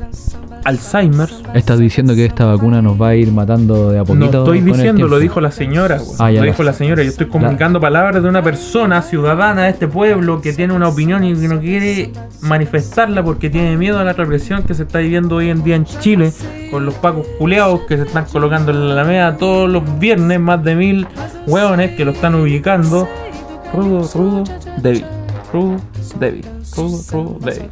Alzheimer. 0.64 1.28
Estás 1.54 1.78
diciendo 1.78 2.14
que 2.14 2.24
esta 2.24 2.44
vacuna 2.44 2.82
nos 2.82 3.00
va 3.00 3.08
a 3.10 3.14
ir 3.14 3.30
matando 3.30 3.90
de 3.90 3.98
a 3.98 4.00
No 4.00 4.04
poquito. 4.06 4.38
estoy 4.38 4.58
con 4.60 4.68
el 4.68 4.74
diciendo, 4.74 5.06
lo 5.08 5.18
dijo 5.20 5.40
la 5.40 5.52
señora. 5.52 5.98
Ah, 6.18 6.30
ya 6.30 6.40
lo 6.40 6.46
lo 6.46 6.50
dijo 6.50 6.56
sé. 6.58 6.64
la 6.64 6.72
señora. 6.72 7.02
Yo 7.04 7.10
estoy 7.10 7.26
comunicando 7.26 7.80
palabras 7.80 8.20
de 8.22 8.28
una 8.28 8.42
persona 8.42 9.00
ciudadana 9.02 9.64
de 9.64 9.70
este 9.70 9.86
pueblo 9.86 10.40
que 10.40 10.52
tiene 10.52 10.72
una 10.74 10.88
opinión 10.88 11.22
y 11.22 11.34
que 11.34 11.46
no 11.48 11.60
quiere 11.60 12.10
manifestarla 12.40 13.22
porque 13.22 13.48
tiene 13.48 13.76
miedo 13.76 13.98
a 14.00 14.04
la 14.04 14.12
represión 14.12 14.64
que 14.64 14.74
se 14.74 14.82
está 14.82 14.98
viviendo 14.98 15.36
hoy 15.36 15.50
en 15.50 15.62
día 15.62 15.76
en 15.76 15.84
Chile 15.84 16.32
con 16.70 16.84
los 16.84 16.94
pacos 16.94 17.26
culeados 17.38 17.82
que 17.88 17.96
se 17.96 18.02
están 18.02 18.24
colocando 18.24 18.72
en 18.72 18.88
la 18.88 18.92
Alameda 18.94 19.36
todos 19.36 19.70
los 19.70 19.82
viernes, 20.00 20.40
más 20.40 20.62
de 20.64 20.74
mil 20.74 21.06
hueones 21.46 21.92
que 21.92 22.04
lo 22.04 22.10
están 22.10 22.34
ubicando. 22.34 23.08
Rudo, 23.72 24.08
rudo, 24.14 24.44
débil. 24.82 25.04
Rudo, 25.52 25.76
débil. 26.18 26.44
Rudo, 26.76 27.00
rudo, 27.12 27.38
débil. 27.40 27.70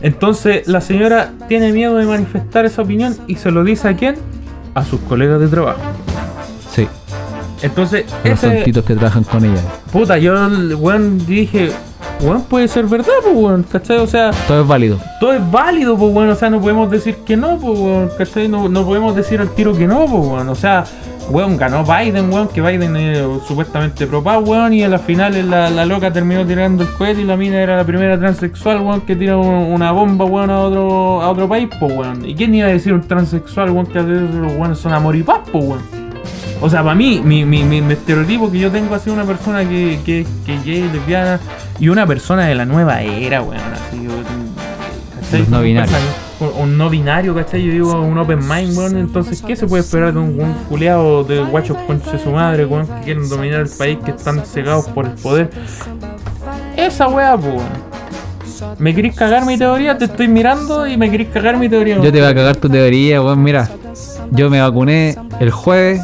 Entonces 0.00 0.66
la 0.68 0.80
señora 0.80 1.32
tiene 1.48 1.72
miedo 1.72 1.96
de 1.96 2.04
manifestar 2.04 2.64
esa 2.66 2.82
opinión 2.82 3.16
y 3.26 3.36
se 3.36 3.50
lo 3.50 3.64
dice 3.64 3.88
a 3.88 3.96
quién? 3.96 4.16
A 4.74 4.84
sus 4.84 5.00
colegas 5.00 5.40
de 5.40 5.48
trabajo. 5.48 5.80
Sí, 6.70 6.86
Entonces, 7.62 8.04
los 8.24 8.42
ese, 8.44 8.62
que 8.64 8.72
trabajan 8.72 9.24
con 9.24 9.44
ella. 9.44 9.62
puta, 9.92 10.18
yo, 10.18 10.34
weón, 10.78 11.24
dije, 11.24 11.70
weón, 12.22 12.42
puede 12.42 12.68
ser 12.68 12.86
verdad, 12.86 13.12
pues, 13.22 13.34
weón, 13.36 13.64
¿cachai? 13.70 13.98
O 13.98 14.06
sea, 14.06 14.30
Todo 14.48 14.62
es 14.62 14.66
válido. 14.68 14.98
todo 15.20 15.32
es 15.32 15.50
válido, 15.50 15.96
pues, 15.96 16.12
weón, 16.14 16.30
o 16.30 16.34
sea, 16.34 16.50
no 16.50 16.60
podemos 16.60 16.90
decir 16.90 17.16
que 17.26 17.36
no, 17.36 17.58
pues, 17.58 17.78
weón, 17.78 18.10
¿cachai? 18.16 18.48
No, 18.48 18.68
no 18.68 18.84
podemos 18.84 19.14
decir 19.14 19.40
al 19.40 19.50
tiro 19.50 19.74
que 19.76 19.86
no, 19.86 20.00
pues, 20.06 20.26
weón, 20.26 20.48
o 20.48 20.54
sea, 20.54 20.84
weón, 21.30 21.56
ganó 21.56 21.84
Biden, 21.84 22.32
weón, 22.32 22.48
que 22.48 22.60
Biden 22.62 22.96
es 22.96 23.18
supuestamente 23.46 24.06
pro 24.06 24.22
paz, 24.22 24.38
weón, 24.46 24.72
y 24.72 24.82
a 24.82 24.88
la 24.88 24.98
final 24.98 25.50
la, 25.50 25.68
la 25.70 25.84
loca 25.86 26.12
terminó 26.12 26.44
tirando 26.46 26.82
el 26.84 26.90
cohete 26.90 27.20
y 27.22 27.24
la 27.24 27.36
mina 27.36 27.60
era 27.60 27.76
la 27.76 27.84
primera 27.84 28.18
transexual, 28.18 28.80
weón, 28.80 29.02
que 29.02 29.16
tira 29.16 29.36
un- 29.36 29.72
una 29.72 29.92
bomba, 29.92 30.24
weón, 30.24 30.50
a 30.50 30.60
otro, 30.60 31.20
a 31.22 31.28
otro 31.30 31.48
país, 31.48 31.68
pues, 31.78 31.92
weón. 31.96 32.24
¿Y 32.24 32.34
quién 32.34 32.54
iba 32.54 32.68
a 32.68 32.70
decir 32.70 32.92
un 32.94 33.02
transexual, 33.06 33.70
weón, 33.70 33.86
que 33.86 34.00
los 34.00 34.52
weones 34.54 34.78
son 34.78 34.92
amor 34.92 35.14
y 35.16 35.22
paz, 35.22 35.40
pues, 35.52 35.64
weón? 35.64 36.03
O 36.60 36.70
sea, 36.70 36.82
para 36.82 36.94
mí, 36.94 37.20
mi, 37.22 37.44
mi, 37.44 37.62
mi, 37.62 37.80
mi 37.80 37.92
estereotipo 37.92 38.50
que 38.50 38.58
yo 38.58 38.70
tengo 38.70 38.94
así 38.94 39.10
una 39.10 39.24
persona 39.24 39.68
que, 39.68 40.00
que, 40.04 40.26
que 40.46 40.84
es 40.84 40.92
lesbiana 40.92 41.40
y 41.78 41.88
una 41.88 42.06
persona 42.06 42.46
de 42.46 42.54
la 42.54 42.64
nueva 42.64 43.02
era, 43.02 43.42
weón, 43.42 43.60
así, 43.72 44.02
yo, 44.02 44.10
no 45.48 45.62
binarios. 45.62 45.98
Un, 46.58 46.76
no 46.76 46.90
binario, 46.90 47.34
¿cachai? 47.34 47.64
Yo 47.64 47.72
digo 47.72 48.00
un 48.00 48.18
open 48.18 48.40
mind, 48.40 48.76
weón, 48.76 48.96
entonces, 48.96 49.42
¿qué 49.42 49.56
se 49.56 49.66
puede 49.66 49.82
esperar 49.82 50.12
de 50.12 50.18
un, 50.18 50.40
un 50.40 50.52
culeado 50.68 51.24
de 51.24 51.42
guachos 51.42 51.76
conche 51.86 52.18
su 52.18 52.30
madre, 52.30 52.66
weón, 52.66 52.86
que 52.86 53.04
quieren 53.04 53.28
dominar 53.28 53.60
el 53.60 53.68
país, 53.68 53.98
que 54.04 54.10
están 54.10 54.44
cegados 54.44 54.86
por 54.88 55.06
el 55.06 55.12
poder? 55.12 55.50
Esa 56.76 57.08
weá, 57.08 57.36
pues. 57.36 57.62
¿Me 58.78 58.94
querés 58.94 59.16
cagar 59.16 59.44
mi 59.46 59.56
teoría? 59.56 59.96
Te 59.96 60.04
estoy 60.04 60.28
mirando 60.28 60.86
y 60.86 60.96
me 60.96 61.10
querés 61.10 61.28
cagar 61.28 61.56
mi 61.56 61.68
teoría. 61.68 61.96
Yo 61.96 62.12
te 62.12 62.20
voy 62.20 62.28
a 62.28 62.34
cagar 62.34 62.56
tu 62.56 62.68
teoría, 62.68 63.22
weón. 63.22 63.42
Mira, 63.42 63.68
yo 64.30 64.50
me 64.50 64.60
vacuné 64.60 65.16
el 65.40 65.50
jueves. 65.50 66.00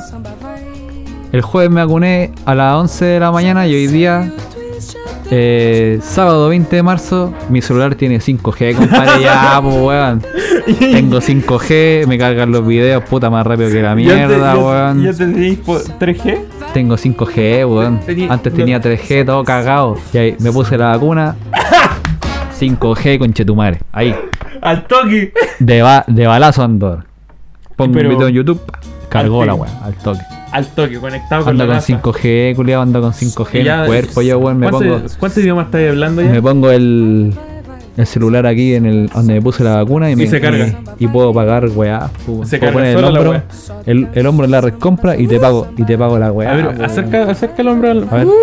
El 1.32 1.42
jueves 1.42 1.70
me 1.70 1.80
vacuné 1.84 2.32
a 2.44 2.54
las 2.54 2.74
11 2.74 3.04
de 3.04 3.20
la 3.20 3.30
mañana 3.30 3.66
y 3.66 3.74
hoy 3.74 3.86
día, 3.86 4.32
eh, 5.30 6.00
sábado 6.02 6.48
20 6.48 6.74
de 6.74 6.82
marzo, 6.82 7.32
mi 7.48 7.62
celular 7.62 7.94
tiene 7.94 8.18
5G, 8.18 8.74
compadre. 8.74 9.22
ya, 9.22 9.60
pues, 9.62 9.76
weón. 9.76 10.22
Tengo 10.78 11.18
5G, 11.18 12.06
me 12.08 12.18
cargan 12.18 12.50
los 12.50 12.66
videos, 12.66 13.04
puta, 13.04 13.30
más 13.30 13.46
rápido 13.46 13.70
que 13.70 13.80
la 13.80 13.94
mierda, 13.94 14.56
weón. 14.56 15.04
¿Ya 15.04 15.12
te 15.12 15.18
tenéis 15.18 15.58
po- 15.58 15.78
3G? 15.78 16.40
Tengo 16.74 16.96
5G, 16.96 17.68
weón. 17.68 18.00
Antes 18.28 18.52
tenía 18.52 18.80
3G, 18.80 19.24
todo 19.24 19.44
cagado. 19.44 19.96
Y 20.12 20.18
ahí 20.18 20.36
me 20.40 20.50
puse 20.50 20.76
la 20.76 20.88
vacuna. 20.88 21.36
5G, 22.58 23.18
conchetumare. 23.18 23.78
Ahí. 23.92 24.14
Al 24.60 24.84
toque. 24.86 25.32
De, 25.60 25.80
ba- 25.82 26.04
de 26.08 26.26
balazo 26.26 26.64
Andor. 26.64 27.04
Pongo 27.76 27.92
Pero- 27.94 28.08
un 28.10 28.14
video 28.16 28.28
en 28.28 28.34
YouTube, 28.34 28.60
cargó 29.08 29.44
la 29.44 29.54
weá, 29.54 29.70
al 29.84 29.94
toque. 29.94 30.20
Al 30.52 30.66
toque, 30.74 30.98
conectado 30.98 31.42
con 31.44 31.50
Ando 31.52 31.64
la 31.66 31.68
con 31.68 31.76
NASA. 31.76 32.02
5G, 32.02 32.56
culiado, 32.56 32.82
ando 32.82 33.00
con 33.00 33.12
5G 33.12 33.60
en 33.60 33.66
el 33.68 33.86
cuerpo, 33.86 34.22
yo 34.22 34.38
weón, 34.38 34.58
me 34.58 34.68
¿Cuántos- 34.70 35.00
pongo, 35.02 35.14
¿Cuántos 35.20 35.42
idiomas 35.42 35.66
estás 35.66 35.88
hablando 35.90 36.22
ya? 36.22 36.28
me 36.30 36.42
pongo 36.42 36.70
el, 36.70 37.32
el 37.96 38.06
celular 38.06 38.46
aquí 38.46 38.74
en 38.74 38.86
el 38.86 39.08
donde 39.08 39.34
me 39.34 39.42
puse 39.42 39.62
la 39.62 39.76
vacuna 39.76 40.10
y, 40.10 40.16
me, 40.16 40.26
se 40.26 40.40
carga. 40.40 40.66
Y, 40.98 41.04
y 41.04 41.08
puedo 41.08 41.32
pagar 41.32 41.68
weá. 41.68 42.10
Se 42.44 42.58
puedo 42.58 42.58
carga 42.58 42.72
poner 42.72 42.96
el 42.98 43.04
hombro, 43.04 43.30
weá. 43.30 43.44
el, 43.86 44.08
el 44.12 44.26
hombro 44.26 44.44
en 44.46 44.50
la 44.50 44.60
red 44.60 44.74
compra 44.74 45.16
y 45.16 45.26
te 45.28 45.38
pago, 45.38 45.68
y 45.76 45.84
te 45.84 45.96
pago 45.96 46.18
la 46.18 46.32
weá. 46.32 46.50
A 46.52 46.56
ver, 46.56 46.82
acerca, 46.84 47.30
acerca 47.30 47.62
el 47.62 47.68
hombro 47.68 47.90
al. 47.90 48.08
A 48.10 48.14
ver. 48.16 48.26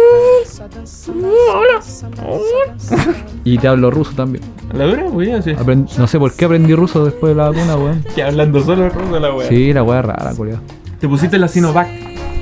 Y 3.43 3.57
te 3.57 3.67
hablo 3.67 3.91
ruso 3.91 4.11
también. 4.15 4.43
¿La 4.73 4.85
dura? 4.85 5.05
Aprend- 5.07 5.95
no 5.97 6.07
sé 6.07 6.19
por 6.19 6.33
qué 6.33 6.45
aprendí 6.45 6.73
ruso 6.75 7.05
después 7.05 7.31
de 7.35 7.41
la 7.41 7.49
vacuna, 7.49 7.75
weón. 7.77 8.03
Que 8.15 8.23
hablando 8.23 8.61
solo 8.63 8.89
ruso 8.89 9.19
la 9.19 9.33
wea. 9.33 9.47
Sí, 9.47 9.71
la 9.73 9.83
weá 9.83 9.99
es 9.99 10.05
rara, 10.05 10.33
culiado. 10.35 10.61
Te 10.99 11.07
pusiste 11.07 11.37
la 11.37 11.47
Sinovac. 11.47 11.87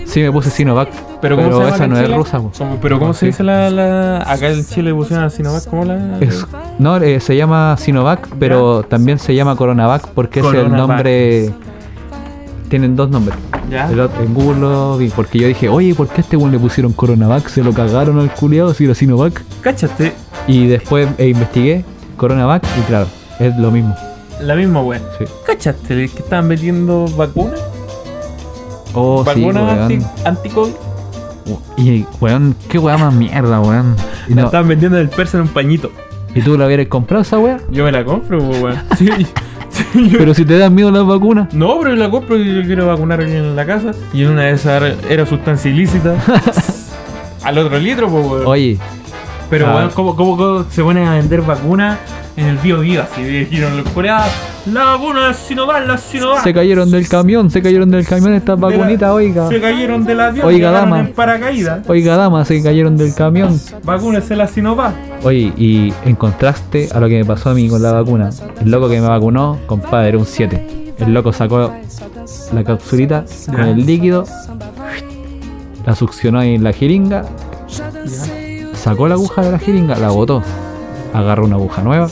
Sí, 0.06 0.22
me 0.22 0.32
puse 0.32 0.50
Sinovac. 0.50 0.90
Pero, 1.20 1.36
¿cómo 1.36 1.48
se 1.50 1.58
llama 1.64 1.76
esa 1.76 1.88
no 1.88 2.00
es 2.00 2.16
rusa, 2.16 2.40
po. 2.40 2.52
¿Cómo- 2.58 2.78
Pero 2.82 3.00
¿cómo 3.00 3.14
se 3.14 3.26
dice 3.26 3.44
la, 3.44 3.70
la. 3.70 4.18
Acá 4.20 4.50
en 4.50 4.66
Chile 4.66 4.94
pusieron 4.94 5.24
la 5.26 5.30
Sinovac? 5.30 5.66
¿Cómo 5.66 5.84
la.? 5.86 6.20
Es- 6.20 6.46
no, 6.80 6.98
eh, 6.98 7.20
se 7.20 7.36
llama 7.36 7.76
Sinovac, 7.78 8.28
pero 8.40 8.84
también 8.84 9.20
se 9.20 9.34
llama 9.36 9.56
Coronavac 9.56 10.08
porque 10.10 10.40
es 10.42 10.46
el 10.46 10.72
nombre. 10.72 11.52
Tienen 12.70 12.96
dos 12.96 13.10
nombres. 13.10 13.38
Ya. 13.70 13.90
El 13.92 14.00
otro- 14.00 14.24
en 14.24 14.34
Google 14.34 14.60
lo 14.62 14.98
vi, 14.98 15.10
porque 15.10 15.40
yo 15.40 15.48
dije, 15.48 15.70
oye, 15.70 15.94
¿por 15.94 16.08
qué 16.08 16.16
a 16.18 16.22
este 16.22 16.36
weón 16.38 16.52
le 16.52 16.60
pusieron 16.60 16.94
Coronavac? 16.94 17.48
Se 17.48 17.64
lo 17.64 17.74
cagaron 17.74 18.20
al 18.20 18.32
culiado 18.32 18.74
si 18.74 18.86
era 18.86 18.96
Sinovac. 18.96 19.42
Cáchate. 19.62 20.14
Y 20.48 20.68
después 20.68 21.08
eh, 21.18 21.28
investigué 21.30 21.84
Coronavac 22.18 22.64
y 22.80 22.82
claro, 22.84 23.08
es 23.40 23.56
lo 23.58 23.70
mismo. 23.72 23.96
La 24.42 24.56
misma 24.56 24.82
wea. 24.82 25.00
Sí. 25.18 25.26
¿Cachaste 25.46 25.96
que 26.10 26.20
estaban 26.20 26.48
metiendo 26.48 27.06
vacunas? 27.18 27.60
Oh, 28.96 29.24
sí, 29.24 29.42
¿Vacunas 29.42 29.78
anti, 29.80 29.98
weón. 29.98 30.10
anti-COVID? 30.26 30.72
Y, 31.78 32.06
weón, 32.22 32.56
qué 32.70 32.80
weá 32.80 32.98
más 32.98 33.14
mierda, 33.14 33.60
weón. 33.60 33.96
Y, 34.28 34.34
La 34.34 34.42
no- 34.42 34.46
estaban 34.48 34.68
vendiendo 34.68 34.98
en 34.98 35.04
el 35.04 35.10
persa 35.10 35.38
en 35.38 35.44
un 35.44 35.50
pañito. 35.50 35.92
¿y 36.34 36.42
tú 36.42 36.58
la 36.58 36.66
hubieras 36.66 36.88
comprado 36.88 37.22
esa 37.22 37.38
weá? 37.40 37.60
Yo 37.72 37.84
me 37.86 37.92
la 37.92 38.04
compro, 38.04 38.40
po, 38.40 38.46
weón. 38.62 38.82
Sí, 38.98 39.10
sí, 39.70 40.10
yo- 40.10 40.18
Pero 40.18 40.34
si 40.34 40.44
te 40.46 40.58
dan 40.58 40.74
miedo 40.74 40.90
las 40.92 41.06
vacunas. 41.06 41.54
No, 41.54 41.78
pero 41.80 41.92
yo 41.92 41.96
la 41.98 42.10
compro 42.10 42.38
y 42.38 42.56
yo 42.56 42.64
quiero 42.64 42.88
vacunar 42.88 43.22
en 43.22 43.56
la 43.56 43.66
casa. 43.66 43.92
Y 44.14 44.24
en 44.24 44.32
una 44.32 44.44
de 44.44 44.52
esas 44.54 44.82
era- 45.10 45.26
sustancia 45.26 45.70
ilícita. 45.70 46.16
Al 47.44 47.58
otro 47.60 47.78
litro, 47.78 48.10
pues, 48.10 48.26
weón. 48.26 48.48
Oye, 48.48 48.80
Pero, 49.50 49.68
ah. 49.68 49.76
weón, 49.76 49.90
¿cómo, 49.92 50.16
cómo, 50.16 50.36
cómo 50.38 50.66
se 50.70 50.82
ponen 50.82 51.08
a 51.08 51.14
vender 51.16 51.42
vacunas 51.42 52.00
en 52.38 52.48
el 52.48 52.58
bio 52.58 52.80
bio? 52.80 53.04
Así 53.04 53.22
dijeron 53.24 53.78
los 53.78 53.88
coreanos, 53.90 54.28
la 54.66 54.84
vacuna 54.84 55.32
es 55.32 55.38
Sinovac, 55.38 55.88
la 55.88 55.98
Sinovac. 55.98 56.44
se 56.44 56.54
cayeron 56.54 56.90
del 56.92 57.08
camión, 57.08 57.50
se 57.52 57.62
cayeron 57.62 57.92
del 57.92 58.06
camión 58.08 58.34
estas 58.34 58.60
De 58.60 58.62
vacunitas, 58.66 59.12
oiga. 59.12 59.48
Se 59.48 59.62
cayeron 59.62 60.06
del 60.06 60.20
avión 60.20 60.46
Oiga, 60.48 60.72
dama. 60.72 61.00
en 61.02 61.14
paracaídas. 61.14 61.88
Oiga, 61.88 62.16
dama, 62.18 62.44
se 62.46 62.62
cayeron 62.64 62.98
del 62.98 63.14
camión. 63.14 63.60
Vacúnese 63.84 64.36
la 64.36 64.48
Sinovac. 64.48 64.96
Oye, 65.24 65.54
y 65.58 65.94
en 66.06 66.16
contraste 66.16 66.90
a 66.94 67.00
lo 67.00 67.08
que 67.08 67.16
me 67.20 67.26
pasó 67.26 67.52
a 67.52 67.54
mí 67.54 67.70
con 67.70 67.82
la 67.82 67.92
vacuna, 67.92 68.30
el 68.62 68.72
loco 68.72 68.90
que 68.90 69.00
me 69.00 69.08
vacunó, 69.08 69.60
compadre, 69.68 70.10
era 70.10 70.18
un 70.18 70.26
7. 70.26 70.94
El 71.00 71.14
loco 71.14 71.32
sacó 71.34 71.72
la 72.54 72.64
capsulita 72.64 73.26
con 73.48 73.60
el 73.62 73.86
líquido, 73.86 74.26
la 75.86 75.96
succionó 75.96 76.40
ahí 76.40 76.56
en 76.56 76.64
la 76.64 76.74
jeringa, 76.74 77.26
sacó 78.74 79.08
la 79.08 79.16
aguja 79.16 79.42
de 79.42 79.52
la 79.52 79.60
jeringa, 79.60 79.98
la 79.98 80.10
botó, 80.10 80.42
agarró 81.14 81.46
una 81.46 81.56
aguja 81.56 81.82
nueva, 81.82 82.10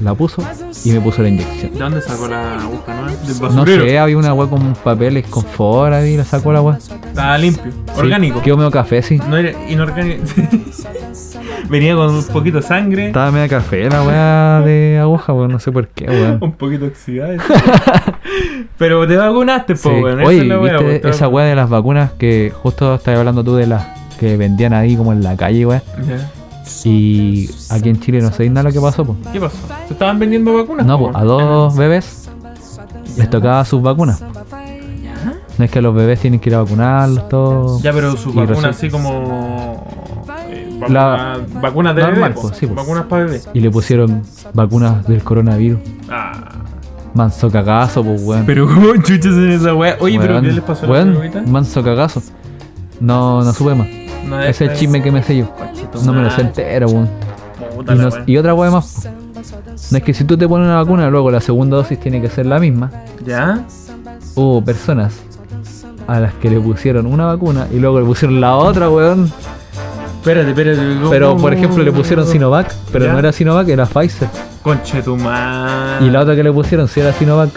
la 0.00 0.14
puso 0.14 0.42
y 0.84 0.90
me 0.92 1.00
puso 1.00 1.22
la 1.22 1.28
inyección. 1.28 1.72
¿De 1.72 1.78
dónde 1.78 2.00
sacó 2.00 2.28
la 2.28 2.54
aguja 2.60 2.94
nueva? 2.94 3.10
Del 3.26 3.56
No 3.56 3.66
sé, 3.66 3.98
había 3.98 4.16
una 4.16 4.32
weá 4.34 4.48
con 4.48 4.74
papeles 4.74 5.26
con 5.26 5.44
fora 5.44 6.06
y 6.06 6.16
la 6.16 6.24
sacó 6.24 6.52
la 6.52 6.60
weá. 6.62 6.76
Estaba 6.78 7.36
limpio, 7.38 7.64
Sí, 7.72 8.00
orgánico. 8.00 8.40
Quedó 8.42 8.56
medio 8.56 8.70
café, 8.70 9.02
sí. 9.02 9.20
No 9.28 9.36
era 9.36 9.52
inorgánico. 9.68 10.22
Venía 11.68 11.94
con 11.96 12.14
un 12.14 12.24
poquito 12.24 12.58
de 12.58 12.62
sangre, 12.62 13.08
Estaba 13.08 13.30
medio 13.30 13.48
café 13.48 13.90
la 13.90 14.02
weá 14.02 14.60
de 14.64 14.98
aguja, 15.00 15.32
weón, 15.32 15.52
no 15.52 15.58
sé 15.58 15.72
por 15.72 15.88
qué, 15.88 16.06
weón. 16.06 16.38
un 16.42 16.52
poquito 16.52 16.86
oxidada. 16.86 17.34
Pero 18.78 19.06
te 19.06 19.16
vacunaste, 19.16 19.74
po, 19.74 19.90
Sí. 19.90 20.00
weón. 20.02 20.20
esa 20.20 20.28
Oye, 20.28 20.38
es 20.40 20.46
la 20.46 20.58
wea, 20.60 20.72
¿viste 20.78 20.94
po, 20.96 21.00
te 21.02 21.10
esa 21.10 21.28
weá 21.28 21.44
de 21.46 21.54
las 21.56 21.68
vacunas 21.68 22.12
que 22.12 22.52
justo 22.62 22.94
estabas 22.94 23.18
hablando 23.18 23.42
tú 23.44 23.56
de 23.56 23.66
las 23.66 23.84
que 24.18 24.36
vendían 24.36 24.72
ahí 24.72 24.96
como 24.96 25.12
en 25.12 25.22
la 25.22 25.36
calle? 25.36 25.66
Ya. 25.66 26.30
Y 26.84 27.50
aquí 27.70 27.88
en 27.88 28.00
Chile 28.00 28.20
no 28.20 28.32
sé 28.32 28.48
nada 28.50 28.64
lo 28.68 28.72
que 28.72 28.80
pasó, 28.80 29.04
pues. 29.04 29.18
¿Qué 29.32 29.40
pasó? 29.40 29.56
¿Se 29.86 29.92
estaban 29.94 30.18
vendiendo 30.18 30.54
vacunas? 30.54 30.86
No, 30.86 30.98
pues 30.98 31.16
a 31.16 31.24
dos 31.24 31.76
bebés 31.76 32.28
les 33.16 33.28
tocaba 33.30 33.64
sus 33.64 33.82
vacunas. 33.82 34.22
No 35.58 35.64
es 35.64 35.70
que 35.72 35.82
los 35.82 35.92
bebés 35.94 36.20
tienen 36.20 36.38
que 36.38 36.50
ir 36.50 36.54
a 36.54 36.62
vacunarlos 36.62 37.28
todos. 37.28 37.82
Ya, 37.82 37.92
pero 37.92 38.16
su 38.16 38.30
Y 38.30 38.34
vacuna 38.34 38.68
resu- 38.68 38.70
así 38.70 38.90
como. 38.90 39.84
eh, 40.48 40.76
vacuna- 40.80 40.88
La- 40.88 41.38
vacunas 41.60 41.96
de 41.96 42.02
normal, 42.02 42.32
bebé, 42.34 42.48
po. 42.48 42.54
sí. 42.54 42.66
Vacunas 42.66 43.04
para 43.06 43.24
bebé. 43.24 43.40
Y 43.54 43.60
le 43.60 43.70
pusieron 43.70 44.22
vacunas 44.54 45.04
del 45.08 45.22
coronavirus. 45.24 45.80
Ah. 46.08 46.32
Manso 47.14 47.50
cagazo, 47.50 48.04
pues 48.04 48.22
weón. 48.22 48.44
Pero, 48.46 48.66
¿cómo 48.68 48.94
chuchas 48.98 49.26
en 49.32 49.50
esa 49.50 49.74
weá? 49.74 49.96
Oye, 49.98 50.18
pero 50.20 50.40
¿qué 50.40 50.52
les 50.52 50.62
pasó 50.62 50.86
a 50.94 50.98
la 51.04 51.42
manso 51.46 51.82
cagazo. 51.82 52.22
No, 53.00 53.42
no 53.42 53.52
supe 53.52 53.74
más. 53.74 53.86
No 54.26 54.40
Ese 54.42 54.64
es 54.66 54.70
el 54.72 54.76
chisme 54.76 55.02
que 55.02 55.10
me 55.10 55.22
sé 55.22 55.38
yo. 55.38 55.46
No 56.04 56.12
me 56.12 56.22
lo 56.22 56.30
sé 56.30 56.42
entero, 56.42 56.86
weón. 56.88 57.08
Y, 58.26 58.34
no- 58.34 58.40
otra 58.40 58.54
wea 58.54 58.70
más. 58.70 59.02
po. 59.04 59.10
No 59.90 59.98
es 59.98 60.02
que 60.04 60.12
si 60.14 60.24
tú 60.24 60.36
te 60.36 60.46
pones 60.48 60.66
una 60.66 60.76
vacuna, 60.76 61.08
luego 61.08 61.30
la 61.30 61.40
segunda 61.40 61.76
dosis 61.76 61.98
tiene 61.98 62.20
que 62.20 62.28
ser 62.28 62.46
la 62.46 62.58
misma. 62.58 62.90
¿Ya? 63.24 63.64
Hubo 64.34 64.62
personas 64.64 65.14
a 66.06 66.20
las 66.20 66.34
que 66.34 66.50
le 66.50 66.60
pusieron 66.60 67.06
una 67.06 67.26
vacuna 67.26 67.66
y 67.72 67.78
luego 67.78 68.00
le 68.00 68.06
pusieron 68.06 68.40
la 68.40 68.56
otra, 68.56 68.90
weón. 68.90 69.30
Espérate, 70.20 70.50
espérate. 70.50 70.78
¿cómo- 70.98 71.10
Pero 71.10 71.36
por 71.36 71.54
ejemplo 71.54 71.82
le 71.82 71.92
pusieron 71.92 72.26
Sinovac, 72.26 72.74
pero 72.92 73.06
¿Ya? 73.06 73.12
no 73.12 73.18
era 73.18 73.32
Sinovac, 73.32 73.68
era 73.68 73.86
Pfizer. 73.86 74.28
Conche 74.62 75.02
tu 75.02 75.16
madre. 75.16 76.04
Y 76.06 76.10
la 76.10 76.20
otra 76.20 76.34
que 76.36 76.42
le 76.42 76.52
pusieron 76.52 76.88
sí 76.88 77.00
era 77.00 77.12
Sinovac. 77.12 77.50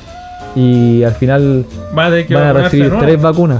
Y 0.55 1.03
al 1.03 1.13
final 1.15 1.65
Va 1.97 2.05
a 2.05 2.09
tener 2.09 2.27
que 2.27 2.33
van 2.35 2.43
a 2.43 2.47
vacunarse 2.47 2.77
recibir 2.77 2.91
nuevo. 2.91 3.05
tres 3.05 3.21
vacunas. 3.21 3.59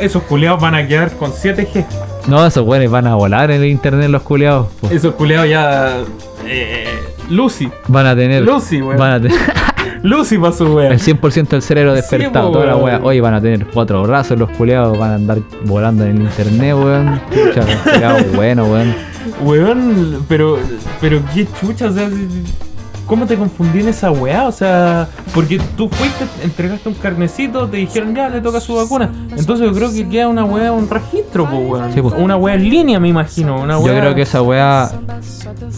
Esos 0.00 0.22
culeados 0.24 0.60
van 0.60 0.74
a 0.74 0.86
quedar 0.86 1.12
con 1.16 1.32
7G. 1.32 1.84
No, 2.28 2.46
esos 2.46 2.66
weones 2.66 2.90
van 2.90 3.06
a 3.06 3.14
volar 3.14 3.50
en 3.50 3.62
el 3.62 3.68
internet 3.68 4.08
los 4.10 4.22
culiados. 4.22 4.68
po. 4.80 4.88
Esos 4.90 5.14
culeados 5.14 5.48
ya. 5.48 5.98
Eh, 6.46 6.86
Lucy. 7.30 7.68
Van 7.88 8.06
a 8.06 8.14
tener. 8.14 8.42
Lucy, 8.44 8.80
weón. 8.80 8.98
Van 8.98 9.12
a 9.12 9.20
tener 9.20 9.38
Lucy 10.02 10.38
para 10.38 10.52
su 10.52 10.64
wea. 10.74 10.90
el 10.90 11.00
100% 11.00 11.48
del 11.48 11.62
cerebro 11.62 11.94
despertado. 11.94 12.46
po, 12.48 12.52
toda 12.52 12.66
la 12.66 12.76
weón. 12.76 12.86
wea. 12.86 13.00
Hoy 13.02 13.20
van 13.20 13.34
a 13.34 13.40
tener 13.40 13.66
cuatro 13.66 14.02
brazos 14.02 14.38
los 14.38 14.50
culiados. 14.50 14.96
Van 14.98 15.10
a 15.10 15.14
andar 15.16 15.38
volando 15.64 16.04
en 16.04 16.16
el 16.18 16.22
internet, 16.22 16.74
weón. 16.74 17.20
Chucha, 17.32 17.60
los 17.66 17.76
culiados 17.92 18.32
bueno, 18.34 18.64
weón. 18.66 18.94
Weón, 19.42 20.24
pero. 20.28 20.58
Pero 21.00 21.20
qué 21.34 21.46
chucha, 21.60 21.86
o 21.86 21.92
sea. 21.92 22.08
si- 22.08 22.67
¿Cómo 23.08 23.24
te 23.26 23.36
confundí 23.36 23.80
en 23.80 23.88
esa 23.88 24.10
weá? 24.10 24.46
O 24.46 24.52
sea, 24.52 25.08
porque 25.34 25.58
tú 25.76 25.88
fuiste, 25.88 26.26
entregaste 26.44 26.90
un 26.90 26.94
carnecito, 26.94 27.66
te 27.66 27.78
dijeron 27.78 28.14
ya 28.14 28.28
le 28.28 28.40
toca 28.42 28.60
su 28.60 28.74
vacuna. 28.74 29.10
Entonces 29.34 29.66
yo 29.66 29.72
creo 29.72 29.90
que 29.90 30.06
queda 30.08 30.28
una 30.28 30.44
weá, 30.44 30.70
un 30.72 30.88
registro, 30.90 31.48
po, 31.48 31.56
weón. 31.56 31.90
Sí, 31.94 32.02
po. 32.02 32.08
Una 32.18 32.36
weá 32.36 32.54
en 32.56 32.68
línea, 32.68 33.00
me 33.00 33.08
imagino. 33.08 33.62
Una 33.62 33.78
Yo 33.78 33.84
weá- 33.86 34.00
creo 34.00 34.14
que 34.14 34.22
esa 34.22 34.42
weá 34.42 34.90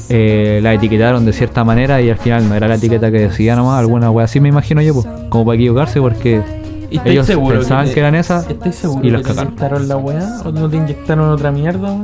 eh, 0.09 0.59
la 0.61 0.74
etiquetaron 0.74 1.24
de 1.24 1.33
cierta 1.33 1.62
manera 1.62 2.03
y 2.03 2.11
al 2.11 2.18
final 2.18 2.49
no 2.49 2.55
era 2.57 2.66
la 2.66 2.74
etiqueta 2.74 3.12
que 3.12 3.20
decía 3.20 3.55
nomás. 3.55 3.78
Alguna 3.78 4.11
weá 4.11 4.24
así 4.24 4.41
me 4.41 4.49
imagino 4.49 4.83
yo, 4.83 4.95
pues. 4.95 5.07
Como 5.28 5.45
para 5.45 5.55
equivocarse 5.55 6.01
porque 6.01 6.43
¿Y 6.91 7.01
ellos 7.05 7.26
seguro 7.28 7.59
pensaban 7.61 7.87
te- 7.87 7.95
que 7.95 8.01
eran 8.01 8.16
esas. 8.16 8.51
¿Estáis 8.51 8.74
seguro 8.74 9.07
y 9.07 9.11
los 9.11 9.22
que 9.22 9.28
te 9.28 9.35
cagaron. 9.37 9.53
inyectaron 9.53 9.89
la 9.89 9.97
weá? 9.97 10.41
¿O 10.45 10.51
no 10.51 10.68
te 10.68 10.76
inyectaron 10.78 11.31
otra 11.31 11.53
mierda? 11.53 11.95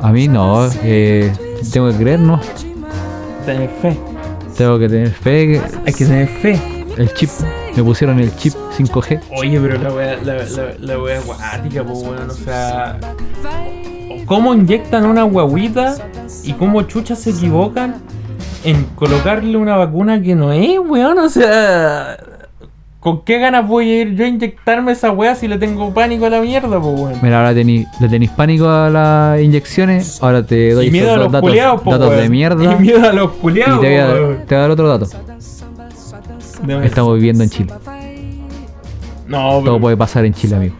A 0.00 0.12
mí 0.12 0.28
no, 0.28 0.68
eh, 0.84 1.32
tengo 1.72 1.90
que 1.90 1.96
creer, 1.96 2.20
¿no? 2.20 2.40
Tener 3.44 3.70
fe. 3.80 3.98
Tengo 4.56 4.78
que 4.78 4.88
tener 4.88 5.10
fe 5.10 5.60
Hay 5.86 5.92
que 5.92 6.04
tener 6.04 6.28
fe. 6.28 6.60
el 6.96 7.12
chip, 7.14 7.30
me 7.76 7.82
pusieron 7.82 8.20
el 8.20 8.34
chip 8.36 8.54
5G. 8.76 9.20
Oye, 9.36 9.58
pero 9.60 9.78
la 9.78 9.92
wea, 9.92 10.16
la, 10.22 10.34
la, 10.36 10.44
la 10.78 10.98
wea 10.98 11.18
acuática, 11.18 11.82
pues 11.84 11.98
weón, 12.02 12.30
o 12.30 12.34
sea. 12.34 12.98
¿Cómo 14.26 14.54
inyectan 14.54 15.04
una 15.06 15.24
guaguita 15.24 15.96
y 16.44 16.52
cómo 16.52 16.82
chuchas 16.82 17.18
se 17.20 17.30
equivocan 17.30 17.96
en 18.64 18.84
colocarle 18.94 19.56
una 19.56 19.76
vacuna 19.76 20.22
que 20.22 20.34
no 20.34 20.52
es, 20.52 20.78
weón? 20.78 21.18
O 21.18 21.28
sea. 21.28 22.16
¿Con 23.02 23.22
qué 23.22 23.40
ganas 23.40 23.66
voy 23.66 23.90
a 23.90 24.00
ir 24.02 24.14
yo 24.14 24.24
a 24.24 24.28
inyectarme 24.28 24.92
esa 24.92 25.10
wea 25.10 25.34
si 25.34 25.48
le 25.48 25.58
tengo 25.58 25.92
pánico 25.92 26.26
a 26.26 26.30
la 26.30 26.40
mierda, 26.40 26.80
pues 26.80 27.00
weón? 27.00 27.14
Mira, 27.20 27.38
ahora 27.38 27.52
tení, 27.52 27.84
le 28.00 28.08
tenéis 28.08 28.30
pánico 28.30 28.68
a 28.68 28.88
las 28.90 29.40
inyecciones, 29.42 30.22
ahora 30.22 30.46
te 30.46 30.72
doy 30.72 30.86
Y 30.86 30.90
miedo 30.92 31.12
a 31.12 31.16
los 31.16 31.32
datos, 31.32 31.50
culiados, 31.50 31.84
datos 31.84 32.16
de 32.16 32.28
mierda 32.28 32.62
Y 32.62 32.80
miedo 32.80 33.08
a 33.08 33.12
los 33.12 33.32
y 33.34 33.38
culiados, 33.40 33.80
te 33.80 33.88
voy, 33.88 33.96
a, 33.96 34.06
weón. 34.06 34.36
te 34.46 34.54
voy 34.54 34.56
a 34.56 34.60
dar 34.60 34.70
otro 34.70 34.88
dato. 34.88 35.06
Estamos 36.84 37.16
viviendo 37.16 37.42
en 37.42 37.50
Chile. 37.50 37.72
No, 39.26 39.48
Todo 39.50 39.62
pero, 39.64 39.80
puede 39.80 39.96
pasar 39.96 40.24
en 40.24 40.34
Chile, 40.34 40.54
amigo. 40.54 40.76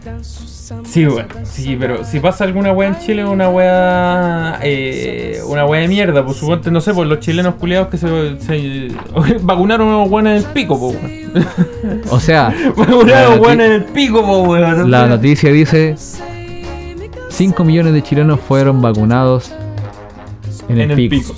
Sí, 0.93 1.07
weón. 1.07 1.27
Sí, 1.43 1.75
pero 1.79 2.05
si 2.05 2.19
pasa 2.19 2.43
alguna 2.43 2.71
wea 2.71 2.89
en 2.89 2.99
Chile, 2.99 3.25
una 3.25 3.49
wea. 3.49 4.59
Eh, 4.61 5.41
una 5.47 5.65
wea 5.65 5.81
de 5.81 5.87
mierda, 5.87 6.23
pues 6.23 6.37
suponte, 6.37 6.69
no 6.69 6.81
sé, 6.81 6.93
pues 6.93 7.09
los 7.09 7.19
chilenos 7.19 7.55
culiados 7.55 7.87
que 7.87 7.97
se, 7.97 8.39
se 8.39 8.87
vacunaron 9.41 9.89
a 9.89 9.97
unos 9.97 10.19
en 10.21 10.27
el 10.27 10.43
pico, 10.43 10.79
pues 10.79 10.95
weón. 10.95 12.01
O 12.09 12.19
sea, 12.19 12.53
Vacunaron 12.77 13.43
a 13.45 13.53
en 13.53 13.61
el 13.61 13.83
pico, 13.85 14.23
pues 14.25 14.47
weón. 14.47 14.91
la 14.91 15.07
noticia 15.07 15.51
dice 15.51 15.95
5 17.29 17.63
millones 17.63 17.93
de 17.93 18.03
chilenos 18.03 18.39
fueron 18.39 18.81
vacunados 18.81 19.51
en 20.69 20.91
el, 20.91 20.95
pico. 21.09 21.33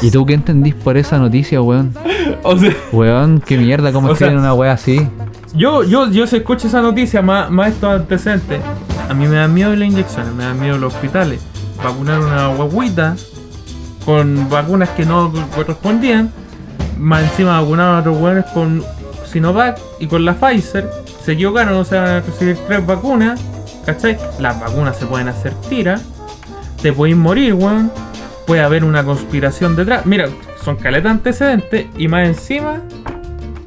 ¿Y 0.00 0.10
tú 0.10 0.24
qué 0.24 0.34
entendís 0.34 0.74
por 0.74 0.96
esa 0.96 1.18
noticia, 1.18 1.60
weón? 1.60 1.92
O 2.46 2.58
sea, 2.58 2.74
Weón, 2.92 3.42
qué 3.44 3.56
mierda, 3.56 3.90
cómo 3.90 4.08
O 4.08 4.14
sea- 4.16 4.26
escriben 4.26 4.38
una 4.38 4.52
wea 4.54 4.72
así. 4.72 5.08
Yo, 5.54 5.84
yo, 5.84 6.10
yo 6.10 6.26
se 6.26 6.38
escucho 6.38 6.66
esa 6.66 6.82
noticia, 6.82 7.22
más, 7.22 7.50
más 7.50 7.68
estos 7.68 8.00
antecedentes. 8.00 8.60
A 9.08 9.14
mí 9.14 9.26
me 9.28 9.36
dan 9.36 9.54
miedo 9.54 9.74
las 9.74 9.88
inyecciones, 9.88 10.32
me 10.34 10.44
dan 10.44 10.60
miedo 10.60 10.78
los 10.78 10.94
hospitales. 10.94 11.40
Vacunar 11.82 12.20
una 12.20 12.48
guaguita 12.48 13.16
con 14.04 14.48
vacunas 14.48 14.90
que 14.90 15.04
no 15.04 15.32
correspondían. 15.54 16.32
Más 16.98 17.22
encima 17.22 17.60
vacunaron 17.60 17.96
a 17.96 18.00
otros 18.00 18.20
weones 18.20 18.44
con 18.52 18.82
Sinovac 19.26 19.78
y 20.00 20.06
con 20.06 20.24
la 20.24 20.34
Pfizer. 20.34 20.90
Se 21.22 21.32
equivocaron, 21.32 21.74
o 21.74 21.84
sea, 21.84 22.02
van 22.02 22.10
a 22.10 22.20
recibir 22.20 22.56
tres 22.66 22.84
vacunas. 22.84 23.40
¿Cachai? 23.86 24.18
Las 24.40 24.58
vacunas 24.60 24.96
se 24.96 25.06
pueden 25.06 25.28
hacer 25.28 25.52
tiras. 25.68 26.02
Te 26.82 26.92
puedes 26.92 27.16
morir, 27.16 27.54
weón. 27.54 27.92
Puede 28.46 28.62
haber 28.62 28.84
una 28.84 29.04
conspiración 29.04 29.76
detrás. 29.76 30.04
Mira, 30.04 30.28
son 30.62 30.76
caletas 30.76 31.12
antecedentes 31.12 31.86
y 31.96 32.08
más 32.08 32.26
encima 32.26 32.80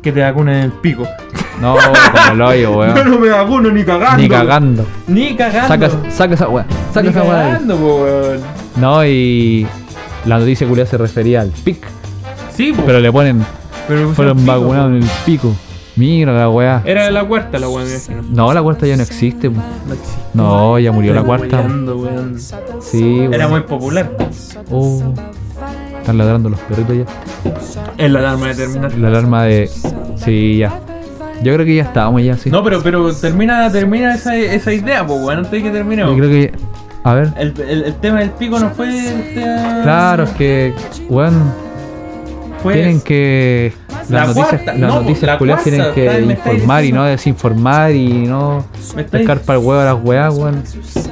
que 0.02 0.12
te 0.12 0.22
vacunen 0.22 0.56
en 0.56 0.62
el 0.64 0.72
pico. 0.72 1.08
No, 1.62 1.76
como 1.76 2.34
el 2.34 2.42
hoyo, 2.42 2.62
Yo 2.72 2.78
weón. 2.78 3.10
no 3.12 3.20
me 3.20 3.30
vacuno 3.30 3.72
ni 3.72 3.84
cagando. 3.84 4.18
Ni 4.22 4.30
cagando. 4.30 4.86
Ni 5.08 5.36
cagando. 5.36 5.68
Saca, 5.68 6.12
saca 6.12 6.34
esa 6.36 6.50
wea. 6.50 6.66
Saca 6.94 7.02
ni 7.04 7.10
esa 7.10 7.22
cagando, 7.26 7.76
po, 7.78 7.96
weón. 8.04 8.40
No, 8.76 9.04
y 9.06 9.66
la 10.26 10.38
noticia 10.40 10.68
culia 10.68 10.86
se 10.86 10.98
refería 10.98 11.42
al 11.42 11.50
pic. 11.50 11.78
Sí, 12.56 12.74
po, 12.74 12.84
Pero 12.86 13.00
le 13.00 13.12
ponen, 13.12 13.44
pero 13.88 14.10
fueron 14.14 14.38
pico, 14.38 14.52
vacunados 14.52 14.90
po. 14.92 14.96
en 14.98 15.04
el 15.04 15.10
pico. 15.26 15.56
Mira 15.96 16.32
la 16.32 16.48
wea. 16.50 16.84
Era 16.86 17.10
la 17.10 17.24
cuarta 17.24 17.58
la 17.58 17.68
imagino. 17.68 18.22
No, 18.30 18.54
la 18.54 18.62
cuarta 18.62 18.86
ya 18.86 18.96
no 18.98 19.02
existe. 19.02 19.50
po. 19.50 19.60
No 19.88 19.94
existe. 19.96 20.22
No, 20.36 20.78
ya 20.78 20.92
murió 20.92 21.14
la 21.16 21.24
cuarta. 21.24 21.58
weyando, 21.58 21.98
weón. 21.98 22.38
Sí, 22.82 23.20
Era 23.32 23.48
weón. 23.48 23.50
muy 23.52 23.62
popular. 23.62 24.12
Oh, 24.70 25.02
están 26.00 26.20
ladrando 26.20 26.50
los 26.50 26.60
perritos 26.60 26.98
ya. 26.98 27.06
Es 27.98 28.12
la 28.12 28.20
alarma 28.20 28.48
de 28.50 28.54
terminar. 28.56 28.94
La 28.94 29.08
alarma 29.08 29.44
de. 29.46 29.72
Sí, 30.24 30.58
ya. 30.60 30.82
Yo 31.44 31.54
creo 31.54 31.66
que 31.66 31.76
ya 31.76 31.84
estábamos 31.84 32.24
ya, 32.24 32.36
sí. 32.38 32.50
No, 32.50 32.64
pero, 32.64 32.82
pero 32.82 33.14
termina, 33.16 33.72
termina 33.72 34.16
esa, 34.16 34.36
esa 34.36 34.74
idea, 34.74 35.06
pues, 35.06 35.20
weón, 35.22 35.38
antes 35.40 35.52
de 35.52 35.64
que 35.64 35.70
terminemos. 35.70 36.12
Yo 36.14 36.18
creo 36.18 36.30
que. 36.32 36.52
A 37.04 37.14
ver. 37.14 37.30
El, 37.38 37.54
el, 37.62 37.84
el 37.86 37.96
tema 37.96 38.20
del 38.20 38.32
pico 38.32 38.60
no 38.60 38.70
fue. 38.72 38.90
este, 38.98 39.42
Claro, 39.84 40.24
es 40.24 40.30
que. 40.32 40.74
Fue 42.64 42.74
Tienen 42.74 43.02
que. 43.02 43.72
La 44.10 44.20
Las 44.26 44.28
noticias, 44.30 44.50
cuarta, 44.50 44.72
las 44.74 44.80
no, 44.80 45.02
noticias 45.02 45.42
la 45.42 45.58
tienen 45.58 45.94
que 45.94 46.06
está- 46.32 46.54
informar 46.54 46.86
y 46.86 46.92
no 46.94 47.04
desinformar 47.04 47.92
y 47.92 48.08
no 48.26 48.66
pescar 49.12 49.40
para 49.42 49.60
el 49.60 49.66
huevo 49.66 49.82
a 49.82 49.86
las 49.86 49.98
weas, 50.04 50.34
weón. 50.34 50.64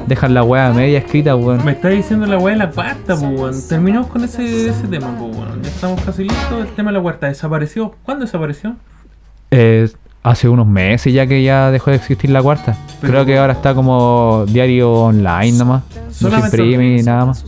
Dejan 0.08 0.34
la 0.34 0.44
wea 0.44 0.72
media 0.72 1.00
escrita, 1.00 1.36
weón. 1.36 1.64
Me 1.66 1.74
está 1.74 1.90
diciendo 1.90 2.26
la 2.26 2.38
weá 2.38 2.54
de 2.54 2.60
la 2.60 2.72
cuarta, 2.72 3.16
pues, 3.18 3.40
weón. 3.40 3.68
Terminamos 3.68 4.08
con 4.08 4.24
ese, 4.24 4.70
ese 4.70 4.88
tema, 4.88 5.14
pues, 5.20 5.36
weón. 5.38 5.62
Ya 5.62 5.70
estamos 5.70 6.02
casi 6.02 6.24
listos. 6.24 6.62
El 6.62 6.68
tema 6.74 6.92
de 6.92 6.98
la 6.98 7.04
cuarta 7.04 7.28
desapareció. 7.28 7.94
¿Cuándo 8.04 8.26
desapareció? 8.26 8.76
Eh, 9.52 9.90
hace 10.26 10.50
unos 10.50 10.66
meses 10.68 11.14
ya 11.14 11.28
que 11.28 11.44
ya 11.44 11.70
dejó 11.72 11.92
de 11.92 11.98
existir 11.98 12.30
la 12.32 12.42
cuarta. 12.42 12.76
Pero- 13.00 13.14
Creo 13.14 13.26
que 13.26 13.38
ahora 13.38 13.54
está 13.54 13.74
como 13.76 14.44
diario 14.48 14.92
online 14.92 15.54
nomás. 15.54 15.84
No 16.22 16.30
se 16.32 16.40
imprime 16.40 17.02
nada 17.04 17.26
más. 17.26 17.46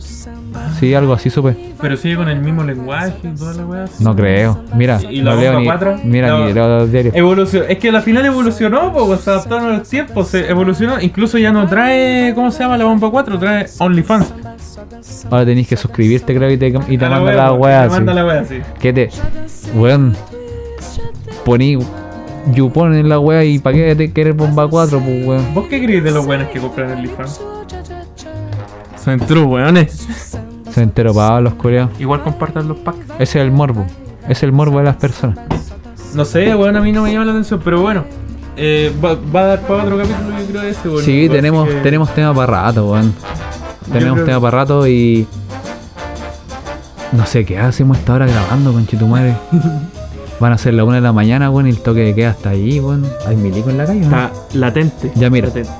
Sí, 0.78 0.94
algo 0.94 1.12
así 1.12 1.28
supe. 1.30 1.56
Pero 1.80 1.96
sigue 1.96 2.16
con 2.16 2.28
el 2.28 2.40
mismo 2.40 2.62
lenguaje 2.62 3.12
y 3.24 3.28
toda 3.36 3.54
la 3.54 3.64
weá. 3.66 3.84
No 4.00 4.14
creo. 4.14 4.58
Mira, 4.74 5.00
¿Y 5.08 5.20
la 5.22 5.34
no 5.34 5.40
leo 5.40 5.58
ni. 5.58 5.64
cuatro? 5.64 5.98
Mira, 6.04 6.28
No. 6.28 6.46
ni 6.46 6.52
leo 6.52 6.78
los 6.80 6.92
diarios. 6.92 7.14
Evolucionó. 7.14 7.66
Es 7.66 7.78
que 7.78 7.88
a 7.88 7.92
la 7.92 8.00
final 8.00 8.24
evolucionó, 8.26 8.92
pues, 8.92 9.20
se 9.20 9.30
adaptaron 9.30 9.66
a 9.72 9.78
los 9.78 9.88
tiempos, 9.88 10.28
se 10.28 10.48
evolucionó. 10.48 11.00
Incluso 11.00 11.36
ya 11.38 11.52
no 11.52 11.66
trae, 11.66 12.32
¿cómo 12.34 12.50
se 12.50 12.60
llama 12.62 12.76
la 12.78 12.84
bomba 12.84 13.10
4? 13.10 13.38
Trae 13.38 13.66
OnlyFans. 13.78 14.32
Ahora 15.30 15.44
tenéis 15.44 15.68
que 15.68 15.76
suscribirte, 15.76 16.34
creo, 16.34 16.50
y 16.50 16.56
te, 16.56 16.68
y 16.88 16.98
te 16.98 17.04
A 17.04 17.10
manda 17.10 17.24
wea, 17.24 17.34
la 17.36 17.52
wea. 17.52 17.82
Te 17.84 17.88
manda 17.90 18.14
la 18.14 18.24
wea, 18.26 18.44
sí. 18.44 18.58
¿Qué 18.80 18.92
te. 18.92 19.10
Weón. 19.74 20.14
Poní. 21.44 21.78
Yupon 22.52 22.94
en 22.94 23.08
la 23.08 23.18
wea 23.18 23.44
y 23.44 23.58
para 23.58 23.76
qué 23.76 23.94
te 23.96 24.12
querer 24.12 24.32
bomba 24.34 24.68
4, 24.68 25.00
pues 25.00 25.26
weón. 25.26 25.54
¿Vos 25.54 25.66
qué 25.68 25.82
crees 25.84 26.02
de 26.04 26.10
los 26.10 26.24
buenos 26.26 26.48
que 26.48 26.60
compran 26.60 26.90
OnlyFans? 26.92 27.40
Son 29.04 29.20
true, 29.20 29.44
weones. 29.44 30.06
Se 30.70 30.82
enteró 30.82 31.14
para 31.14 31.40
los 31.40 31.54
coreanos. 31.54 31.98
Igual 32.00 32.22
compartan 32.22 32.68
los 32.68 32.76
packs. 32.78 32.98
Ese 33.18 33.38
es 33.38 33.44
el 33.44 33.50
morbo. 33.50 33.86
Es 34.28 34.42
el 34.42 34.52
morbo 34.52 34.78
de 34.78 34.84
las 34.84 34.96
personas. 34.96 35.38
No 36.14 36.24
sé, 36.24 36.54
weón, 36.54 36.76
a 36.76 36.80
mí 36.80 36.92
no 36.92 37.02
me 37.02 37.12
llama 37.12 37.24
la 37.26 37.32
atención, 37.32 37.60
pero 37.64 37.80
bueno. 37.80 38.04
Eh, 38.56 38.92
va, 39.02 39.14
va 39.34 39.40
a 39.40 39.44
dar 39.46 39.60
para 39.62 39.84
otro 39.84 39.96
capítulo, 39.98 40.38
yo 40.38 40.46
creo, 40.46 40.62
ese, 40.62 40.88
weón. 40.88 41.04
Sí, 41.04 41.28
tenemos, 41.30 41.68
que- 41.68 41.74
tenemos 41.76 42.14
tema 42.14 42.34
para 42.34 42.64
rato, 42.64 42.90
weón. 42.92 43.14
Tenemos 43.92 44.14
creo- 44.14 44.26
tema 44.26 44.40
para 44.40 44.58
rato 44.58 44.86
y. 44.86 45.26
No 47.12 47.24
sé 47.24 47.44
qué 47.44 47.58
hacemos 47.58 47.96
esta 47.98 48.14
hora 48.14 48.26
grabando, 48.26 48.72
con 48.72 48.84
tu 48.84 49.06
madre. 49.06 49.34
Van 50.40 50.52
a 50.52 50.58
ser 50.58 50.74
la 50.74 50.84
una 50.84 50.96
de 50.96 51.00
la 51.02 51.12
mañana, 51.12 51.50
weón, 51.50 51.66
y 51.66 51.70
el 51.70 51.80
toque 51.80 52.00
de 52.00 52.14
queda 52.14 52.30
hasta 52.30 52.50
ahí, 52.50 52.78
weón. 52.80 53.04
Hay 53.26 53.36
milico 53.36 53.70
en 53.70 53.78
la 53.78 53.86
calle, 53.86 54.00
¿no? 54.00 54.06
Está 54.06 54.30
latente. 54.54 55.10
Ya, 55.16 55.30
mira. 55.30 55.48
latente. 55.48 55.70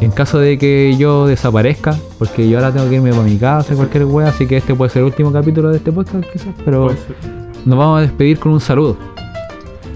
En 0.00 0.10
caso 0.12 0.38
de 0.38 0.58
que 0.58 0.94
yo 0.96 1.26
desaparezca, 1.26 1.96
porque 2.18 2.48
yo 2.48 2.58
ahora 2.58 2.70
tengo 2.72 2.88
que 2.88 2.96
irme 2.96 3.10
para 3.10 3.22
mi 3.24 3.36
casa, 3.36 3.74
cualquier 3.74 4.04
wea, 4.04 4.28
así 4.28 4.46
que 4.46 4.58
este 4.58 4.74
puede 4.74 4.90
ser 4.90 5.00
el 5.00 5.06
último 5.06 5.32
capítulo 5.32 5.70
de 5.70 5.78
este 5.78 5.90
podcast, 5.90 6.24
quizás, 6.32 6.54
pero 6.64 6.94
nos 7.64 7.78
vamos 7.78 7.98
a 7.98 8.02
despedir 8.02 8.38
con 8.38 8.52
un 8.52 8.60
saludo. 8.60 8.96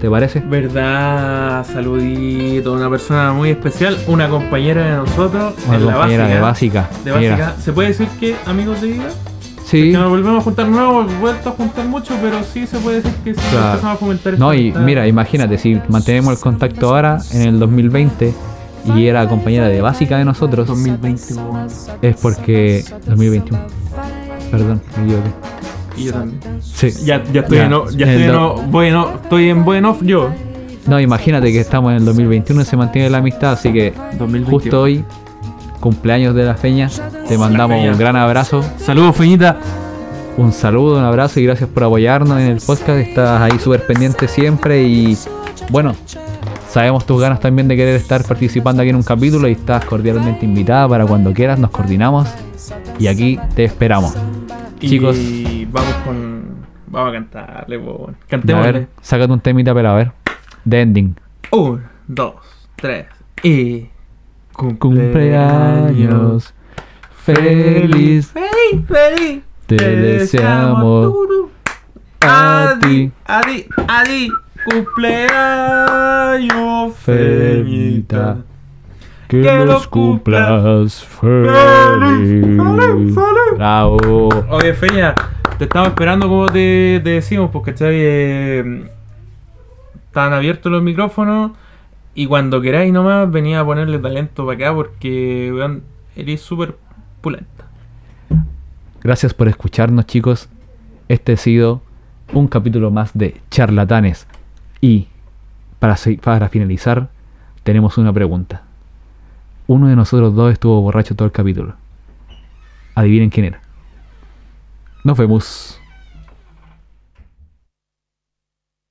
¿Te 0.01 0.09
parece? 0.09 0.41
Verdad, 0.41 1.65
saludito, 1.65 2.73
una 2.73 2.89
persona 2.89 3.31
muy 3.31 3.51
especial, 3.51 3.97
una 4.07 4.27
compañera 4.27 4.83
de 4.85 4.95
nosotros 4.97 5.53
Una 5.67 5.77
en 5.77 5.85
la 5.87 5.95
básica. 5.95 6.27
de 6.27 6.39
básica. 6.41 6.89
de 7.05 7.13
Mira. 7.17 7.37
básica. 7.37 7.61
¿Se 7.61 7.71
puede 7.71 7.87
decir 7.89 8.07
que 8.19 8.35
amigos 8.45 8.81
de 8.81 8.87
vida? 8.87 9.07
Sí. 9.73 9.91
Que 9.91 9.97
nos 9.97 10.09
volvemos 10.09 10.39
a 10.39 10.43
juntar, 10.43 10.67
no 10.67 11.01
hemos 11.01 11.19
vuelto 11.19 11.49
a 11.49 11.51
juntar 11.53 11.85
mucho, 11.87 12.13
pero 12.21 12.37
sí 12.43 12.67
se 12.67 12.77
puede 12.77 12.97
decir 13.01 13.11
que 13.23 13.33
sí 13.33 13.41
Claro. 13.51 13.69
empezamos 13.71 13.95
a 13.95 13.97
fomentar 13.99 14.37
No, 14.39 14.53
y 14.53 14.71
mira, 14.71 15.07
imagínate, 15.07 15.57
si 15.57 15.79
mantenemos 15.89 16.33
el 16.35 16.39
contacto 16.39 16.89
ahora, 16.95 17.17
en 17.33 17.41
el 17.41 17.59
2020, 17.59 18.33
y 18.95 19.05
era 19.07 19.27
compañera 19.27 19.67
de 19.67 19.81
básica 19.81 20.17
de 20.17 20.25
nosotros, 20.25 20.67
2020, 20.67 21.33
weón. 21.33 21.67
es 22.01 22.15
porque... 22.21 22.83
2021. 23.07 23.59
Perdón, 24.51 24.81
me 24.97 25.03
equivoqué. 25.05 25.29
Y 25.97 26.03
yo 26.05 26.13
también. 26.13 26.39
Sí. 26.61 26.89
Ya, 27.05 27.23
ya 27.31 27.41
estoy 27.41 27.57
Ya. 27.57 27.65
en, 27.65 27.73
o- 27.73 27.89
ya 27.89 28.05
En 28.05 28.11
estoy 28.21 28.29
en, 28.29 28.35
o- 28.35 28.55
bueno, 28.69 29.09
estoy 29.23 29.49
en 29.49 29.63
buen 29.65 29.85
off 29.85 30.01
yo. 30.03 30.29
No, 30.85 30.99
imagínate 30.99 31.51
que 31.51 31.59
estamos 31.59 31.91
en 31.91 31.97
el 31.97 32.05
2021 32.05 32.61
y 32.61 32.65
se 32.65 32.75
mantiene 32.77 33.09
la 33.09 33.19
amistad, 33.19 33.53
así 33.53 33.71
que 33.71 33.93
2021. 34.19 34.49
justo 34.49 34.81
hoy, 34.81 35.03
cumpleaños 35.83 36.33
de 36.33 36.45
la 36.45 36.55
Feña, 36.55 36.89
te 37.27 37.37
mandamos 37.37 37.75
Feña. 37.77 37.91
un 37.91 37.97
gran 37.97 38.15
abrazo, 38.15 38.63
Saludos, 38.77 39.17
Feñita. 39.17 39.57
un 40.37 40.53
saludo, 40.53 40.97
un 40.97 41.03
abrazo 41.03 41.41
y 41.41 41.43
gracias 41.43 41.69
por 41.69 41.83
apoyarnos 41.83 42.39
en 42.39 42.47
el 42.47 42.61
podcast. 42.61 42.99
Estás 42.99 43.41
ahí 43.41 43.59
súper 43.59 43.85
pendiente 43.85 44.29
siempre 44.29 44.81
y 44.83 45.17
bueno, 45.69 45.93
sabemos 46.69 47.05
tus 47.05 47.21
ganas 47.21 47.41
también 47.41 47.67
de 47.67 47.75
querer 47.75 47.97
estar 47.97 48.23
participando 48.23 48.81
aquí 48.81 48.91
en 48.91 48.95
un 48.95 49.03
capítulo 49.03 49.49
y 49.49 49.51
estás 49.51 49.83
cordialmente 49.83 50.45
invitada 50.45 50.87
para 50.87 51.05
cuando 51.05 51.33
quieras, 51.33 51.59
nos 51.59 51.69
coordinamos 51.71 52.29
y 52.97 53.07
aquí 53.07 53.37
te 53.53 53.65
esperamos. 53.65 54.15
Chicos, 54.79 55.17
Y 55.17 55.65
vamos 55.69 55.93
con. 56.05 56.43
Vamos 56.87 57.09
a 57.09 57.13
cantarle, 57.13 57.79
po, 57.79 57.91
weón. 58.31 58.51
a 58.55 58.61
ver, 58.61 58.87
sácate 59.01 59.33
un 59.33 59.39
temita, 59.41 59.73
pero 59.73 59.89
a 59.89 59.95
ver, 59.95 60.11
The 60.69 60.81
Ending. 60.81 61.15
Un, 61.51 61.81
dos, 62.07 62.35
tres. 62.77 63.07
Y. 63.43 63.92
Cumpleaños 64.53 66.53
feliz. 67.23 68.31
Feliz, 68.31 68.85
feliz. 68.87 69.41
Te 69.65 69.95
deseamos 69.95 71.13
a 72.21 72.77
ti. 72.81 73.11
Adi, 73.25 73.65
Adi. 73.87 74.29
Cumpleaños 74.65 76.95
Feñita. 76.95 77.65
Feñita. 77.65 78.37
Que 79.27 79.41
Que 79.41 79.65
los 79.65 79.87
cumplas 79.87 81.03
Feliz, 81.19 82.59
feliz. 82.59 83.15
Bravo. 83.55 84.29
Oye, 84.49 84.73
Feña, 84.73 85.15
te 85.57 85.65
estamos 85.65 85.89
esperando 85.89 86.29
como 86.29 86.45
te, 86.45 87.01
te 87.03 87.09
decimos, 87.09 87.49
porque 87.51 87.71
¿cachai? 87.71 87.95
Eh, 87.95 88.89
están 90.07 90.31
abiertos 90.33 90.71
los 90.71 90.83
micrófonos 90.83 91.51
y 92.15 92.27
cuando 92.27 92.61
queráis 92.61 92.93
nomás 92.93 93.31
venía 93.31 93.59
a 93.59 93.65
ponerle 93.65 93.99
talento 93.99 94.45
para 94.45 94.55
acá 94.55 94.75
porque 94.75 95.51
eres 96.15 96.41
súper 96.41 96.77
pulenta. 97.21 97.65
Gracias 99.01 99.33
por 99.33 99.47
escucharnos, 99.47 100.05
chicos. 100.05 100.47
Este 101.09 101.33
ha 101.33 101.37
sido 101.37 101.81
un 102.31 102.47
capítulo 102.47 102.91
más 102.91 103.11
de 103.13 103.41
Charlatanes. 103.49 104.27
Y 104.79 105.07
para, 105.79 105.97
para 106.21 106.49
finalizar, 106.49 107.09
tenemos 107.63 107.97
una 107.97 108.13
pregunta. 108.13 108.63
Uno 109.67 109.87
de 109.87 109.95
nosotros 109.95 110.35
dos 110.35 110.53
estuvo 110.53 110.81
borracho 110.81 111.15
todo 111.15 111.25
el 111.25 111.31
capítulo. 111.31 111.75
Adivinen 112.95 113.29
quién 113.29 113.47
era. 113.47 113.61
Nos 115.03 115.17
vemos. 115.17 115.79